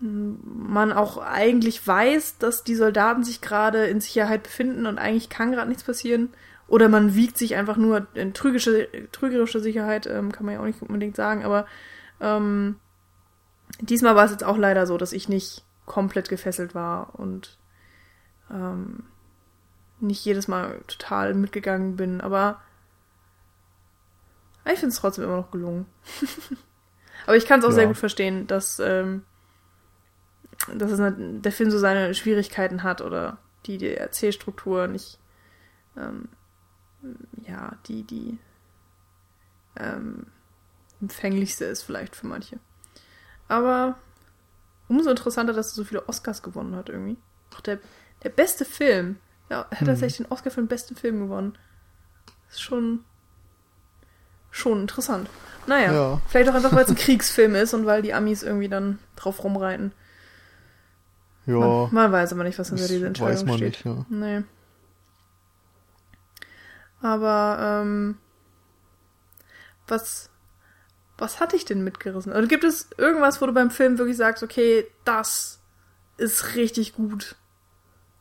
man 0.00 0.92
auch 0.92 1.18
eigentlich 1.18 1.86
weiß, 1.86 2.38
dass 2.38 2.64
die 2.64 2.74
Soldaten 2.74 3.22
sich 3.22 3.42
gerade 3.42 3.84
in 3.86 4.00
Sicherheit 4.00 4.42
befinden 4.42 4.86
und 4.86 4.98
eigentlich 4.98 5.28
kann 5.28 5.52
gerade 5.52 5.68
nichts 5.68 5.84
passieren. 5.84 6.30
Oder 6.68 6.88
man 6.88 7.14
wiegt 7.14 7.36
sich 7.36 7.56
einfach 7.56 7.76
nur 7.76 8.06
in 8.14 8.32
trügische, 8.32 8.88
trügerische 9.12 9.60
Sicherheit, 9.60 10.06
ähm, 10.06 10.32
kann 10.32 10.46
man 10.46 10.54
ja 10.54 10.60
auch 10.60 10.66
nicht 10.66 10.80
unbedingt 10.80 11.16
sagen, 11.16 11.44
aber 11.44 11.66
ähm, 12.20 12.76
diesmal 13.80 14.14
war 14.14 14.24
es 14.24 14.30
jetzt 14.30 14.44
auch 14.44 14.56
leider 14.56 14.86
so, 14.86 14.96
dass 14.96 15.12
ich 15.12 15.28
nicht 15.28 15.64
komplett 15.84 16.28
gefesselt 16.28 16.74
war 16.74 17.18
und 17.18 17.58
ähm, 18.50 19.04
nicht 20.00 20.24
jedes 20.24 20.48
Mal 20.48 20.80
total 20.86 21.34
mitgegangen 21.34 21.96
bin, 21.96 22.20
aber 22.20 22.60
ich 24.64 24.78
finde 24.78 24.88
es 24.94 25.00
trotzdem 25.00 25.24
immer 25.24 25.36
noch 25.36 25.50
gelungen. 25.50 25.86
aber 27.26 27.36
ich 27.36 27.46
kann 27.46 27.60
es 27.60 27.64
auch 27.66 27.70
Ja. 27.70 27.74
sehr 27.74 27.86
gut 27.86 27.96
verstehen, 27.98 28.46
dass, 28.46 28.78
ähm, 28.78 29.24
dass 30.74 30.92
es 30.92 31.00
eine, 31.00 31.40
der 31.40 31.52
Film 31.52 31.70
so 31.70 31.78
seine 31.78 32.14
Schwierigkeiten 32.14 32.82
hat 32.82 33.00
oder 33.00 33.38
die, 33.66 33.78
die 33.78 33.94
Erzählstruktur 33.94 34.86
nicht, 34.86 35.18
ähm, 35.96 36.28
ja, 37.46 37.76
die, 37.86 38.04
die 38.04 38.38
ähm, 39.76 40.26
empfänglichste 41.00 41.64
ist 41.64 41.82
vielleicht 41.82 42.14
für 42.14 42.26
manche. 42.26 42.58
Aber 43.48 43.98
umso 44.88 45.10
interessanter, 45.10 45.52
dass 45.52 45.72
er 45.72 45.74
so 45.76 45.84
viele 45.84 46.08
Oscars 46.08 46.42
gewonnen 46.42 46.76
hat 46.76 46.88
irgendwie. 46.88 47.16
Auch 47.54 47.60
der, 47.60 47.78
der 48.22 48.28
beste 48.30 48.64
Film. 48.64 49.18
Ja, 49.50 49.66
hat 49.70 49.82
Mhm. 49.82 49.86
tatsächlich 49.86 50.16
den 50.18 50.32
Oscar 50.32 50.50
für 50.50 50.62
den 50.62 50.68
besten 50.68 50.96
Film 50.96 51.20
gewonnen. 51.20 51.58
Ist 52.50 52.62
schon, 52.62 53.04
schon 54.50 54.80
interessant. 54.82 55.28
Naja, 55.66 55.92
Ja. 55.92 56.20
vielleicht 56.28 56.48
auch 56.50 56.54
einfach, 56.54 56.72
weil 56.72 56.84
es 56.84 56.88
ein 56.90 56.96
Kriegsfilm 56.96 57.54
ist 57.54 57.74
und 57.74 57.84
weil 57.84 58.00
die 58.02 58.14
Amis 58.14 58.42
irgendwie 58.42 58.68
dann 58.68 58.98
drauf 59.16 59.44
rumreiten. 59.44 59.92
Ja, 61.46 61.56
Man, 61.58 61.88
man 61.94 62.12
weiß 62.12 62.32
aber 62.32 62.44
nicht, 62.44 62.58
was 62.58 62.68
hinter 62.70 62.86
dieser 62.88 63.06
Entscheidung 63.08 63.32
weiß 63.32 63.44
man 63.44 63.56
steht. 63.56 63.84
nicht, 63.84 63.84
ja. 63.84 64.06
Nee. 64.08 64.42
Aber, 67.02 67.80
ähm, 67.82 68.18
was, 69.88 70.30
was 71.18 71.40
hat 71.40 71.52
dich 71.52 71.64
denn 71.64 71.82
mitgerissen? 71.82 72.32
Oder 72.32 72.46
gibt 72.46 72.64
es 72.64 72.88
irgendwas, 72.98 73.40
wo 73.40 73.46
du 73.46 73.52
beim 73.52 73.70
Film 73.70 73.98
wirklich 73.98 74.16
sagst, 74.16 74.42
okay, 74.42 74.86
das 75.04 75.60
ist 76.18 76.54
richtig 76.54 76.94
gut 76.94 77.36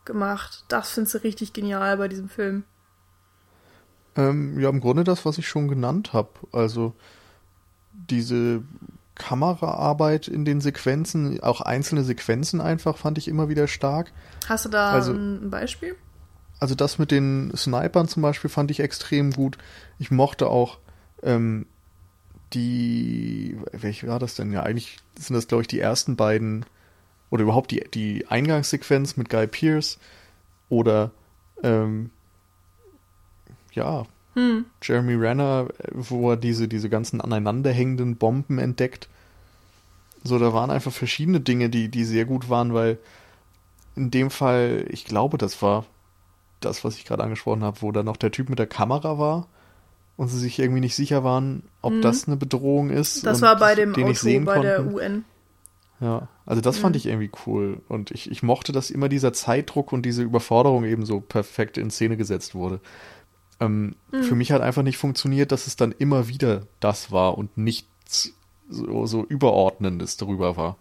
gemacht. 0.09 0.65
Das 0.67 0.89
findest 0.91 1.13
du 1.15 1.17
richtig 1.19 1.53
genial 1.53 1.95
bei 1.97 2.07
diesem 2.09 2.27
Film. 2.27 2.63
Ähm, 4.15 4.59
ja, 4.59 4.67
im 4.69 4.81
Grunde 4.81 5.03
das, 5.05 5.25
was 5.25 5.37
ich 5.37 5.47
schon 5.47 5.67
genannt 5.69 6.11
habe. 6.11 6.29
Also 6.51 6.93
diese 7.93 8.63
Kameraarbeit 9.15 10.27
in 10.27 10.45
den 10.45 10.61
Sequenzen, 10.61 11.39
auch 11.41 11.61
einzelne 11.61 12.03
Sequenzen 12.03 12.59
einfach, 12.61 12.97
fand 12.97 13.17
ich 13.17 13.27
immer 13.27 13.49
wieder 13.49 13.67
stark. 13.67 14.11
Hast 14.47 14.65
du 14.65 14.69
da 14.69 14.91
Also- 14.91 15.13
ein 15.13 15.49
Beispiel? 15.49 15.95
Also 16.59 16.75
das 16.75 16.99
mit 16.99 17.11
den 17.11 17.53
Snipern 17.55 18.09
zum 18.09 18.21
Beispiel 18.21 18.49
fand 18.49 18.69
ich 18.71 18.81
extrem 18.81 19.31
gut. 19.31 19.57
Ich 19.97 20.11
mochte 20.11 20.47
auch 20.47 20.79
ähm, 21.23 21.65
die, 22.53 23.57
welche 23.71 24.07
war 24.07 24.19
das 24.19 24.35
denn? 24.35 24.51
Ja, 24.51 24.63
eigentlich 24.63 24.97
sind 25.17 25.35
das, 25.35 25.47
glaube 25.47 25.61
ich, 25.61 25.67
die 25.67 25.79
ersten 25.79 26.15
beiden, 26.17 26.65
oder 27.29 27.43
überhaupt 27.43 27.71
die, 27.71 27.83
die 27.93 28.27
Eingangssequenz 28.27 29.17
mit 29.17 29.29
Guy 29.29 29.47
Pearce 29.47 29.99
oder 30.69 31.11
ähm, 31.63 32.09
ja, 33.71 34.05
Hm. 34.35 34.65
Jeremy 34.81 35.15
Renner, 35.15 35.67
äh, 35.79 35.87
wo 35.91 36.31
er 36.31 36.37
diese, 36.37 36.67
diese 36.67 36.89
ganzen 36.89 37.21
aneinanderhängenden 37.21 38.15
Bomben 38.15 38.59
entdeckt. 38.59 39.09
So, 40.23 40.37
da 40.37 40.53
waren 40.53 40.69
einfach 40.69 40.91
verschiedene 40.91 41.39
Dinge, 41.39 41.69
die, 41.69 41.89
die 41.89 42.03
sehr 42.03 42.25
gut 42.25 42.49
waren, 42.49 42.73
weil 42.73 42.97
in 43.95 44.11
dem 44.11 44.29
Fall, 44.29 44.85
ich 44.89 45.05
glaube, 45.05 45.37
das 45.37 45.61
war 45.61 45.85
das, 46.59 46.83
was 46.83 46.95
ich 46.95 47.05
gerade 47.05 47.23
angesprochen 47.23 47.63
habe, 47.63 47.81
wo 47.81 47.91
da 47.91 48.03
noch 48.03 48.17
der 48.17 48.31
Typ 48.31 48.49
mit 48.49 48.59
der 48.59 48.67
Kamera 48.67 49.17
war 49.17 49.47
und 50.17 50.27
sie 50.27 50.39
sich 50.39 50.59
irgendwie 50.59 50.81
nicht 50.81 50.95
sicher 50.95 51.23
waren, 51.23 51.63
ob 51.81 51.93
mhm. 51.93 52.01
das 52.01 52.27
eine 52.27 52.37
Bedrohung 52.37 52.89
ist. 52.89 53.25
Das 53.25 53.41
war 53.41 53.57
bei 53.57 53.75
dem 53.75 53.93
den 53.93 54.05
Auto 54.05 54.13
sehen 54.13 54.45
bei 54.45 54.55
konnten. 54.55 54.67
der 54.67 54.93
UN. 54.93 55.25
Ja, 56.01 56.29
also 56.45 56.61
das 56.61 56.77
mhm. 56.77 56.81
fand 56.81 56.95
ich 56.95 57.05
irgendwie 57.07 57.31
cool. 57.45 57.81
Und 57.87 58.11
ich, 58.11 58.31
ich 58.31 58.41
mochte, 58.43 58.71
dass 58.71 58.89
immer 58.89 59.09
dieser 59.09 59.33
Zeitdruck 59.33 59.91
und 59.91 60.05
diese 60.05 60.23
Überforderung 60.23 60.85
eben 60.85 61.05
so 61.05 61.19
perfekt 61.19 61.77
in 61.77 61.91
Szene 61.91 62.17
gesetzt 62.17 62.55
wurde. 62.55 62.79
Ähm, 63.59 63.95
mhm. 64.11 64.23
Für 64.23 64.35
mich 64.35 64.51
hat 64.51 64.61
einfach 64.61 64.83
nicht 64.83 64.97
funktioniert, 64.97 65.51
dass 65.51 65.67
es 65.67 65.75
dann 65.75 65.91
immer 65.91 66.27
wieder 66.27 66.67
das 66.79 67.11
war 67.11 67.37
und 67.37 67.57
nichts 67.57 68.33
so, 68.69 69.05
so 69.05 69.25
Überordnendes 69.25 70.17
darüber 70.17 70.55
war. 70.55 70.77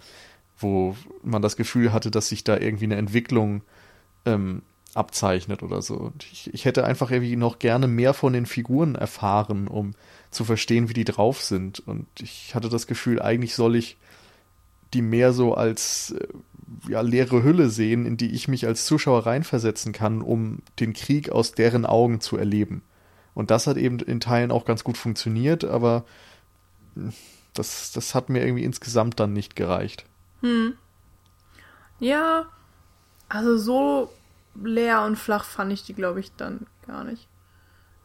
Wo 0.57 0.97
man 1.23 1.43
das 1.43 1.57
Gefühl 1.57 1.93
hatte, 1.93 2.11
dass 2.11 2.29
sich 2.29 2.45
da 2.45 2.57
irgendwie 2.57 2.85
eine 2.85 2.97
Entwicklung 2.97 3.63
ähm, 4.25 4.63
abzeichnet 4.95 5.63
oder 5.63 5.83
so. 5.83 5.95
Und 5.95 6.27
ich, 6.33 6.53
ich 6.53 6.65
hätte 6.65 6.85
einfach 6.85 7.11
irgendwie 7.11 7.37
noch 7.37 7.59
gerne 7.59 7.87
mehr 7.87 8.15
von 8.15 8.33
den 8.33 8.47
Figuren 8.47 8.95
erfahren, 8.95 9.69
um 9.69 9.95
zu 10.31 10.45
verstehen, 10.45 10.89
wie 10.89 10.95
die 10.95 11.05
drauf 11.05 11.43
sind. 11.43 11.81
Und 11.81 12.07
ich 12.21 12.55
hatte 12.55 12.69
das 12.69 12.87
Gefühl, 12.87 13.21
eigentlich 13.21 13.55
soll 13.55 13.77
ich 13.77 13.97
die 14.95 15.03
mehr 15.03 15.33
so 15.33 15.55
als 15.55 16.13
äh, 16.13 16.29
ja, 16.89 17.01
leere 17.01 17.43
Hülle 17.43 17.71
sehen, 17.71 18.07
in 18.07 18.17
die 18.17 18.33
ich 18.35 18.49
mich 18.49 18.67
als 18.67 18.87
Zuschauer 18.87 19.27
reinversetzen 19.27 19.93
kann, 19.93 20.23
um 20.23 20.61
den 20.81 20.93
Krieg 20.93 21.31
aus 21.31 21.53
deren 21.53 21.87
Augen 21.87 22.21
zu 22.21 22.37
erleben. 22.37 22.83
Und 23.35 23.51
das 23.51 23.67
hat 23.67 23.77
eben 23.77 23.99
in 24.01 24.21
Teilen 24.21 24.51
auch 24.51 24.65
ganz 24.65 24.85
gut 24.85 24.97
funktioniert, 24.97 25.65
aber 25.65 26.05
hm, 26.95 27.13
das, 27.55 27.93
das 27.93 28.15
hat 28.15 28.29
mir 28.29 28.45
irgendwie 28.45 28.65
insgesamt 28.65 29.21
dann 29.21 29.33
nicht 29.33 29.57
gereicht. 29.57 30.05
Hm. 30.41 30.75
Ja, 32.01 32.47
also 33.29 33.57
so 33.59 34.13
leer 34.55 35.03
und 35.03 35.17
flach 35.17 35.45
fand 35.45 35.73
ich 35.73 35.85
die, 35.85 35.95
glaube 35.95 36.21
ich, 36.21 36.33
dann 36.37 36.67
gar 36.87 37.05
nicht. 37.05 37.29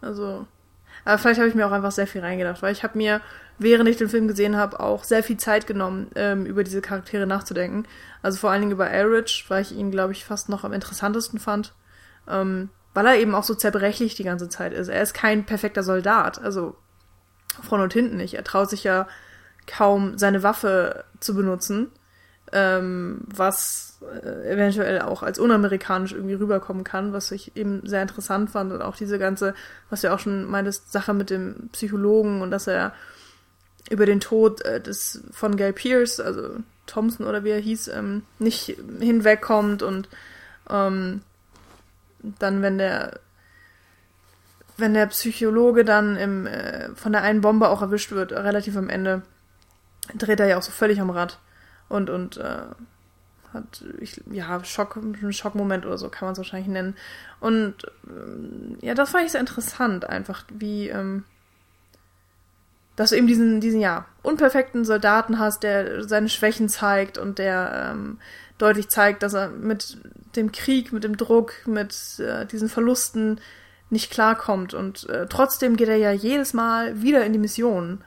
Also, 0.02 0.48
aber 1.06 1.18
vielleicht 1.18 1.40
habe 1.40 1.50
ich 1.50 1.56
mir 1.56 1.68
auch 1.68 1.72
einfach 1.72 1.92
sehr 1.92 2.08
viel 2.08 2.22
reingedacht, 2.22 2.62
weil 2.62 2.72
ich 2.72 2.84
habe 2.84 2.98
mir, 2.98 3.22
während 3.60 3.90
ich 3.90 3.98
den 3.98 4.10
Film 4.10 4.28
gesehen 4.28 4.56
habe, 4.58 4.80
auch 4.80 5.04
sehr 5.04 5.24
viel 5.24 5.38
Zeit 5.38 5.68
genommen, 5.68 6.10
ähm, 6.16 6.46
über 6.46 6.64
diese 6.64 6.82
Charaktere 6.82 7.28
nachzudenken. 7.28 7.86
Also 8.22 8.38
vor 8.38 8.52
allen 8.52 8.62
Dingen 8.62 8.72
über 8.72 8.90
Elridge, 8.90 9.46
weil 9.48 9.62
ich 9.62 9.74
ihn, 9.74 9.92
glaube 9.92 10.14
ich, 10.14 10.26
fast 10.26 10.50
noch 10.50 10.64
am 10.64 10.74
interessantesten 10.74 11.40
fand. 11.40 11.74
Ähm, 12.28 12.70
weil 12.94 13.06
er 13.08 13.18
eben 13.18 13.36
auch 13.36 13.44
so 13.44 13.56
zerbrechlich 13.56 14.16
die 14.16 14.24
ganze 14.24 14.50
Zeit 14.50 14.72
ist. 14.72 14.88
Er 14.88 15.02
ist 15.02 15.14
kein 15.14 15.46
perfekter 15.46 15.84
Soldat, 15.84 16.40
also 16.40 16.76
vorne 17.62 17.86
und 17.86 17.94
hinten 17.94 18.18
nicht. 18.18 18.36
Er 18.36 18.44
traut 18.44 18.70
sich 18.70 18.84
ja 18.84 19.08
kaum 19.66 20.18
seine 20.18 20.44
Waffe 20.44 21.06
zu 21.20 21.34
benutzen 21.34 21.92
ähm, 22.54 23.22
was 23.26 23.93
eventuell 24.46 25.02
auch 25.02 25.24
als 25.24 25.40
unamerikanisch 25.40 26.14
irgendwie 26.14 26.36
rüberkommen 26.36 26.84
kann, 26.84 27.14
was 27.14 27.32
ich 27.32 27.56
eben 27.56 27.82
sehr 27.86 28.02
interessant 28.02 28.50
fand. 28.50 28.72
Und 28.72 28.82
auch 28.82 28.96
diese 28.96 29.20
ganze, 29.20 29.54
was 29.90 30.02
du 30.02 30.14
auch 30.14 30.20
schon 30.20 30.46
meintest, 30.46 30.92
Sache 30.92 31.14
mit 31.14 31.30
dem 31.30 31.70
Psychologen 31.72 32.42
und 32.42 32.52
dass 32.52 32.68
er 32.68 32.94
über 33.90 34.06
den 34.06 34.20
Tod 34.20 34.62
äh, 34.66 34.80
des 34.80 35.24
von 35.32 35.58
Guy 35.58 35.74
Pierce, 35.74 36.20
also 36.20 36.58
Thompson 36.86 37.26
oder 37.26 37.44
wie 37.44 37.52
er 37.52 37.60
hieß, 37.60 37.90
ähm, 37.90 38.24
nicht 38.40 38.78
hinwegkommt 39.00 39.84
und 39.84 40.10
ähm, 40.70 41.22
dann, 42.20 42.62
wenn 42.62 42.78
der 42.78 43.20
wenn 44.78 44.94
der 44.94 45.06
Psychologe 45.08 45.86
dann 45.86 46.16
im, 46.16 46.48
äh, 46.48 46.90
von 46.96 47.12
der 47.12 47.22
einen 47.22 47.42
Bombe 47.42 47.70
auch 47.70 47.82
erwischt 47.82 48.12
wird, 48.12 48.32
relativ 48.32 48.76
am 48.76 48.90
Ende, 48.90 49.22
dreht 50.16 50.40
er 50.40 50.48
ja 50.48 50.58
auch 50.58 50.64
so 50.64 50.72
völlig 50.72 51.00
am 51.00 51.10
Rad 51.12 51.40
und, 51.90 52.10
und 52.10 52.38
äh, 52.38 52.64
hat, 53.54 53.84
ich, 54.00 54.22
ja, 54.32 54.64
Schock, 54.64 54.96
ein 54.96 55.34
Schockmoment 55.34 55.86
oder 55.86 55.98
so 55.98 56.10
kann 56.10 56.26
man 56.28 56.34
es 56.34 56.38
wahrscheinlich 56.38 56.70
nennen. 56.70 56.96
Und 57.40 57.76
äh, 58.08 58.86
ja, 58.86 58.94
das 58.94 59.12
fand 59.12 59.26
ich 59.26 59.32
sehr 59.32 59.42
interessant, 59.42 60.06
einfach 60.06 60.46
wie, 60.50 60.90
ähm, 60.90 61.24
dass 62.96 63.10
du 63.10 63.18
eben 63.18 63.28
diesen, 63.28 63.60
diesen, 63.60 63.80
ja, 63.80 64.06
unperfekten 64.22 64.86
Soldaten 64.86 65.40
hast, 65.40 65.64
der 65.64 66.08
seine 66.08 66.30
Schwächen 66.30 66.70
zeigt 66.70 67.18
und 67.18 67.40
der 67.40 67.92
ähm, 67.94 68.20
deutlich 68.58 68.90
zeigt, 68.90 69.24
dass 69.24 69.34
er 69.34 69.50
mit 69.50 69.98
dem 70.36 70.52
Krieg, 70.52 70.94
mit 70.94 71.04
dem 71.04 71.18
Druck, 71.18 71.54
mit 71.66 72.20
äh, 72.20 72.46
diesen 72.46 72.70
Verlusten 72.70 73.40
nicht 73.90 74.12
klarkommt. 74.12 74.74
Und 74.74 75.08
äh, 75.10 75.28
trotzdem 75.28 75.76
geht 75.76 75.90
er 75.90 75.98
ja 75.98 76.12
jedes 76.12 76.54
Mal 76.54 77.02
wieder 77.02 77.26
in 77.26 77.34
die 77.34 77.40
Mission 77.40 78.04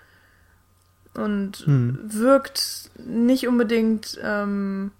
und 1.16 1.58
hm. 1.64 1.98
wirkt 2.02 2.90
nicht 3.04 3.48
unbedingt 3.48 4.18
ähm, 4.22 4.92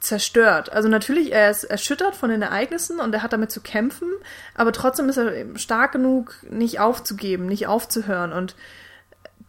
zerstört. 0.00 0.72
Also 0.72 0.88
natürlich, 0.88 1.32
er 1.32 1.50
ist 1.50 1.64
erschüttert 1.64 2.16
von 2.16 2.30
den 2.30 2.42
Ereignissen 2.42 3.00
und 3.00 3.14
er 3.14 3.22
hat 3.22 3.32
damit 3.32 3.50
zu 3.50 3.60
kämpfen, 3.60 4.08
aber 4.54 4.72
trotzdem 4.72 5.08
ist 5.08 5.18
er 5.18 5.58
stark 5.58 5.92
genug, 5.92 6.36
nicht 6.48 6.80
aufzugeben, 6.80 7.46
nicht 7.46 7.66
aufzuhören. 7.66 8.32
Und 8.32 8.56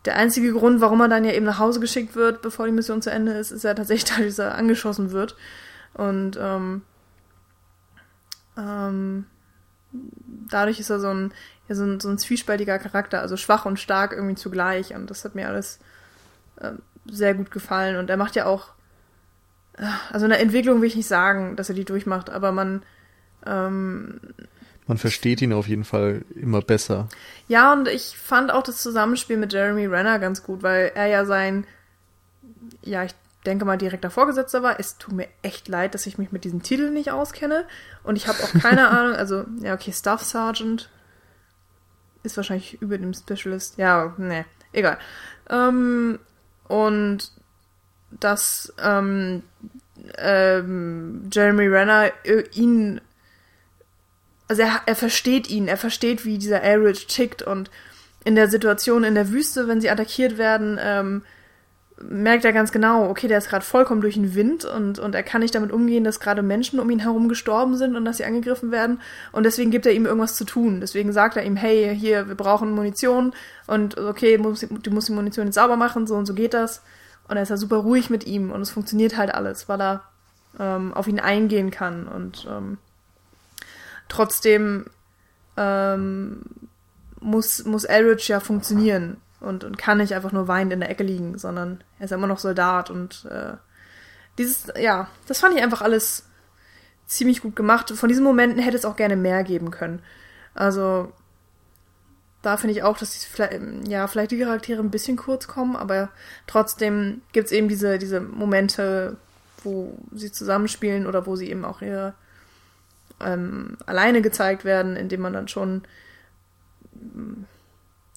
der 0.05 0.17
einzige 0.17 0.51
Grund, 0.51 0.81
warum 0.81 0.99
er 1.01 1.07
dann 1.07 1.23
ja 1.23 1.31
eben 1.31 1.45
nach 1.45 1.59
Hause 1.59 1.79
geschickt 1.79 2.15
wird, 2.15 2.41
bevor 2.41 2.65
die 2.65 2.73
Mission 2.73 3.01
zu 3.01 3.11
Ende 3.11 3.33
ist, 3.33 3.51
ist 3.51 3.63
ja 3.63 3.73
tatsächlich, 3.73 4.17
dass 4.27 4.39
er 4.39 4.55
angeschossen 4.55 5.11
wird. 5.11 5.35
Und 5.93 6.37
ähm, 6.39 6.81
ähm, 8.57 9.25
dadurch 10.49 10.79
ist 10.79 10.89
er 10.89 10.99
so 10.99 11.13
ein, 11.13 11.33
ja, 11.69 11.75
so 11.75 11.83
ein, 11.83 11.99
so 12.01 12.09
ein 12.09 12.17
zwiespältiger 12.17 12.77
Charakter, 12.77 13.21
also 13.21 13.37
schwach 13.37 13.65
und 13.65 13.79
stark 13.79 14.11
irgendwie 14.11 14.35
zugleich. 14.35 14.93
Und 14.93 15.09
das 15.09 15.23
hat 15.23 15.35
mir 15.35 15.47
alles 15.47 15.79
äh, 16.57 16.73
sehr 17.09 17.35
gut 17.35 17.51
gefallen. 17.51 17.95
Und 17.95 18.09
er 18.09 18.17
macht 18.17 18.35
ja 18.35 18.45
auch, 18.45 18.69
also 20.11 20.25
eine 20.25 20.37
Entwicklung 20.37 20.81
will 20.81 20.87
ich 20.87 20.95
nicht 20.95 21.07
sagen, 21.07 21.55
dass 21.55 21.69
er 21.69 21.75
die 21.75 21.85
durchmacht, 21.85 22.29
aber 22.29 22.51
man 22.51 22.83
ähm, 23.45 24.19
man 24.87 24.97
versteht 24.97 25.41
ihn 25.41 25.53
auf 25.53 25.67
jeden 25.67 25.85
Fall 25.85 26.25
immer 26.35 26.61
besser. 26.61 27.07
Ja, 27.47 27.71
und 27.71 27.87
ich 27.87 28.17
fand 28.17 28.51
auch 28.51 28.63
das 28.63 28.81
Zusammenspiel 28.81 29.37
mit 29.37 29.53
Jeremy 29.53 29.85
Renner 29.85 30.19
ganz 30.19 30.43
gut, 30.43 30.63
weil 30.63 30.91
er 30.95 31.07
ja 31.07 31.23
sein, 31.25 31.65
ja, 32.81 33.03
ich 33.03 33.13
denke 33.45 33.63
mal, 33.65 33.77
direkter 33.77 34.09
Vorgesetzter 34.09 34.63
war. 34.63 34.79
Es 34.79 34.97
tut 34.97 35.13
mir 35.13 35.27
echt 35.43 35.67
leid, 35.67 35.93
dass 35.93 36.07
ich 36.07 36.17
mich 36.17 36.31
mit 36.31 36.43
diesem 36.43 36.61
Titel 36.61 36.89
nicht 36.89 37.11
auskenne. 37.11 37.65
Und 38.03 38.15
ich 38.15 38.27
habe 38.27 38.39
auch 38.43 38.51
keine 38.61 38.89
Ahnung, 38.89 39.15
also, 39.15 39.45
ja, 39.61 39.73
okay, 39.73 39.93
Staff 39.93 40.23
Sergeant 40.23 40.89
ist 42.23 42.37
wahrscheinlich 42.37 42.81
über 42.81 42.97
dem 42.97 43.13
Specialist. 43.13 43.77
Ja, 43.77 44.13
ne, 44.17 44.45
egal. 44.73 44.97
Ähm, 45.49 46.19
und 46.67 47.31
dass 48.19 48.73
ähm, 48.81 49.43
ähm, 50.17 51.29
Jeremy 51.31 51.67
Renner 51.67 52.11
äh, 52.23 52.43
ihn, 52.53 53.01
also 54.47 54.61
er, 54.63 54.81
er 54.85 54.95
versteht 54.95 55.49
ihn, 55.49 55.67
er 55.67 55.77
versteht, 55.77 56.25
wie 56.25 56.37
dieser 56.37 56.63
Arid 56.63 57.07
tickt 57.07 57.41
und 57.41 57.69
in 58.23 58.35
der 58.35 58.49
Situation 58.49 59.03
in 59.03 59.15
der 59.15 59.29
Wüste, 59.29 59.67
wenn 59.67 59.81
sie 59.81 59.89
attackiert 59.89 60.37
werden, 60.37 60.79
ähm, 60.81 61.23
merkt 62.09 62.45
er 62.45 62.53
ganz 62.53 62.71
genau, 62.71 63.09
okay, 63.09 63.27
der 63.27 63.37
ist 63.37 63.49
gerade 63.49 63.65
vollkommen 63.65 64.01
durch 64.01 64.15
den 64.15 64.33
Wind 64.35 64.65
und, 64.65 64.99
und 64.99 65.15
er 65.15 65.23
kann 65.23 65.41
nicht 65.41 65.53
damit 65.53 65.71
umgehen, 65.71 66.03
dass 66.03 66.19
gerade 66.19 66.41
Menschen 66.41 66.79
um 66.79 66.89
ihn 66.89 66.99
herum 66.99 67.29
gestorben 67.29 67.77
sind 67.77 67.95
und 67.95 68.05
dass 68.05 68.17
sie 68.17 68.25
angegriffen 68.25 68.71
werden. 68.71 68.99
Und 69.31 69.45
deswegen 69.45 69.71
gibt 69.71 69.85
er 69.85 69.93
ihm 69.93 70.05
irgendwas 70.05 70.35
zu 70.35 70.45
tun. 70.45 70.81
Deswegen 70.81 71.13
sagt 71.13 71.37
er 71.37 71.43
ihm, 71.43 71.55
hey, 71.55 71.95
hier, 71.95 72.27
wir 72.27 72.35
brauchen 72.35 72.71
Munition 72.71 73.33
und 73.67 73.97
okay, 73.97 74.37
du 74.37 74.43
musst, 74.43 74.67
du 74.69 74.91
musst 74.91 75.09
die 75.09 75.13
Munition 75.13 75.47
jetzt 75.47 75.55
sauber 75.55 75.77
machen, 75.77 76.07
so 76.07 76.15
und 76.15 76.25
so 76.25 76.33
geht 76.33 76.53
das. 76.53 76.81
Und 77.31 77.37
er 77.37 77.43
ist 77.43 77.49
ja 77.49 77.55
super 77.55 77.77
ruhig 77.77 78.09
mit 78.09 78.27
ihm 78.27 78.51
und 78.51 78.59
es 78.59 78.71
funktioniert 78.71 79.15
halt 79.15 79.33
alles, 79.33 79.69
weil 79.69 79.81
er 79.81 80.03
ähm, 80.59 80.93
auf 80.93 81.07
ihn 81.07 81.21
eingehen 81.21 81.71
kann 81.71 82.05
und 82.05 82.45
ähm, 82.51 82.77
trotzdem 84.09 84.87
ähm, 85.55 86.41
muss, 87.21 87.63
muss 87.63 87.85
Elridge 87.85 88.25
ja 88.27 88.41
funktionieren 88.41 89.15
und, 89.39 89.63
und 89.63 89.77
kann 89.77 89.99
nicht 89.99 90.13
einfach 90.13 90.33
nur 90.33 90.49
weinend 90.49 90.73
in 90.73 90.81
der 90.81 90.89
Ecke 90.89 91.03
liegen, 91.03 91.37
sondern 91.37 91.81
er 91.99 92.03
ist 92.03 92.11
ja 92.11 92.17
immer 92.17 92.27
noch 92.27 92.37
Soldat 92.37 92.89
und 92.89 93.23
äh, 93.31 93.53
dieses, 94.37 94.67
ja, 94.77 95.07
das 95.25 95.39
fand 95.39 95.55
ich 95.55 95.63
einfach 95.63 95.81
alles 95.81 96.25
ziemlich 97.05 97.41
gut 97.41 97.55
gemacht. 97.55 97.91
Von 97.91 98.09
diesen 98.09 98.25
Momenten 98.25 98.61
hätte 98.61 98.75
es 98.75 98.83
auch 98.83 98.97
gerne 98.97 99.15
mehr 99.15 99.45
geben 99.45 99.71
können. 99.71 100.01
Also 100.53 101.13
da 102.41 102.57
finde 102.57 102.73
ich 102.73 102.83
auch, 102.83 102.97
dass 102.97 103.11
die, 103.11 103.25
vielleicht, 103.27 103.59
ja, 103.87 104.07
vielleicht 104.07 104.31
die 104.31 104.39
Charaktere 104.39 104.81
ein 104.81 104.91
bisschen 104.91 105.17
kurz 105.17 105.47
kommen, 105.47 105.75
aber 105.75 106.09
trotzdem 106.47 107.21
gibt 107.33 107.47
es 107.47 107.51
eben 107.51 107.67
diese, 107.67 107.99
diese 107.99 108.19
Momente, 108.19 109.17
wo 109.63 109.97
sie 110.11 110.31
zusammenspielen 110.31 111.05
oder 111.05 111.25
wo 111.25 111.35
sie 111.35 111.49
eben 111.49 111.65
auch 111.65 111.81
ihre 111.81 112.13
ähm, 113.19 113.77
alleine 113.85 114.21
gezeigt 114.21 114.65
werden, 114.65 114.95
indem 114.95 115.21
man 115.21 115.33
dann 115.33 115.47
schon 115.47 115.83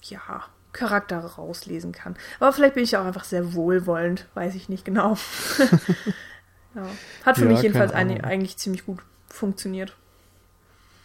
ja, 0.03 0.43
Charakter 0.73 1.19
rauslesen 1.19 1.91
kann. 1.91 2.15
Aber 2.39 2.51
vielleicht 2.51 2.75
bin 2.75 2.83
ich 2.83 2.97
auch 2.97 3.05
einfach 3.05 3.23
sehr 3.23 3.53
wohlwollend, 3.53 4.27
weiß 4.33 4.55
ich 4.55 4.69
nicht 4.69 4.85
genau. 4.85 5.17
ja. 6.75 6.87
Hat 7.25 7.37
für 7.37 7.45
ja, 7.45 7.51
mich 7.51 7.61
jedenfalls 7.61 7.93
eigentlich 7.93 8.57
ziemlich 8.57 8.85
gut 8.85 8.99
funktioniert. 9.27 9.95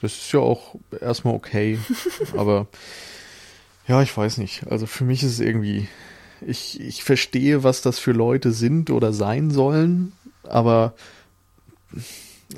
Das 0.00 0.12
ist 0.12 0.32
ja 0.32 0.40
auch 0.40 0.76
erstmal 1.00 1.34
okay, 1.34 1.78
aber 2.36 2.68
ja, 3.86 4.02
ich 4.02 4.16
weiß 4.16 4.38
nicht. 4.38 4.66
Also 4.68 4.86
für 4.86 5.04
mich 5.04 5.22
ist 5.22 5.32
es 5.32 5.40
irgendwie, 5.40 5.88
ich, 6.40 6.80
ich 6.80 7.02
verstehe, 7.04 7.64
was 7.64 7.82
das 7.82 7.98
für 7.98 8.12
Leute 8.12 8.52
sind 8.52 8.90
oder 8.90 9.12
sein 9.12 9.50
sollen, 9.50 10.12
aber 10.44 10.94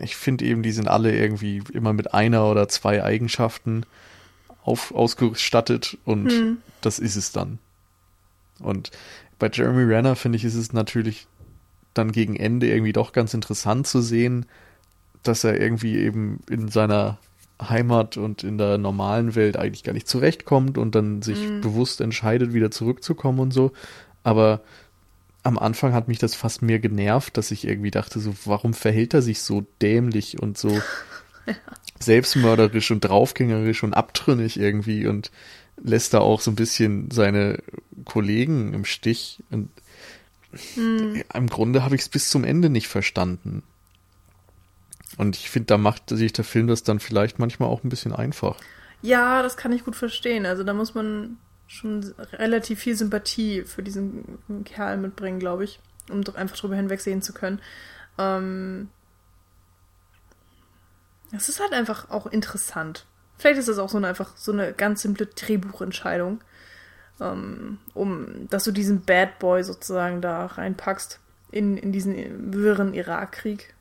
ich 0.01 0.17
finde 0.17 0.45
eben, 0.45 0.63
die 0.63 0.73
sind 0.73 0.89
alle 0.89 1.17
irgendwie 1.17 1.63
immer 1.73 1.93
mit 1.93 2.15
einer 2.15 2.47
oder 2.47 2.69
zwei 2.69 3.03
Eigenschaften 3.03 3.85
auf, 4.65 4.95
ausgestattet 4.95 5.99
und 6.05 6.31
hm. 6.31 6.59
das 6.81 6.99
ist 6.99 7.17
es 7.17 7.33
dann. 7.33 7.59
Und 8.61 8.91
bei 9.39 9.51
Jeremy 9.53 9.83
Renner 9.83 10.17
finde 10.17 10.37
ich, 10.37 10.45
ist 10.45 10.55
es 10.55 10.73
natürlich 10.73 11.27
dann 11.95 12.13
gegen 12.13 12.37
Ende 12.37 12.69
irgendwie 12.69 12.93
doch 12.93 13.13
ganz 13.13 13.35
interessant 13.35 13.87
zu 13.87 14.01
sehen, 14.01 14.47
dass 15.23 15.45
er 15.45 15.61
irgendwie 15.61 15.99
eben 15.99 16.41
in 16.49 16.69
seiner 16.69 17.19
Heimat 17.69 18.17
und 18.17 18.43
in 18.45 18.59
der 18.59 18.79
normalen 18.79 19.35
Welt 19.35 19.57
eigentlich 19.57 19.85
gar 19.85 19.93
nicht 19.93 20.09
zurechtkommt 20.09 20.79
und 20.79 20.95
dann 20.95 21.23
sich 21.23 21.39
mhm. 21.39 21.61
bewusst 21.61 22.01
entscheidet, 22.01 22.53
wieder 22.53 22.71
zurückzukommen 22.71 23.41
und 23.41 23.53
so. 23.53 23.73
Aber 24.23 24.63
am 25.43 25.59
Anfang 25.59 25.93
hat 25.93 26.09
mich 26.09 26.19
das 26.19 26.35
fast 26.35 26.63
mehr 26.63 26.79
genervt, 26.79 27.37
dass 27.37 27.51
ich 27.51 27.67
irgendwie 27.67 27.91
dachte, 27.91 28.21
so, 28.21 28.35
warum 28.45 28.75
verhält 28.75 29.15
er 29.15 29.23
sich 29.23 29.41
so 29.41 29.67
dämlich 29.81 30.41
und 30.41 30.57
so 30.57 30.71
ja. 31.47 31.55
selbstmörderisch 31.99 32.91
und 32.91 33.01
draufgängerisch 33.01 33.83
und 33.83 33.95
abtrünnig 33.95 34.59
irgendwie 34.59 35.07
und 35.07 35.31
lässt 35.83 36.15
da 36.15 36.21
auch 36.21 36.41
so 36.41 36.51
ein 36.51 36.57
bisschen 36.57 37.11
seine 37.11 37.59
Kollegen 38.05 38.73
im 38.73 38.85
Stich. 38.85 39.43
Und 39.51 39.71
hm. 40.75 41.23
im 41.35 41.47
Grunde 41.49 41.83
habe 41.83 41.97
ich 41.97 42.03
es 42.03 42.09
bis 42.09 42.31
zum 42.31 42.45
Ende 42.45 42.71
nicht 42.71 42.89
verstanden. 42.89 43.63
Und 45.23 45.37
ich 45.37 45.51
finde, 45.51 45.67
da 45.67 45.79
macht 45.79 46.11
sich 46.11 46.33
der 46.33 46.45
Film 46.45 46.67
das 46.67 46.83
dann 46.83 46.99
vielleicht 46.99 47.39
manchmal 47.39 47.69
auch 47.69 47.85
ein 47.85 47.89
bisschen 47.89 48.13
einfach. 48.13 48.57
Ja, 49.03 49.41
das 49.43 49.57
kann 49.57 49.73
ich 49.73 49.85
gut 49.85 49.95
verstehen. 49.95 50.47
Also 50.47 50.65
da 50.65 50.75
muss 50.75 50.97
man 50.97 51.39
schon 51.69 52.13
relativ 52.33 52.81
viel 52.81 52.97
Sympathie 52.97 53.63
für 53.63 53.85
diesen 53.85 54.65
Kerl 54.65 54.97
mitbringen, 54.97 55.39
glaube 55.39 55.63
ich, 55.63 55.79
um 56.11 56.25
einfach 56.35 56.57
drüber 56.57 56.75
hinwegsehen 56.75 57.23
zu 57.23 57.33
können. 57.33 57.61
Ähm, 58.19 58.89
es 61.31 61.49
ist 61.49 61.61
halt 61.61 61.73
einfach 61.73 62.11
auch 62.11 62.27
interessant. 62.27 63.07
Vielleicht 63.39 63.61
ist 63.61 63.69
das 63.69 63.79
auch 63.79 63.91
so 63.91 63.99
eine 63.99 64.09
einfach 64.09 64.37
so 64.37 64.51
eine 64.51 64.73
ganz 64.73 65.03
simple 65.03 65.27
Drehbuchentscheidung, 65.27 66.41
ähm, 67.21 67.79
um 67.95 68.49
dass 68.51 68.65
du 68.65 68.73
diesen 68.73 69.03
Bad 69.03 69.39
Boy 69.39 69.63
sozusagen 69.63 70.21
da 70.21 70.47
reinpackst 70.47 71.21
in, 71.53 71.77
in 71.77 71.93
diesen 71.93 72.53
wirren 72.53 72.93
Irakkrieg, 72.93 73.73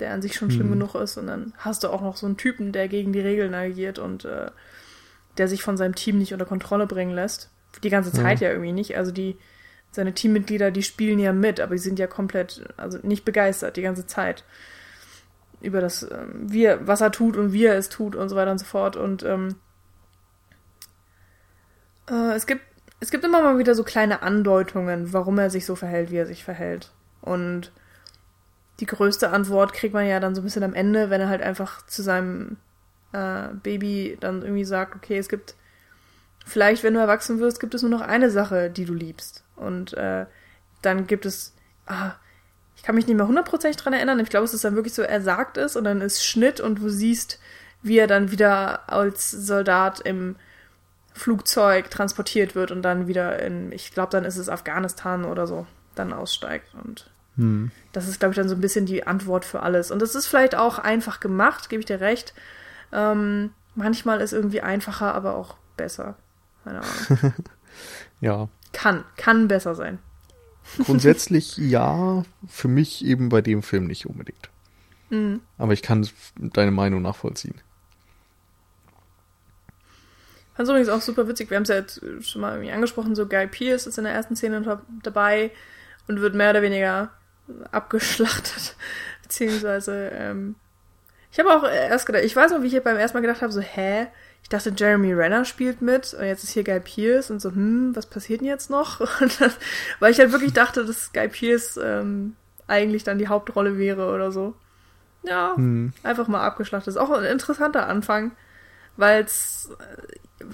der 0.00 0.12
an 0.12 0.22
sich 0.22 0.34
schon 0.34 0.50
schlimm 0.50 0.70
hm. 0.70 0.78
genug 0.78 0.94
ist. 0.94 1.16
Und 1.16 1.26
dann 1.26 1.52
hast 1.58 1.84
du 1.84 1.88
auch 1.88 2.00
noch 2.00 2.16
so 2.16 2.26
einen 2.26 2.36
Typen, 2.36 2.72
der 2.72 2.88
gegen 2.88 3.12
die 3.12 3.20
Regeln 3.20 3.54
agiert 3.54 3.98
und 3.98 4.24
äh, 4.24 4.50
der 5.36 5.48
sich 5.48 5.62
von 5.62 5.76
seinem 5.76 5.94
Team 5.94 6.18
nicht 6.18 6.32
unter 6.32 6.44
Kontrolle 6.44 6.86
bringen 6.86 7.14
lässt. 7.14 7.50
Die 7.82 7.90
ganze 7.90 8.12
Zeit 8.12 8.40
ja, 8.40 8.48
ja 8.48 8.54
irgendwie 8.54 8.72
nicht. 8.72 8.96
Also 8.96 9.12
die, 9.12 9.36
seine 9.90 10.12
Teammitglieder, 10.12 10.70
die 10.70 10.82
spielen 10.82 11.18
ja 11.18 11.32
mit, 11.32 11.60
aber 11.60 11.74
die 11.74 11.80
sind 11.80 11.98
ja 11.98 12.06
komplett, 12.06 12.64
also 12.76 12.98
nicht 13.02 13.24
begeistert 13.24 13.76
die 13.76 13.82
ganze 13.82 14.06
Zeit 14.06 14.44
über 15.60 15.80
das, 15.80 16.02
ähm, 16.02 16.46
wie 16.46 16.64
er, 16.64 16.86
was 16.86 17.00
er 17.00 17.12
tut 17.12 17.36
und 17.36 17.52
wie 17.52 17.66
er 17.66 17.76
es 17.76 17.88
tut 17.88 18.16
und 18.16 18.28
so 18.28 18.36
weiter 18.36 18.52
und 18.52 18.58
so 18.58 18.64
fort. 18.64 18.96
Und 18.96 19.22
ähm, 19.22 19.56
äh, 22.10 22.34
es 22.34 22.46
gibt 22.46 22.62
es 23.00 23.10
gibt 23.10 23.24
immer 23.24 23.42
mal 23.42 23.58
wieder 23.58 23.74
so 23.74 23.84
kleine 23.84 24.22
Andeutungen, 24.22 25.12
warum 25.12 25.38
er 25.38 25.50
sich 25.50 25.64
so 25.64 25.76
verhält, 25.76 26.10
wie 26.10 26.16
er 26.16 26.26
sich 26.26 26.42
verhält. 26.42 26.90
Und 27.20 27.72
die 28.80 28.86
größte 28.86 29.30
Antwort 29.30 29.72
kriegt 29.72 29.94
man 29.94 30.06
ja 30.06 30.20
dann 30.20 30.34
so 30.34 30.40
ein 30.40 30.44
bisschen 30.44 30.62
am 30.62 30.74
Ende, 30.74 31.10
wenn 31.10 31.20
er 31.20 31.28
halt 31.28 31.42
einfach 31.42 31.84
zu 31.86 32.02
seinem 32.02 32.56
äh, 33.12 33.48
Baby 33.62 34.16
dann 34.20 34.42
irgendwie 34.42 34.64
sagt, 34.64 34.94
okay, 34.94 35.18
es 35.18 35.28
gibt 35.28 35.54
vielleicht, 36.46 36.82
wenn 36.82 36.94
du 36.94 37.00
erwachsen 37.00 37.40
wirst, 37.40 37.60
gibt 37.60 37.74
es 37.74 37.82
nur 37.82 37.90
noch 37.90 38.00
eine 38.00 38.30
Sache, 38.30 38.70
die 38.70 38.84
du 38.84 38.94
liebst. 38.94 39.44
Und 39.56 39.94
äh, 39.94 40.26
dann 40.82 41.06
gibt 41.06 41.26
es, 41.26 41.54
ah, 41.86 42.12
ich 42.76 42.82
kann 42.82 42.94
mich 42.94 43.06
nicht 43.06 43.16
mehr 43.16 43.26
hundertprozentig 43.26 43.80
dran 43.80 43.92
erinnern. 43.92 44.20
Ich 44.20 44.30
glaube, 44.30 44.44
es 44.44 44.54
ist 44.54 44.64
dann 44.64 44.76
wirklich 44.76 44.94
so, 44.94 45.02
er 45.02 45.20
sagt 45.20 45.56
es 45.56 45.74
und 45.74 45.84
dann 45.84 46.00
ist 46.00 46.24
Schnitt 46.24 46.60
und 46.60 46.78
du 46.78 46.88
siehst, 46.88 47.40
wie 47.82 47.98
er 47.98 48.06
dann 48.06 48.30
wieder 48.30 48.92
als 48.92 49.30
Soldat 49.30 50.00
im 50.00 50.36
Flugzeug 51.12 51.90
transportiert 51.90 52.54
wird 52.54 52.70
und 52.70 52.82
dann 52.82 53.08
wieder 53.08 53.42
in, 53.42 53.72
ich 53.72 53.92
glaube, 53.92 54.10
dann 54.10 54.24
ist 54.24 54.36
es 54.36 54.48
Afghanistan 54.48 55.24
oder 55.24 55.46
so, 55.48 55.66
dann 55.96 56.12
aussteigt. 56.12 56.72
Und 56.74 57.10
hm. 57.38 57.70
das 57.92 58.08
ist, 58.08 58.18
glaube 58.18 58.32
ich, 58.32 58.36
dann 58.36 58.48
so 58.48 58.56
ein 58.56 58.60
bisschen 58.60 58.84
die 58.84 59.06
Antwort 59.06 59.44
für 59.44 59.62
alles. 59.62 59.90
Und 59.92 60.02
das 60.02 60.14
ist 60.16 60.26
vielleicht 60.26 60.56
auch 60.56 60.78
einfach 60.78 61.20
gemacht, 61.20 61.70
gebe 61.70 61.80
ich 61.80 61.86
dir 61.86 62.00
recht. 62.00 62.34
Ähm, 62.92 63.50
manchmal 63.76 64.20
ist 64.20 64.32
irgendwie 64.32 64.60
einfacher, 64.60 65.14
aber 65.14 65.36
auch 65.36 65.56
besser. 65.76 66.16
Keine 66.64 66.80
Ahnung. 66.80 67.34
ja. 68.20 68.48
Kann, 68.72 69.04
kann 69.16 69.46
besser 69.46 69.76
sein. 69.76 70.00
Grundsätzlich 70.84 71.56
ja, 71.58 72.24
für 72.48 72.68
mich 72.68 73.04
eben 73.04 73.28
bei 73.28 73.40
dem 73.40 73.62
Film 73.62 73.86
nicht 73.86 74.06
unbedingt. 74.06 74.50
Mhm. 75.10 75.40
Aber 75.58 75.72
ich 75.72 75.82
kann 75.82 76.08
deine 76.36 76.72
Meinung 76.72 77.02
nachvollziehen. 77.02 77.60
Fand 80.54 80.66
es 80.66 80.70
übrigens 80.70 80.88
auch 80.88 81.00
super 81.00 81.28
witzig. 81.28 81.50
Wir 81.50 81.56
haben 81.56 81.62
es 81.62 81.68
ja 81.68 81.76
jetzt 81.76 82.02
schon 82.22 82.40
mal 82.40 82.54
irgendwie 82.54 82.72
angesprochen. 82.72 83.14
So 83.14 83.26
Guy 83.26 83.46
Pierce 83.46 83.86
ist 83.86 83.96
in 83.96 84.02
der 84.02 84.12
ersten 84.12 84.34
Szene 84.34 84.82
dabei 85.04 85.52
und 86.08 86.20
wird 86.20 86.34
mehr 86.34 86.50
oder 86.50 86.62
weniger 86.62 87.12
abgeschlachtet. 87.70 88.76
Beziehungsweise, 89.22 90.10
ähm, 90.12 90.54
ich 91.30 91.38
habe 91.38 91.50
auch 91.50 91.64
erst 91.64 92.06
gedacht, 92.06 92.24
ich 92.24 92.34
weiß 92.34 92.52
noch, 92.52 92.62
wie 92.62 92.74
ich 92.74 92.82
beim 92.82 92.96
ersten 92.96 93.16
Mal 93.16 93.22
gedacht 93.22 93.42
habe, 93.42 93.52
so, 93.52 93.60
hä? 93.60 94.08
ich 94.42 94.48
dachte, 94.48 94.72
Jeremy 94.74 95.12
Renner 95.12 95.44
spielt 95.44 95.82
mit 95.82 96.14
und 96.14 96.24
jetzt 96.24 96.42
ist 96.42 96.52
hier 96.52 96.64
Guy 96.64 96.80
Pierce 96.80 97.30
und 97.30 97.40
so, 97.40 97.50
hm, 97.50 97.94
was 97.94 98.06
passiert 98.06 98.40
denn 98.40 98.48
jetzt 98.48 98.70
noch? 98.70 99.00
Das, 99.38 99.58
weil 100.00 100.12
ich 100.12 100.18
halt 100.18 100.32
wirklich 100.32 100.54
dachte, 100.54 100.86
dass 100.86 101.12
Guy 101.12 101.28
Pierce 101.28 101.78
ähm, 101.82 102.34
eigentlich 102.66 103.04
dann 103.04 103.18
die 103.18 103.28
Hauptrolle 103.28 103.76
wäre 103.76 104.12
oder 104.12 104.32
so. 104.32 104.54
Ja, 105.22 105.52
hm. 105.54 105.92
einfach 106.02 106.28
mal 106.28 106.46
abgeschlachtet. 106.46 106.88
Ist 106.88 106.96
auch 106.96 107.10
ein 107.10 107.24
interessanter 107.24 107.88
Anfang, 107.88 108.30
weil 108.96 109.24
es 109.24 109.70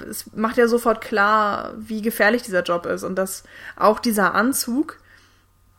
es 0.09 0.35
macht 0.35 0.57
ja 0.57 0.67
sofort 0.67 1.01
klar, 1.01 1.75
wie 1.77 2.03
gefährlich 2.03 2.43
dieser 2.43 2.63
Job 2.63 2.87
ist 2.87 3.05
und 3.05 3.17
dass 3.17 3.45
auch 3.77 4.01
dieser 4.01 4.35
Anzug, 4.35 4.99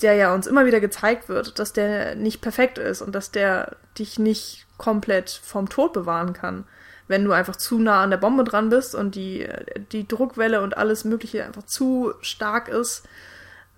der 0.01 0.15
ja 0.15 0.33
uns 0.33 0.47
immer 0.47 0.65
wieder 0.65 0.79
gezeigt 0.79 1.29
wird, 1.29 1.59
dass 1.59 1.73
der 1.73 2.15
nicht 2.15 2.41
perfekt 2.41 2.77
ist 2.77 3.01
und 3.01 3.13
dass 3.15 3.31
der 3.31 3.77
dich 3.97 4.19
nicht 4.19 4.65
komplett 4.77 5.29
vom 5.29 5.69
Tod 5.69 5.93
bewahren 5.93 6.33
kann 6.33 6.65
wenn 7.07 7.23
du 7.23 7.31
einfach 7.31 7.55
zu 7.55 7.79
nah 7.79 8.01
an 8.01 8.09
der 8.09 8.17
Bombe 8.17 8.43
dran 8.43 8.69
bist 8.69 8.95
und 8.95 9.15
die, 9.15 9.47
die 9.91 10.07
Druckwelle 10.07 10.61
und 10.61 10.77
alles 10.77 11.05
Mögliche 11.05 11.45
einfach 11.45 11.63
zu 11.63 12.13
stark 12.21 12.67
ist, 12.67 13.03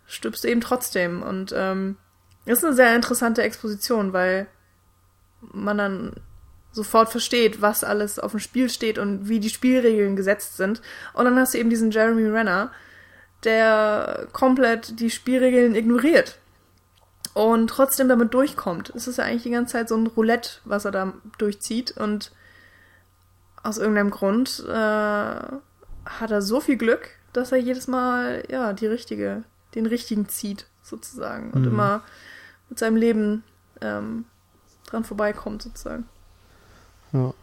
stirbst 0.05 0.43
du 0.43 0.47
eben 0.47 0.61
trotzdem. 0.61 1.21
Und 1.23 1.53
ähm, 1.55 1.97
ist 2.45 2.63
eine 2.63 2.73
sehr 2.73 2.95
interessante 2.95 3.43
Exposition, 3.43 4.13
weil 4.13 4.47
man 5.41 5.77
dann 5.77 6.13
sofort 6.71 7.09
versteht, 7.09 7.61
was 7.61 7.83
alles 7.83 8.19
auf 8.19 8.31
dem 8.31 8.39
Spiel 8.39 8.69
steht 8.69 8.97
und 8.97 9.27
wie 9.27 9.39
die 9.39 9.49
Spielregeln 9.49 10.15
gesetzt 10.15 10.55
sind. 10.55 10.81
Und 11.13 11.25
dann 11.25 11.37
hast 11.37 11.53
du 11.53 11.57
eben 11.57 11.69
diesen 11.69 11.91
Jeremy 11.91 12.29
Renner, 12.29 12.71
der 13.43 14.27
komplett 14.33 14.99
die 14.99 15.09
Spielregeln 15.09 15.75
ignoriert 15.75 16.39
und 17.33 17.67
trotzdem 17.67 18.09
damit 18.09 18.33
durchkommt. 18.33 18.91
Es 18.95 19.07
ist 19.07 19.17
ja 19.17 19.25
eigentlich 19.25 19.43
die 19.43 19.51
ganze 19.51 19.73
Zeit 19.73 19.89
so 19.89 19.95
ein 19.95 20.07
Roulette, 20.07 20.59
was 20.65 20.85
er 20.85 20.91
da 20.91 21.13
durchzieht 21.37 21.95
und 21.97 22.31
aus 23.63 23.77
irgendeinem 23.77 24.11
Grund 24.11 24.63
äh, 24.67 24.71
hat 24.71 26.31
er 26.31 26.41
so 26.41 26.61
viel 26.61 26.77
Glück, 26.77 27.09
dass 27.33 27.51
er 27.51 27.57
jedes 27.57 27.87
Mal 27.87 28.43
ja 28.49 28.73
die 28.73 28.87
richtige, 28.87 29.43
den 29.75 29.85
richtigen 29.85 30.29
zieht 30.29 30.65
sozusagen 30.81 31.51
und 31.51 31.61
mhm. 31.61 31.67
immer 31.67 32.03
mit 32.69 32.79
seinem 32.79 32.95
Leben 32.95 33.43
ähm, 33.81 34.25
dran 34.87 35.03
vorbeikommt 35.03 35.61
sozusagen. 35.61 36.07
Ja. 37.11 37.33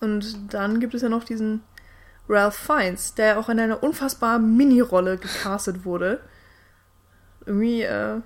Und 0.00 0.52
dann 0.52 0.80
gibt 0.80 0.94
es 0.94 1.02
ja 1.02 1.08
noch 1.08 1.24
diesen 1.24 1.62
Ralph 2.28 2.56
Fiennes, 2.56 3.14
der 3.14 3.38
auch 3.38 3.48
in 3.48 3.58
einer 3.58 3.82
unfassbar 3.82 4.38
Mini-Rolle 4.38 5.18
gecastet 5.18 5.84
wurde. 5.84 6.20
Irgendwie 7.44 7.82
äh, 7.82 8.20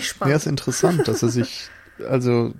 spannend. 0.00 0.30
Ja, 0.30 0.36
ist 0.36 0.46
interessant, 0.46 1.06
dass 1.06 1.22
er 1.22 1.28
sich 1.28 1.70
also 2.04 2.52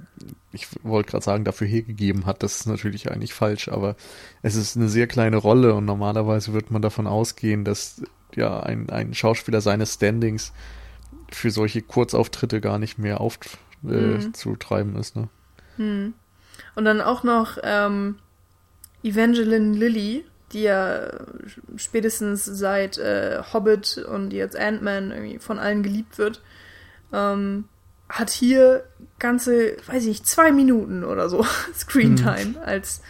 ich 0.53 0.69
wollte 0.83 1.11
gerade 1.11 1.25
sagen, 1.25 1.45
dafür 1.45 1.67
hergegeben 1.67 2.27
hat, 2.27 2.43
das 2.43 2.61
ist 2.61 2.67
natürlich 2.67 3.11
eigentlich 3.11 3.35
falsch, 3.35 3.69
aber 3.69 3.97
es 4.43 4.55
ist 4.55 4.77
eine 4.77 4.89
sehr 4.89 5.07
kleine 5.07 5.37
Rolle 5.37 5.75
und 5.75 5.85
normalerweise 5.85 6.53
wird 6.53 6.71
man 6.71 6.83
davon 6.83 7.07
ausgehen, 7.07 7.65
dass 7.65 8.03
ja 8.35 8.61
ein, 8.61 8.89
ein 8.91 9.15
Schauspieler 9.15 9.61
seines 9.61 9.95
Standings 9.95 10.53
für 11.31 11.51
solche 11.51 11.83
Kurzauftritte 11.83 12.61
gar 12.61 12.79
nicht 12.79 12.99
mehr 12.99 13.21
aufzutreiben 13.21 14.93
äh, 14.93 14.95
mhm. 14.95 15.01
ist. 15.01 15.17
Ne? 15.17 15.29
Mhm. 15.77 16.15
Und 16.75 16.85
dann 16.85 17.01
auch 17.01 17.23
noch 17.23 17.59
ähm, 17.63 18.17
Evangeline 19.03 19.77
Lilly, 19.77 20.25
die 20.53 20.63
ja 20.63 21.11
spätestens 21.77 22.45
seit 22.45 22.99
äh, 22.99 23.43
Hobbit 23.53 23.99
und 23.99 24.33
jetzt 24.33 24.57
Ant-Man 24.57 25.11
irgendwie 25.11 25.39
von 25.39 25.59
allen 25.59 25.83
geliebt 25.83 26.19
wird. 26.19 26.43
Ähm, 27.13 27.65
hat 28.09 28.31
hier 28.31 28.85
ganze, 29.19 29.77
weiß 29.87 30.03
ich 30.03 30.09
nicht, 30.09 30.27
zwei 30.27 30.53
Minuten 30.53 31.03
oder 31.03 31.29
so 31.29 31.45
Screentime 31.75 32.51
mhm. 32.51 32.59
als 32.65 33.03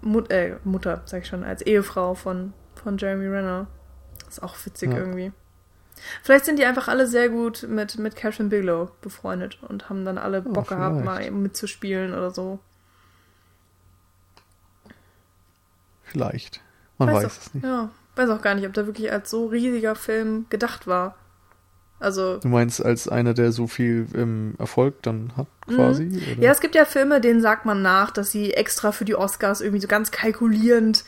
Mut 0.00 0.30
äh, 0.30 0.56
Mutter, 0.64 1.02
sag 1.04 1.22
ich 1.22 1.28
schon, 1.28 1.44
als 1.44 1.62
Ehefrau 1.62 2.14
von, 2.14 2.52
von 2.82 2.98
Jeremy 2.98 3.26
Renner. 3.26 3.66
Ist 4.28 4.42
auch 4.42 4.56
witzig 4.64 4.92
ja. 4.92 4.98
irgendwie. 4.98 5.32
Vielleicht 6.22 6.46
sind 6.46 6.58
die 6.58 6.64
einfach 6.64 6.88
alle 6.88 7.06
sehr 7.06 7.28
gut 7.28 7.66
mit, 7.68 7.98
mit 7.98 8.16
Catherine 8.16 8.48
Bigelow 8.48 8.90
befreundet 9.02 9.58
und 9.68 9.90
haben 9.90 10.04
dann 10.04 10.18
alle 10.18 10.40
Bock 10.40 10.68
Oh, 10.70 10.74
gehabt, 10.74 11.04
mal 11.04 11.24
eben 11.24 11.42
mitzuspielen 11.42 12.14
oder 12.14 12.30
so. 12.30 12.58
Vielleicht. 16.10 16.60
Man 16.98 17.08
weiß, 17.12 17.24
auch, 17.24 17.30
es 17.30 17.54
nicht. 17.54 17.64
Ja, 17.64 17.90
weiß 18.16 18.28
auch 18.30 18.42
gar 18.42 18.54
nicht, 18.54 18.66
ob 18.66 18.74
der 18.74 18.86
wirklich 18.86 19.10
als 19.10 19.30
so 19.30 19.46
riesiger 19.46 19.94
Film 19.94 20.46
gedacht 20.50 20.86
war. 20.86 21.16
Also, 21.98 22.38
Du 22.38 22.48
meinst 22.48 22.82
als 22.84 23.08
einer, 23.08 23.34
der 23.34 23.52
so 23.52 23.66
viel 23.66 24.06
ähm, 24.14 24.54
Erfolg 24.58 25.02
dann 25.02 25.32
hat, 25.36 25.46
quasi? 25.68 26.04
Mhm. 26.04 26.42
ja, 26.42 26.50
es 26.50 26.60
gibt 26.60 26.74
ja 26.74 26.86
Filme, 26.86 27.20
denen 27.20 27.42
sagt 27.42 27.66
man 27.66 27.82
nach, 27.82 28.10
dass 28.10 28.30
sie 28.30 28.54
extra 28.54 28.90
für 28.92 29.04
die 29.04 29.14
Oscars 29.14 29.60
irgendwie 29.60 29.82
so 29.82 29.88
ganz 29.88 30.10
kalkulierend 30.10 31.04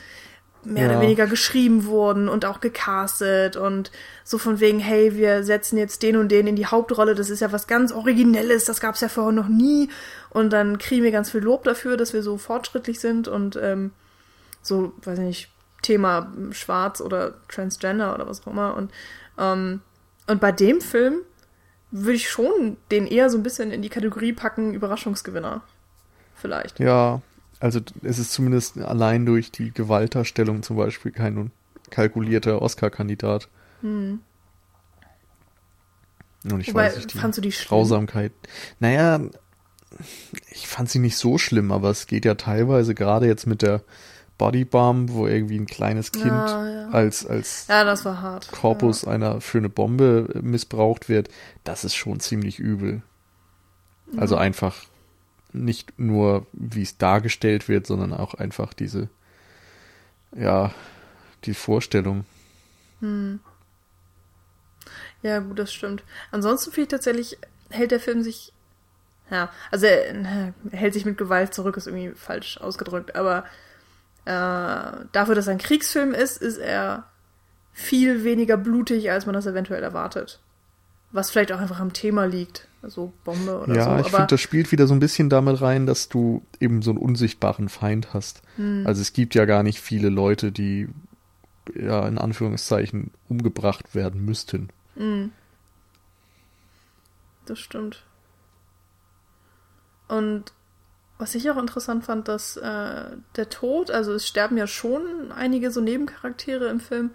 mehr 0.65 0.85
Ja. 0.85 0.91
oder 0.91 1.01
weniger 1.01 1.27
geschrieben 1.27 1.87
wurden 1.87 2.29
und 2.29 2.45
auch 2.45 2.61
gecastet 2.61 3.57
und 3.57 3.91
so 4.23 4.37
von 4.39 4.61
wegen, 4.61 4.79
hey, 4.81 5.17
wir 5.17 5.43
setzen 5.45 5.77
jetzt 5.79 6.03
den 6.03 6.17
und 6.17 6.29
den 6.29 6.47
in 6.47 6.57
die 6.57 6.67
Hauptrolle, 6.67 7.15
das 7.15 7.31
ist 7.31 7.41
ja 7.41 7.51
was 7.53 7.67
ganz 7.67 7.91
Originelles, 7.91 8.67
das 8.67 8.79
gab 8.81 8.95
es 8.95 9.01
ja 9.01 9.09
vorher 9.09 9.33
noch 9.33 9.49
nie 9.49 9.89
und 10.31 10.53
dann 10.53 10.77
kriegen 10.79 11.03
wir 11.03 11.11
ganz 11.11 11.31
viel 11.31 11.41
Lob 11.41 11.65
dafür, 11.65 11.97
dass 11.97 12.13
wir 12.13 12.23
so 12.23 12.37
fortschrittlich 12.39 13.01
sind 13.01 13.27
und 13.29 13.59
ähm, 13.61 13.91
so, 14.63 14.93
weiß 15.03 15.19
ich 15.19 15.25
nicht, 15.25 15.51
Thema 15.83 16.33
Schwarz 16.53 17.01
oder 17.01 17.35
Transgender 17.49 18.15
oder 18.15 18.29
was 18.29 18.47
auch 18.47 18.53
immer 18.53 18.77
und 18.77 18.93
ähm, 19.39 19.81
und 20.27 20.41
bei 20.41 20.53
dem 20.53 20.81
Film 20.81 21.23
würde 21.91 22.15
ich 22.15 22.31
schon 22.31 22.77
den 22.91 23.07
eher 23.07 23.29
so 23.29 23.37
ein 23.37 23.43
bisschen 23.43 23.71
in 23.71 23.83
die 23.83 23.89
Kategorie 23.89 24.33
packen, 24.33 24.73
Überraschungsgewinner. 24.73 25.63
Vielleicht. 26.35 26.81
Ja, 26.81 27.21
also 27.61 27.81
es 28.03 28.19
ist 28.19 28.33
zumindest 28.33 28.79
allein 28.79 29.27
durch 29.27 29.53
die 29.53 29.73
Gewaltdarstellung 29.73 30.63
zum 30.63 30.77
Beispiel 30.77 31.13
kein 31.13 31.51
kalkulierter 31.91 32.63
Oscar-Kandidat. 32.63 33.49
Und 33.83 34.21
ich 36.61 36.69
Wobei, 36.69 36.87
weiß 36.87 36.97
nicht, 36.97 37.13
die 37.13 37.19
fandst 37.19 37.39
du 37.39 37.43
die 37.43 37.53
schlimm? 37.53 37.69
Grausamkeit. 37.69 38.33
Naja, 38.81 39.21
ich 40.51 40.67
fand 40.67 40.91
sie 40.91 40.99
nicht 40.99 41.17
so 41.17 41.39
schlimm, 41.39 41.71
aber 41.71 41.91
es 41.91 42.07
geht 42.07 42.25
ja 42.25 42.35
teilweise 42.35 42.95
gerade 42.95 43.27
jetzt 43.27 43.47
mit 43.47 43.63
der 43.63 43.83
Bodybomb, 44.43 45.13
wo 45.13 45.29
irgendwie 45.29 45.57
ein 45.57 45.67
kleines 45.67 46.11
Kind 46.11 46.27
Ja, 46.27 46.69
ja. 46.69 46.89
als, 46.89 47.25
als 47.25 47.69
Ja, 47.69 47.85
das 47.85 48.05
war 48.05 48.21
hart. 48.21 48.51
Korpus 48.51 49.07
einer 49.07 49.41
für 49.41 49.59
eine 49.59 49.69
Bombe 49.69 50.29
missbraucht 50.43 51.09
wird, 51.09 51.29
das 51.63 51.85
ist 51.85 51.95
schon 51.95 52.19
ziemlich 52.19 52.59
übel. 52.59 53.03
Also 54.17 54.37
einfach 54.37 54.77
nicht 55.53 55.97
nur, 55.97 56.47
wie 56.53 56.83
es 56.83 56.99
dargestellt 56.99 57.69
wird, 57.69 57.87
sondern 57.87 58.13
auch 58.13 58.35
einfach 58.35 58.75
diese, 58.75 59.09
ja, 60.35 60.73
die 61.45 61.55
Vorstellung. 61.55 62.25
Ja, 65.23 65.39
gut, 65.39 65.59
das 65.59 65.73
stimmt. 65.73 66.03
Ansonsten 66.33 66.73
finde 66.73 66.83
ich 66.83 66.89
tatsächlich, 66.89 67.39
hält 67.71 67.93
der 67.93 68.01
Film 68.01 68.23
sich. 68.23 68.53
Ja, 69.31 69.51
also 69.71 69.87
er, 69.87 70.15
er 70.15 70.55
hält 70.73 70.95
sich 70.95 71.05
mit 71.05 71.17
Gewalt 71.17 71.55
zurück, 71.55 71.77
ist 71.77 71.87
irgendwie 71.87 72.11
falsch 72.11 72.59
ausgedrückt, 72.59 73.15
aber 73.15 73.45
äh, 74.25 75.05
dafür, 75.13 75.35
dass 75.35 75.47
er 75.47 75.53
ein 75.53 75.59
Kriegsfilm 75.59 76.15
ist, 76.15 76.41
ist 76.41 76.59
er 76.59 77.05
viel 77.73 78.25
weniger 78.25 78.57
blutig, 78.57 79.11
als 79.11 79.27
man 79.27 79.35
das 79.35 79.47
eventuell 79.47 79.83
erwartet. 79.83 80.41
Was 81.11 81.31
vielleicht 81.31 81.53
auch 81.53 81.61
einfach 81.61 81.81
am 81.81 81.93
Thema 81.93 82.27
liegt. 82.27 82.69
Also 82.83 83.13
Bombe 83.25 83.61
oder 83.61 83.75
ja, 83.75 83.85
so. 83.85 83.91
ich 83.91 83.99
aber 83.99 84.09
finde, 84.09 84.27
das 84.29 84.41
spielt 84.41 84.73
wieder 84.73 84.87
so 84.87 84.95
ein 84.95 85.01
bisschen 85.01 85.29
damit 85.29 85.61
rein, 85.61 85.87
dass 85.87 86.09
du 86.09 86.43
eben 86.59 86.83
so 86.83 86.91
einen 86.91 86.99
unsichtbaren 86.99 87.69
Feind 87.69 88.13
hast. 88.13 88.43
Hm. 88.57 88.87
Also 88.87 89.01
es 89.01 89.13
gibt 89.13 89.35
ja 89.35 89.45
gar 89.45 89.63
nicht 89.63 89.81
viele 89.81 90.09
Leute, 90.09 90.51
die 90.51 90.89
ja 91.75 92.07
in 92.09 92.19
Anführungszeichen 92.19 93.13
umgebracht 93.29 93.95
werden 93.95 94.25
müssten. 94.25 94.71
Das 97.47 97.59
stimmt. 97.59 98.05
Und 100.09 100.53
was 101.23 101.37
ich 101.37 101.49
auch 101.49 101.57
interessant 101.57 102.05
fand, 102.05 102.27
dass 102.27 102.57
äh, 102.57 103.05
der 103.37 103.49
Tod, 103.49 103.93
also 103.93 104.13
es 104.13 104.27
sterben 104.27 104.57
ja 104.57 104.67
schon 104.67 105.31
einige 105.31 105.71
so 105.71 105.81
Nebencharaktere 105.81 106.67
im 106.67 106.81
Film, 106.81 107.13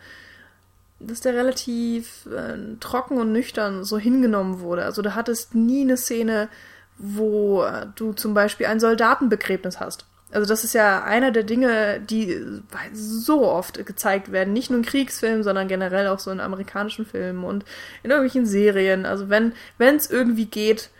dass 1.01 1.19
der 1.19 1.33
relativ 1.33 2.25
äh, 2.27 2.77
trocken 2.79 3.17
und 3.17 3.33
nüchtern 3.33 3.83
so 3.83 3.97
hingenommen 3.97 4.61
wurde. 4.61 4.85
Also 4.85 5.01
du 5.01 5.13
hattest 5.13 5.55
nie 5.55 5.81
eine 5.81 5.97
Szene, 5.97 6.47
wo 6.97 7.63
äh, 7.63 7.87
du 7.95 8.13
zum 8.13 8.33
Beispiel 8.33 8.67
ein 8.67 8.79
Soldatenbegräbnis 8.79 9.81
hast. 9.81 10.05
Also 10.31 10.47
das 10.47 10.63
ist 10.63 10.73
ja 10.73 11.03
einer 11.03 11.31
der 11.31 11.43
Dinge, 11.43 11.99
die 11.99 12.31
äh, 12.31 12.61
so 12.93 13.45
oft 13.45 13.85
gezeigt 13.85 14.31
werden, 14.31 14.53
nicht 14.53 14.69
nur 14.69 14.79
in 14.79 14.85
Kriegsfilmen, 14.85 15.43
sondern 15.43 15.67
generell 15.67 16.07
auch 16.07 16.19
so 16.19 16.31
in 16.31 16.39
amerikanischen 16.39 17.05
Filmen 17.05 17.43
und 17.43 17.65
in 18.03 18.11
irgendwelchen 18.11 18.45
Serien. 18.45 19.05
Also 19.05 19.27
wenn 19.27 19.51
wenn 19.77 19.97
es 19.97 20.09
irgendwie 20.09 20.45
geht, 20.45 20.91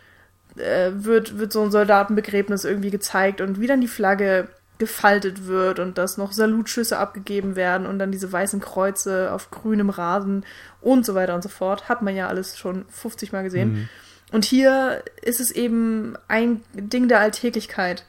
äh, 0.58 0.92
wird 0.92 1.38
wird 1.38 1.52
so 1.52 1.62
ein 1.62 1.70
Soldatenbegräbnis 1.70 2.64
irgendwie 2.64 2.90
gezeigt 2.90 3.40
und 3.40 3.60
wie 3.60 3.66
dann 3.66 3.80
die 3.80 3.88
Flagge 3.88 4.48
gefaltet 4.78 5.46
wird 5.46 5.80
und 5.80 5.98
dass 5.98 6.18
noch 6.18 6.32
Salutschüsse 6.32 6.98
abgegeben 6.98 7.56
werden 7.56 7.86
und 7.86 7.98
dann 7.98 8.12
diese 8.12 8.30
weißen 8.30 8.60
Kreuze 8.60 9.32
auf 9.32 9.50
grünem 9.50 9.90
Rasen 9.90 10.44
und 10.80 11.04
so 11.04 11.14
weiter 11.14 11.34
und 11.34 11.42
so 11.42 11.48
fort. 11.48 11.88
Hat 11.88 12.02
man 12.02 12.14
ja 12.14 12.28
alles 12.28 12.56
schon 12.56 12.84
50 12.88 13.32
Mal 13.32 13.42
gesehen. 13.42 13.88
Und 14.30 14.44
hier 14.44 15.02
ist 15.22 15.40
es 15.40 15.50
eben 15.50 16.14
ein 16.28 16.62
Ding 16.74 17.08
der 17.08 17.20
Alltäglichkeit, 17.20 18.04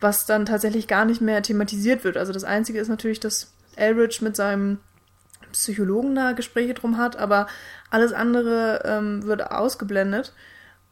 was 0.00 0.26
dann 0.26 0.46
tatsächlich 0.46 0.88
gar 0.88 1.04
nicht 1.04 1.20
mehr 1.20 1.42
thematisiert 1.42 2.04
wird. 2.04 2.16
Also 2.16 2.32
das 2.32 2.44
Einzige 2.44 2.80
ist 2.80 2.88
natürlich, 2.88 3.20
dass 3.20 3.52
Elridge 3.76 4.18
mit 4.20 4.36
seinem 4.36 4.78
Psychologen 5.52 6.14
da 6.14 6.32
Gespräche 6.32 6.74
drum 6.74 6.98
hat, 6.98 7.16
aber 7.16 7.46
alles 7.90 8.12
andere 8.12 8.82
ähm, 8.84 9.24
wird 9.24 9.50
ausgeblendet 9.50 10.32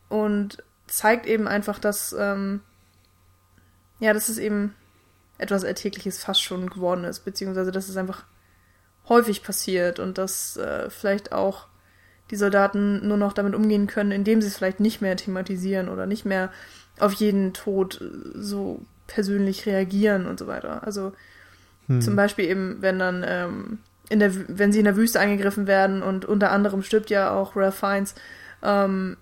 und 0.08 0.62
zeigt 0.88 1.26
eben 1.26 1.46
einfach, 1.46 1.78
dass 1.78 2.14
ähm, 2.18 2.60
ja, 4.00 4.12
dass 4.12 4.28
es 4.28 4.38
eben 4.38 4.74
etwas 5.38 5.64
Alltägliches 5.64 6.22
fast 6.22 6.42
schon 6.42 6.68
geworden 6.68 7.04
ist, 7.04 7.20
beziehungsweise 7.20 7.72
dass 7.72 7.88
es 7.88 7.96
einfach 7.96 8.24
häufig 9.08 9.42
passiert 9.42 9.98
und 9.98 10.18
dass 10.18 10.56
äh, 10.56 10.90
vielleicht 10.90 11.32
auch 11.32 11.66
die 12.30 12.36
Soldaten 12.36 13.06
nur 13.06 13.16
noch 13.16 13.32
damit 13.32 13.54
umgehen 13.54 13.86
können, 13.86 14.12
indem 14.12 14.42
sie 14.42 14.48
es 14.48 14.56
vielleicht 14.56 14.80
nicht 14.80 15.00
mehr 15.00 15.16
thematisieren 15.16 15.88
oder 15.88 16.06
nicht 16.06 16.24
mehr 16.24 16.50
auf 16.98 17.12
jeden 17.14 17.54
Tod 17.54 18.00
äh, 18.00 18.04
so 18.34 18.82
persönlich 19.06 19.66
reagieren 19.66 20.26
und 20.26 20.38
so 20.38 20.46
weiter. 20.46 20.84
Also 20.84 21.12
zum 22.00 22.16
Beispiel 22.16 22.44
eben, 22.44 22.82
wenn 22.82 22.98
dann 22.98 23.24
ähm, 23.26 23.78
in 24.10 24.18
der, 24.18 24.30
wenn 24.48 24.72
sie 24.72 24.78
in 24.78 24.84
der 24.84 24.96
Wüste 24.96 25.20
angegriffen 25.20 25.66
werden 25.66 26.02
und 26.02 26.26
unter 26.26 26.50
anderem 26.50 26.82
stirbt 26.82 27.08
ja 27.08 27.30
auch 27.30 27.56
Ralph 27.56 27.76
Fiennes, 27.76 28.14
ähm, 28.62 29.16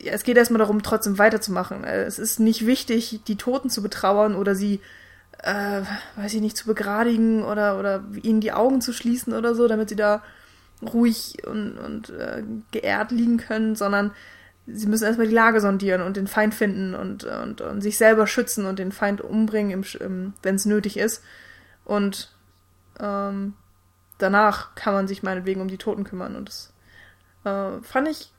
ja, 0.00 0.12
es 0.12 0.24
geht 0.24 0.36
erstmal 0.36 0.58
darum, 0.58 0.82
trotzdem 0.82 1.18
weiterzumachen. 1.18 1.84
Äh, 1.84 2.04
Es 2.04 2.18
ist 2.18 2.40
nicht 2.40 2.66
wichtig, 2.66 3.20
die 3.26 3.36
Toten 3.36 3.70
zu 3.70 3.82
betrauern 3.82 4.34
oder 4.34 4.54
sie, 4.54 4.80
äh, 5.42 5.82
weiß 6.16 6.34
ich 6.34 6.40
nicht, 6.40 6.56
zu 6.56 6.66
begradigen 6.66 7.44
oder, 7.44 7.78
oder 7.78 8.04
ihnen 8.22 8.40
die 8.40 8.52
Augen 8.52 8.80
zu 8.80 8.92
schließen 8.92 9.32
oder 9.32 9.54
so, 9.54 9.68
damit 9.68 9.88
sie 9.88 9.96
da 9.96 10.22
ruhig 10.82 11.46
und, 11.46 11.78
und 11.78 12.10
äh, 12.10 12.42
geehrt 12.70 13.10
liegen 13.10 13.38
können, 13.38 13.76
sondern 13.76 14.12
sie 14.66 14.86
müssen 14.86 15.04
erstmal 15.04 15.28
die 15.28 15.34
Lage 15.34 15.60
sondieren 15.60 16.02
und 16.02 16.16
den 16.16 16.26
Feind 16.26 16.54
finden 16.54 16.94
und, 16.94 17.24
und, 17.24 17.60
und 17.60 17.80
sich 17.80 17.96
selber 17.96 18.26
schützen 18.26 18.66
und 18.66 18.78
den 18.78 18.92
Feind 18.92 19.20
umbringen, 19.20 19.84
wenn 20.42 20.54
es 20.54 20.66
nötig 20.66 20.98
ist. 20.98 21.22
Und 21.84 22.32
ähm, 22.98 23.54
danach 24.18 24.74
kann 24.74 24.92
man 24.92 25.08
sich 25.08 25.22
meinetwegen 25.22 25.60
um 25.60 25.68
die 25.68 25.78
Toten 25.78 26.04
kümmern. 26.04 26.34
Und 26.34 26.48
das 26.48 26.72
äh, 27.44 27.80
fand 27.82 28.08
ich 28.08 28.32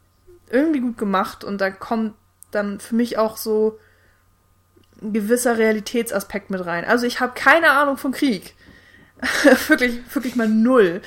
irgendwie 0.50 0.80
gut 0.80 0.98
gemacht 0.98 1.43
und 1.43 1.60
da 1.60 1.70
kommt 1.70 2.14
dann 2.52 2.80
für 2.80 2.95
mich 2.95 3.18
auch 3.18 3.38
so 3.38 3.80
ein 5.02 5.14
gewisser 5.14 5.58
Realitätsaspekt 5.58 6.50
mit 6.50 6.66
rein. 6.66 6.86
Also 6.86 7.06
ich 7.06 7.20
habe 7.20 7.34
keine 7.36 7.72
Ahnung 7.72 7.98
von 7.98 8.12
Krieg. 8.12 8.56
wirklich, 9.68 10.00
wirklich 10.14 10.36
mal 10.36 10.48
null. 10.48 11.02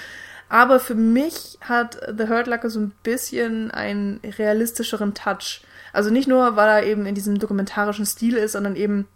Aber 0.49 0.81
für 0.81 0.97
mich 0.97 1.59
hat 1.61 2.01
The 2.17 2.29
Hurt 2.29 2.49
Locker 2.49 2.71
so 2.71 2.81
ein 2.81 2.93
bisschen 3.03 3.71
einen 3.71 4.21
realistischeren 4.25 5.15
Touch. 5.15 5.63
Also 5.93 6.11
nicht 6.11 6.29
nur, 6.29 6.57
weil 6.57 6.69
er 6.69 6.83
eben 6.85 7.07
in 7.07 7.15
diesem 7.15 7.39
dokumentarischen 7.39 8.07
Stil 8.07 8.37
ist, 8.37 8.53
sondern 8.53 8.77
eben, 8.77 9.07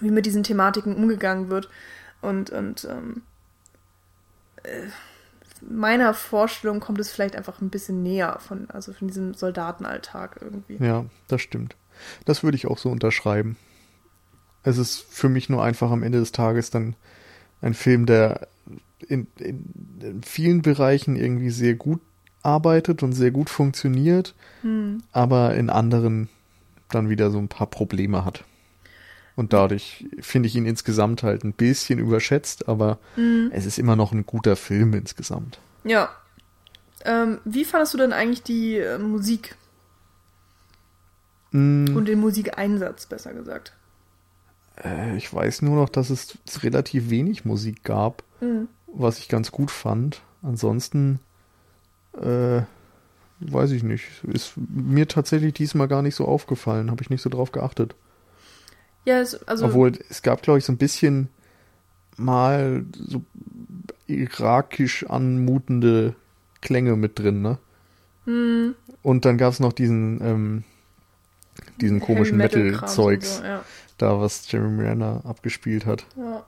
wie 0.00 0.10
mit 0.10 0.24
diesen 0.24 0.42
Thematiken 0.42 0.96
umgegangen 0.96 1.50
wird. 1.50 1.68
Und, 2.22 2.50
und 2.50 2.84
ähm, 2.84 3.22
äh, 4.62 4.86
meiner 5.68 6.14
Vorstellung 6.14 6.80
kommt 6.80 7.00
es 7.00 7.10
vielleicht 7.10 7.36
einfach 7.36 7.60
ein 7.60 7.70
bisschen 7.70 8.02
näher 8.02 8.38
von, 8.40 8.68
also 8.70 8.92
von 8.92 9.08
diesem 9.08 9.34
Soldatenalltag 9.34 10.38
irgendwie. 10.40 10.84
Ja, 10.84 11.06
das 11.28 11.40
stimmt. 11.40 11.76
Das 12.24 12.42
würde 12.42 12.56
ich 12.56 12.66
auch 12.66 12.78
so 12.78 12.90
unterschreiben. 12.90 13.56
Es 14.62 14.78
ist 14.78 15.00
für 15.10 15.28
mich 15.28 15.48
nur 15.48 15.62
einfach 15.62 15.90
am 15.90 16.02
Ende 16.02 16.18
des 16.18 16.32
Tages 16.32 16.70
dann 16.70 16.96
ein 17.60 17.74
Film, 17.74 18.06
der 18.06 18.48
in, 19.08 19.26
in, 19.38 19.64
in 20.00 20.22
vielen 20.22 20.62
Bereichen 20.62 21.16
irgendwie 21.16 21.50
sehr 21.50 21.74
gut 21.74 22.00
arbeitet 22.42 23.02
und 23.02 23.12
sehr 23.12 23.30
gut 23.30 23.50
funktioniert, 23.50 24.34
aber 25.12 25.54
in 25.54 25.70
anderen 25.70 26.28
dann 26.90 27.08
wieder 27.08 27.30
so 27.30 27.38
ein 27.38 27.48
paar 27.48 27.68
Probleme 27.68 28.24
hat. 28.24 28.44
Und 29.36 29.52
dadurch 29.52 30.06
finde 30.20 30.46
ich 30.48 30.56
ihn 30.56 30.66
insgesamt 30.66 31.22
halt 31.22 31.42
ein 31.44 31.52
bisschen 31.54 31.98
überschätzt, 31.98 32.68
aber 32.68 32.98
es 33.50 33.64
ist 33.66 33.78
immer 33.78 33.96
noch 33.96 34.12
ein 34.12 34.26
guter 34.26 34.56
Film 34.56 34.92
insgesamt. 34.94 35.58
Ja, 35.84 36.10
Ähm, 37.04 37.40
wie 37.44 37.64
fandest 37.64 37.94
du 37.94 37.98
denn 37.98 38.12
eigentlich 38.12 38.42
die 38.44 38.76
äh, 38.76 38.96
Musik 38.98 39.56
Mm, 41.50 41.96
und 41.96 42.06
den 42.06 42.20
Musikeinsatz, 42.20 43.06
besser 43.06 43.34
gesagt? 43.34 43.72
äh, 44.82 45.16
ich 45.16 45.32
weiß 45.32 45.62
nur 45.62 45.76
noch, 45.76 45.88
dass 45.88 46.10
es 46.10 46.38
relativ 46.62 47.10
wenig 47.10 47.44
Musik 47.44 47.82
gab, 47.84 48.22
Mhm. 48.40 48.68
was 48.86 49.18
ich 49.18 49.28
ganz 49.28 49.50
gut 49.52 49.70
fand. 49.70 50.22
Ansonsten, 50.42 51.18
äh, 52.20 52.62
weiß 53.40 53.72
ich 53.72 53.82
nicht. 53.82 54.04
Ist 54.24 54.52
mir 54.56 55.08
tatsächlich 55.08 55.54
diesmal 55.54 55.88
gar 55.88 56.02
nicht 56.02 56.14
so 56.14 56.26
aufgefallen. 56.26 56.90
Habe 56.90 57.02
ich 57.02 57.10
nicht 57.10 57.22
so 57.22 57.30
drauf 57.30 57.52
geachtet. 57.52 57.94
Ja, 59.04 59.20
es, 59.20 59.42
also 59.48 59.66
Obwohl, 59.66 59.92
es 60.08 60.22
gab, 60.22 60.42
glaube 60.42 60.58
ich, 60.58 60.64
so 60.64 60.72
ein 60.72 60.78
bisschen 60.78 61.28
mal 62.16 62.84
so 62.94 63.22
irakisch 64.06 65.04
anmutende 65.08 66.14
Klänge 66.60 66.96
mit 66.96 67.18
drin, 67.18 67.42
ne? 67.42 67.58
hm, 68.24 68.74
Und 69.02 69.24
dann 69.24 69.38
gab 69.38 69.52
es 69.52 69.60
noch 69.60 69.72
diesen, 69.72 70.20
ähm, 70.22 70.64
diesen 71.80 72.00
komischen 72.00 72.36
Metal-Zeugs, 72.36 73.38
So, 73.38 73.44
ja. 73.44 73.64
da 73.98 74.20
was 74.20 74.50
Jeremy 74.50 74.82
Renner 74.84 75.22
abgespielt 75.24 75.86
hat. 75.86 76.06
Ja. 76.16 76.44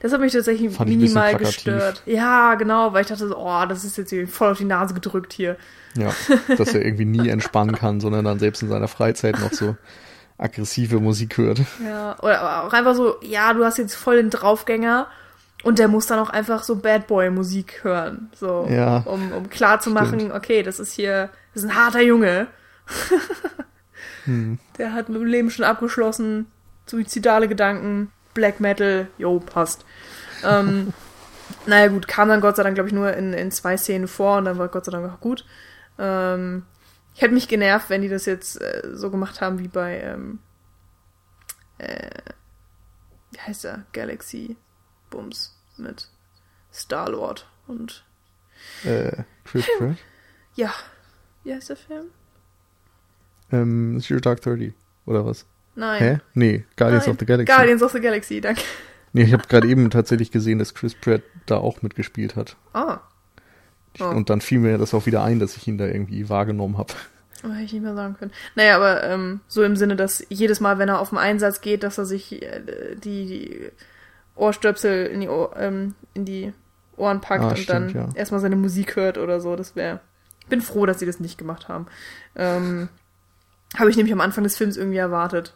Das 0.00 0.12
hat 0.12 0.20
mich 0.20 0.32
tatsächlich 0.32 0.74
Fand 0.74 0.90
minimal 0.90 1.36
gestört. 1.36 2.02
Ja, 2.06 2.56
genau, 2.56 2.92
weil 2.92 3.02
ich 3.02 3.06
dachte 3.06 3.28
so, 3.28 3.36
oh, 3.38 3.64
das 3.68 3.84
ist 3.84 3.96
jetzt 3.96 4.12
voll 4.32 4.50
auf 4.50 4.58
die 4.58 4.64
Nase 4.64 4.94
gedrückt 4.94 5.32
hier. 5.32 5.56
Ja, 5.96 6.12
dass 6.56 6.74
er 6.74 6.84
irgendwie 6.84 7.04
nie 7.04 7.28
entspannen 7.28 7.76
kann, 7.76 8.00
sondern 8.00 8.24
dann 8.24 8.38
selbst 8.40 8.62
in 8.62 8.68
seiner 8.68 8.88
Freizeit 8.88 9.38
noch 9.38 9.52
so 9.52 9.76
aggressive 10.38 11.00
Musik 11.00 11.38
hört. 11.38 11.60
Ja, 11.84 12.16
oder 12.20 12.64
auch 12.64 12.72
einfach 12.72 12.94
so, 12.94 13.16
ja, 13.22 13.52
du 13.54 13.64
hast 13.64 13.78
jetzt 13.78 13.94
voll 13.94 14.16
den 14.16 14.30
Draufgänger 14.30 15.06
und 15.62 15.78
der 15.78 15.88
muss 15.88 16.06
dann 16.06 16.18
auch 16.18 16.30
einfach 16.30 16.62
so 16.62 16.76
Bad 16.76 17.06
Boy 17.06 17.30
Musik 17.30 17.82
hören, 17.82 18.30
so, 18.34 18.66
Ja, 18.70 18.98
um, 18.98 19.32
um 19.32 19.48
klar 19.48 19.80
zu 19.80 19.90
machen, 19.90 20.30
okay, 20.32 20.62
das 20.62 20.78
ist 20.78 20.92
hier, 20.92 21.30
das 21.54 21.64
ist 21.64 21.70
ein 21.70 21.76
harter 21.76 22.02
Junge. 22.02 22.48
Hm. 24.24 24.58
Der 24.76 24.92
hat 24.92 25.08
mit 25.08 25.20
dem 25.20 25.26
Leben 25.26 25.50
schon 25.50 25.64
abgeschlossen, 25.64 26.46
suizidale 26.86 27.48
Gedanken, 27.48 28.10
Black 28.34 28.60
Metal, 28.60 29.08
jo, 29.18 29.40
passt. 29.40 29.84
Ähm, 30.44 30.92
naja 31.66 31.88
gut, 31.88 32.08
kam 32.08 32.28
dann 32.28 32.40
Gott 32.40 32.56
sei 32.56 32.62
Dank, 32.62 32.74
glaube 32.74 32.88
ich, 32.88 32.94
nur 32.94 33.12
in, 33.14 33.32
in 33.32 33.50
zwei 33.50 33.76
Szenen 33.76 34.08
vor 34.08 34.38
und 34.38 34.44
dann 34.44 34.58
war 34.58 34.68
Gott 34.68 34.84
sei 34.84 34.92
Dank 34.92 35.10
auch 35.10 35.20
gut. 35.20 35.44
Ähm, 35.98 36.64
ich 37.16 37.22
hätte 37.22 37.32
mich 37.32 37.48
genervt, 37.48 37.88
wenn 37.88 38.02
die 38.02 38.08
das 38.10 38.26
jetzt 38.26 38.60
äh, 38.60 38.82
so 38.92 39.10
gemacht 39.10 39.40
haben 39.40 39.58
wie 39.58 39.68
bei, 39.68 40.00
ähm, 40.00 40.38
äh, 41.78 42.10
wie 43.30 43.38
heißt 43.40 43.64
der? 43.64 43.86
Galaxy 43.92 44.56
Bums 45.08 45.58
mit 45.78 46.08
Star-Lord 46.72 47.48
und, 47.66 48.04
Äh, 48.84 49.22
Chris 49.44 49.66
Pratt? 49.78 49.96
ja, 50.56 50.72
wie 51.42 51.54
heißt 51.54 51.70
der 51.70 51.76
Film? 51.76 52.06
Ähm, 53.50 53.98
Zero 54.02 54.20
Dark 54.20 54.42
Thirty, 54.42 54.74
oder 55.06 55.24
was? 55.24 55.46
Nein. 55.74 55.98
Hä? 56.02 56.20
Nee, 56.34 56.64
Guardians 56.76 57.06
Nein. 57.06 57.14
of 57.14 57.18
the 57.20 57.26
Galaxy. 57.26 57.54
Guardians 57.56 57.82
of 57.82 57.92
the 57.92 58.00
Galaxy, 58.00 58.40
danke. 58.40 58.62
Nee, 59.12 59.22
ich 59.22 59.32
habe 59.32 59.46
gerade 59.46 59.68
eben 59.68 59.88
tatsächlich 59.88 60.30
gesehen, 60.30 60.58
dass 60.58 60.74
Chris 60.74 60.94
Pratt 60.94 61.22
da 61.46 61.56
auch 61.56 61.80
mitgespielt 61.80 62.36
hat. 62.36 62.56
Ah, 62.74 63.00
Oh. 64.00 64.04
Und 64.04 64.30
dann 64.30 64.40
fiel 64.40 64.58
mir 64.58 64.78
das 64.78 64.94
auch 64.94 65.06
wieder 65.06 65.22
ein, 65.22 65.38
dass 65.38 65.56
ich 65.56 65.66
ihn 65.66 65.78
da 65.78 65.86
irgendwie 65.86 66.28
wahrgenommen 66.28 66.78
habe. 66.78 66.92
Oh, 67.44 67.50
hätte 67.50 67.64
ich 67.64 67.72
nicht 67.72 67.82
mehr 67.82 67.94
sagen 67.94 68.16
können. 68.18 68.32
Naja, 68.54 68.76
aber 68.76 69.02
ähm, 69.04 69.40
so 69.46 69.62
im 69.62 69.76
Sinne, 69.76 69.96
dass 69.96 70.24
jedes 70.28 70.60
Mal, 70.60 70.78
wenn 70.78 70.88
er 70.88 71.00
auf 71.00 71.10
den 71.10 71.18
Einsatz 71.18 71.60
geht, 71.60 71.82
dass 71.82 71.98
er 71.98 72.06
sich 72.06 72.42
äh, 72.42 72.62
die, 72.96 73.26
die 73.26 73.70
Ohrstöpsel 74.34 75.06
in 75.06 75.20
die, 75.20 75.28
Ohr, 75.28 75.54
ähm, 75.58 75.94
in 76.14 76.24
die 76.24 76.52
Ohren 76.96 77.20
packt 77.20 77.44
Ah, 77.44 77.48
und 77.48 77.58
stimmt, 77.58 77.94
dann 77.94 78.08
ja. 78.08 78.08
erstmal 78.14 78.40
seine 78.40 78.56
Musik 78.56 78.96
hört 78.96 79.18
oder 79.18 79.40
so. 79.40 79.56
Das 79.56 79.76
wäre. 79.76 80.00
Ich 80.40 80.46
bin 80.46 80.60
froh, 80.60 80.86
dass 80.86 80.98
sie 80.98 81.06
das 81.06 81.20
nicht 81.20 81.38
gemacht 81.38 81.68
haben. 81.68 81.86
Ähm, 82.36 82.88
Habe 83.76 83.90
ich 83.90 83.96
nämlich 83.96 84.12
am 84.12 84.20
Anfang 84.20 84.44
des 84.44 84.56
Films 84.56 84.76
irgendwie 84.76 84.98
erwartet. 84.98 85.54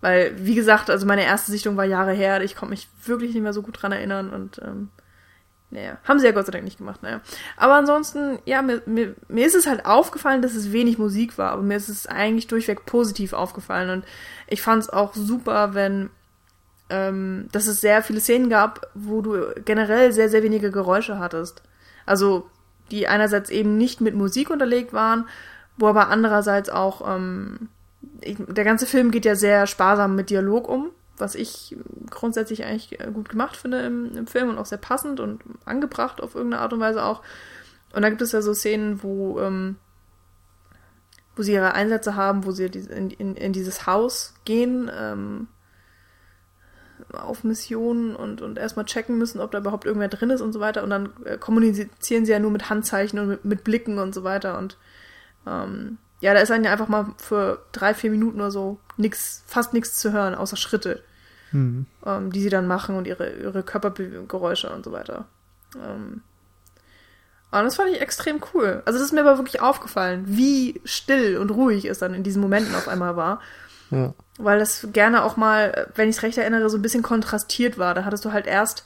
Weil, 0.00 0.32
wie 0.36 0.54
gesagt, 0.54 0.90
also 0.90 1.06
meine 1.06 1.24
erste 1.24 1.50
Sichtung 1.50 1.76
war 1.76 1.84
Jahre 1.84 2.12
her. 2.12 2.42
Ich 2.42 2.56
konnte 2.56 2.70
mich 2.70 2.88
wirklich 3.04 3.32
nicht 3.32 3.42
mehr 3.42 3.52
so 3.54 3.62
gut 3.62 3.80
dran 3.80 3.92
erinnern 3.92 4.30
und 4.30 4.60
ähm, 4.62 4.90
naja, 5.74 5.98
haben 6.04 6.20
sie 6.20 6.26
ja 6.26 6.32
Gott 6.32 6.46
sei 6.46 6.52
Dank 6.52 6.62
nicht 6.64 6.78
gemacht, 6.78 7.02
naja. 7.02 7.20
Aber 7.56 7.74
ansonsten, 7.74 8.38
ja, 8.44 8.62
mir, 8.62 8.80
mir, 8.86 9.16
mir 9.26 9.44
ist 9.44 9.56
es 9.56 9.66
halt 9.66 9.84
aufgefallen, 9.84 10.40
dass 10.40 10.54
es 10.54 10.70
wenig 10.70 10.98
Musik 10.98 11.36
war, 11.36 11.50
aber 11.50 11.62
mir 11.62 11.76
ist 11.76 11.88
es 11.88 12.06
eigentlich 12.06 12.46
durchweg 12.46 12.86
positiv 12.86 13.32
aufgefallen 13.32 13.90
und 13.90 14.04
ich 14.46 14.62
fand 14.62 14.84
es 14.84 14.88
auch 14.88 15.14
super, 15.14 15.74
wenn, 15.74 16.10
ähm, 16.90 17.48
dass 17.50 17.66
es 17.66 17.80
sehr 17.80 18.02
viele 18.02 18.20
Szenen 18.20 18.50
gab, 18.50 18.88
wo 18.94 19.20
du 19.20 19.52
generell 19.64 20.12
sehr, 20.12 20.28
sehr 20.28 20.44
wenige 20.44 20.70
Geräusche 20.70 21.18
hattest. 21.18 21.62
Also, 22.06 22.48
die 22.92 23.08
einerseits 23.08 23.50
eben 23.50 23.76
nicht 23.76 24.00
mit 24.00 24.14
Musik 24.14 24.50
unterlegt 24.50 24.92
waren, 24.92 25.28
wo 25.76 25.88
aber 25.88 26.08
andererseits 26.08 26.68
auch, 26.68 27.02
ähm, 27.16 27.68
ich, 28.20 28.36
der 28.38 28.64
ganze 28.64 28.86
Film 28.86 29.10
geht 29.10 29.24
ja 29.24 29.34
sehr 29.34 29.66
sparsam 29.66 30.14
mit 30.14 30.30
Dialog 30.30 30.68
um, 30.68 30.90
was 31.16 31.34
ich 31.34 31.76
grundsätzlich 32.10 32.64
eigentlich 32.64 33.00
äh, 33.00 33.10
gut 33.12 33.28
gemacht 33.28 33.56
finde 33.56 33.80
im, 33.82 34.16
im 34.16 34.26
Film 34.26 34.48
und 34.48 34.58
auch 34.58 34.66
sehr 34.66 34.78
passend 34.78 35.20
und 35.20 35.42
angebracht 35.64 36.20
auf 36.20 36.34
irgendeine 36.34 36.62
Art 36.62 36.72
und 36.72 36.80
Weise 36.80 37.04
auch. 37.04 37.22
Und 37.92 38.02
da 38.02 38.08
gibt 38.08 38.22
es 38.22 38.32
ja 38.32 38.42
so 38.42 38.54
Szenen, 38.54 39.02
wo, 39.02 39.40
ähm, 39.40 39.76
wo 41.36 41.42
sie 41.42 41.52
ihre 41.52 41.74
Einsätze 41.74 42.16
haben, 42.16 42.44
wo 42.44 42.50
sie 42.50 42.66
in, 42.66 43.10
in, 43.10 43.36
in 43.36 43.52
dieses 43.52 43.86
Haus 43.86 44.34
gehen, 44.44 44.90
ähm, 44.92 45.48
auf 47.12 47.44
Missionen 47.44 48.16
und, 48.16 48.40
und 48.42 48.58
erstmal 48.58 48.84
checken 48.84 49.18
müssen, 49.18 49.40
ob 49.40 49.50
da 49.50 49.58
überhaupt 49.58 49.84
irgendwer 49.84 50.08
drin 50.08 50.30
ist 50.30 50.40
und 50.40 50.52
so 50.52 50.60
weiter. 50.60 50.82
Und 50.82 50.90
dann 50.90 51.12
äh, 51.24 51.38
kommunizieren 51.38 52.24
sie 52.24 52.32
ja 52.32 52.38
nur 52.38 52.50
mit 52.50 52.70
Handzeichen 52.70 53.18
und 53.18 53.28
mit, 53.28 53.44
mit 53.44 53.64
Blicken 53.64 53.98
und 53.98 54.14
so 54.14 54.24
weiter. 54.24 54.58
Und 54.58 54.76
ähm, 55.46 55.98
ja, 56.24 56.34
da 56.34 56.40
ist 56.40 56.48
dann 56.48 56.64
ja 56.64 56.72
einfach 56.72 56.88
mal 56.88 57.06
für 57.18 57.62
drei, 57.72 57.94
vier 57.94 58.10
Minuten 58.10 58.40
oder 58.40 58.50
so 58.50 58.78
nix, 58.96 59.44
fast 59.46 59.74
nichts 59.74 59.98
zu 59.98 60.12
hören, 60.12 60.34
außer 60.34 60.56
Schritte 60.56 61.02
Hm. 61.54 61.86
ähm, 62.04 62.32
die 62.32 62.40
sie 62.40 62.50
dann 62.50 62.66
machen 62.66 62.96
und 62.96 63.06
ihre, 63.06 63.30
ihre 63.30 63.62
Körpergeräusche 63.62 64.70
und 64.70 64.84
so 64.84 64.90
weiter. 64.90 65.26
Ähm, 65.76 66.22
und 67.52 67.62
das 67.64 67.76
fand 67.76 67.90
ich 67.90 68.00
extrem 68.00 68.40
cool. 68.52 68.82
Also 68.84 68.98
das 68.98 69.06
ist 69.06 69.12
mir 69.12 69.20
aber 69.20 69.38
wirklich 69.38 69.62
aufgefallen, 69.62 70.24
wie 70.26 70.80
still 70.84 71.38
und 71.38 71.52
ruhig 71.52 71.84
es 71.84 72.00
dann 72.00 72.12
in 72.12 72.24
diesen 72.24 72.42
Momenten 72.42 72.74
auf 72.74 72.88
einmal 72.88 73.14
war. 73.14 73.40
Ja. 73.92 74.14
Weil 74.36 74.58
das 74.58 74.88
gerne 74.92 75.22
auch 75.22 75.36
mal, 75.36 75.92
wenn 75.94 76.08
ich 76.08 76.16
es 76.16 76.22
recht 76.24 76.38
erinnere, 76.38 76.68
so 76.68 76.76
ein 76.76 76.82
bisschen 76.82 77.04
kontrastiert 77.04 77.78
war. 77.78 77.94
Da 77.94 78.04
hattest 78.04 78.24
du 78.24 78.32
halt 78.32 78.48
erst 78.48 78.84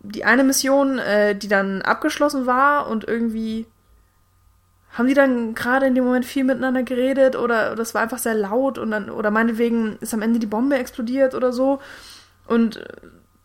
die 0.00 0.24
eine 0.24 0.42
Mission, 0.42 0.98
äh, 0.98 1.36
die 1.36 1.46
dann 1.46 1.82
abgeschlossen 1.82 2.46
war 2.46 2.88
und 2.88 3.06
irgendwie 3.06 3.66
haben 4.96 5.08
die 5.08 5.14
dann 5.14 5.54
gerade 5.54 5.86
in 5.86 5.94
dem 5.94 6.04
Moment 6.04 6.24
viel 6.24 6.44
miteinander 6.44 6.82
geredet 6.82 7.36
oder 7.36 7.76
das 7.76 7.94
war 7.94 8.00
einfach 8.00 8.18
sehr 8.18 8.34
laut 8.34 8.78
und 8.78 8.90
dann, 8.90 9.10
oder 9.10 9.30
meinetwegen 9.30 9.96
ist 10.00 10.14
am 10.14 10.22
Ende 10.22 10.38
die 10.38 10.46
Bombe 10.46 10.78
explodiert 10.78 11.34
oder 11.34 11.52
so. 11.52 11.80
Und 12.46 12.76
äh, 12.76 12.86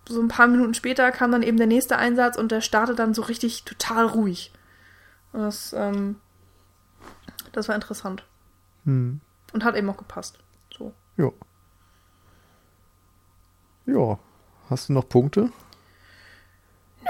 so 0.07 0.21
ein 0.21 0.29
paar 0.29 0.47
Minuten 0.47 0.73
später 0.73 1.11
kam 1.11 1.31
dann 1.31 1.43
eben 1.43 1.57
der 1.57 1.67
nächste 1.67 1.97
Einsatz 1.97 2.37
und 2.37 2.51
der 2.51 2.61
startet 2.61 2.99
dann 2.99 3.13
so 3.13 3.21
richtig 3.23 3.65
total 3.65 4.05
ruhig. 4.05 4.53
Und 5.33 5.41
das, 5.41 5.73
ähm, 5.73 6.15
das 7.51 7.67
war 7.67 7.75
interessant. 7.75 8.23
Hm. 8.85 9.19
Und 9.51 9.63
hat 9.65 9.75
eben 9.75 9.89
auch 9.89 9.97
gepasst. 9.97 10.39
So. 10.75 10.93
Ja. 11.17 11.31
Ja. 13.85 14.19
Hast 14.69 14.87
du 14.87 14.93
noch 14.93 15.09
Punkte, 15.09 15.51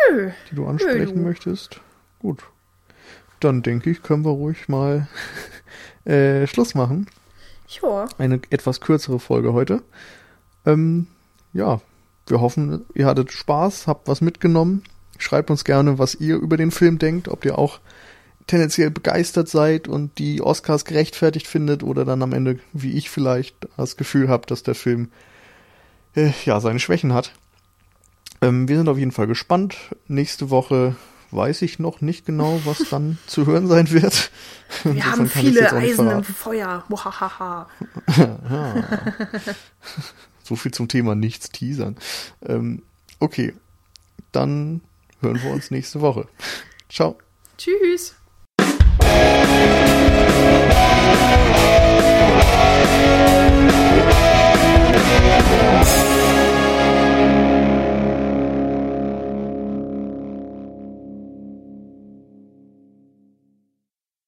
Nö. 0.10 0.32
die 0.50 0.56
du 0.56 0.66
ansprechen 0.66 1.18
du. 1.18 1.22
möchtest? 1.22 1.80
Gut. 2.18 2.44
Dann 3.42 3.64
denke 3.64 3.90
ich, 3.90 4.02
können 4.04 4.24
wir 4.24 4.32
ruhig 4.32 4.70
mal 4.70 5.08
äh, 6.06 6.48
Schluss 6.48 6.76
machen. 6.76 7.08
Ja. 7.82 8.08
Eine 8.18 8.42
etwas 8.50 8.82
kürzere 8.82 9.20
Folge 9.20 9.54
heute. 9.54 9.82
Ähm, 10.66 11.08
ja, 11.54 11.82
wir 12.28 12.40
hoffen, 12.42 12.86
ihr 12.94 13.06
hattet 13.06 13.32
Spaß, 13.32 13.88
habt 13.88 14.08
was 14.08 14.22
mitgenommen. 14.22 14.84
Schreibt 15.18 15.52
uns 15.52 15.64
gerne, 15.64 16.00
was 16.00 16.16
ihr 16.16 16.38
über 16.38 16.58
den 16.58 16.72
Film 16.72 16.98
denkt, 16.98 17.28
ob 17.28 17.46
ihr 17.46 17.58
auch 17.58 17.80
tendenziell 18.48 18.92
begeistert 18.92 19.48
seid 19.50 19.88
und 19.88 20.18
die 20.18 20.42
Oscars 20.42 20.86
gerechtfertigt 20.86 21.48
findet 21.48 21.84
oder 21.84 22.06
dann 22.06 22.22
am 22.24 22.34
Ende, 22.34 22.60
wie 22.74 22.94
ich 22.94 23.10
vielleicht, 23.10 23.56
das 23.78 23.98
Gefühl 23.98 24.30
habt, 24.30 24.52
dass 24.52 24.64
der 24.64 24.76
Film 24.76 25.12
äh, 26.16 26.32
ja 26.46 26.60
seine 26.60 26.80
Schwächen 26.80 27.14
hat. 27.14 27.34
Ähm, 28.42 28.68
wir 28.68 28.78
sind 28.78 28.90
auf 28.90 28.98
jeden 28.98 29.12
Fall 29.12 29.28
gespannt. 29.28 29.78
Nächste 30.08 30.50
Woche 30.50 30.96
weiß 31.32 31.62
ich 31.64 31.80
noch 31.80 32.02
nicht 32.02 32.26
genau, 32.26 32.62
was 32.66 32.90
dann 32.90 33.18
zu 33.28 33.46
hören 33.46 33.68
sein 33.68 33.90
wird. 33.92 34.32
Wir 34.84 34.94
Insofern 34.94 35.12
haben 35.12 35.30
viele 35.30 35.72
Eisen 35.74 36.10
im. 36.12 36.24
Feuer. 36.24 36.84
So 40.44 40.58
viel 40.58 40.74
zum 40.74 40.90
Thema 40.90 41.16
nichts 41.16 41.50
teasern. 41.50 41.96
Ähm, 42.46 42.84
okay, 43.20 43.54
dann 44.34 44.82
hören 45.22 45.42
wir 45.42 45.52
uns 45.52 45.72
nächste 45.72 46.02
Woche. 46.02 46.28
Ciao. 46.90 47.18
Tschüss. 47.58 48.16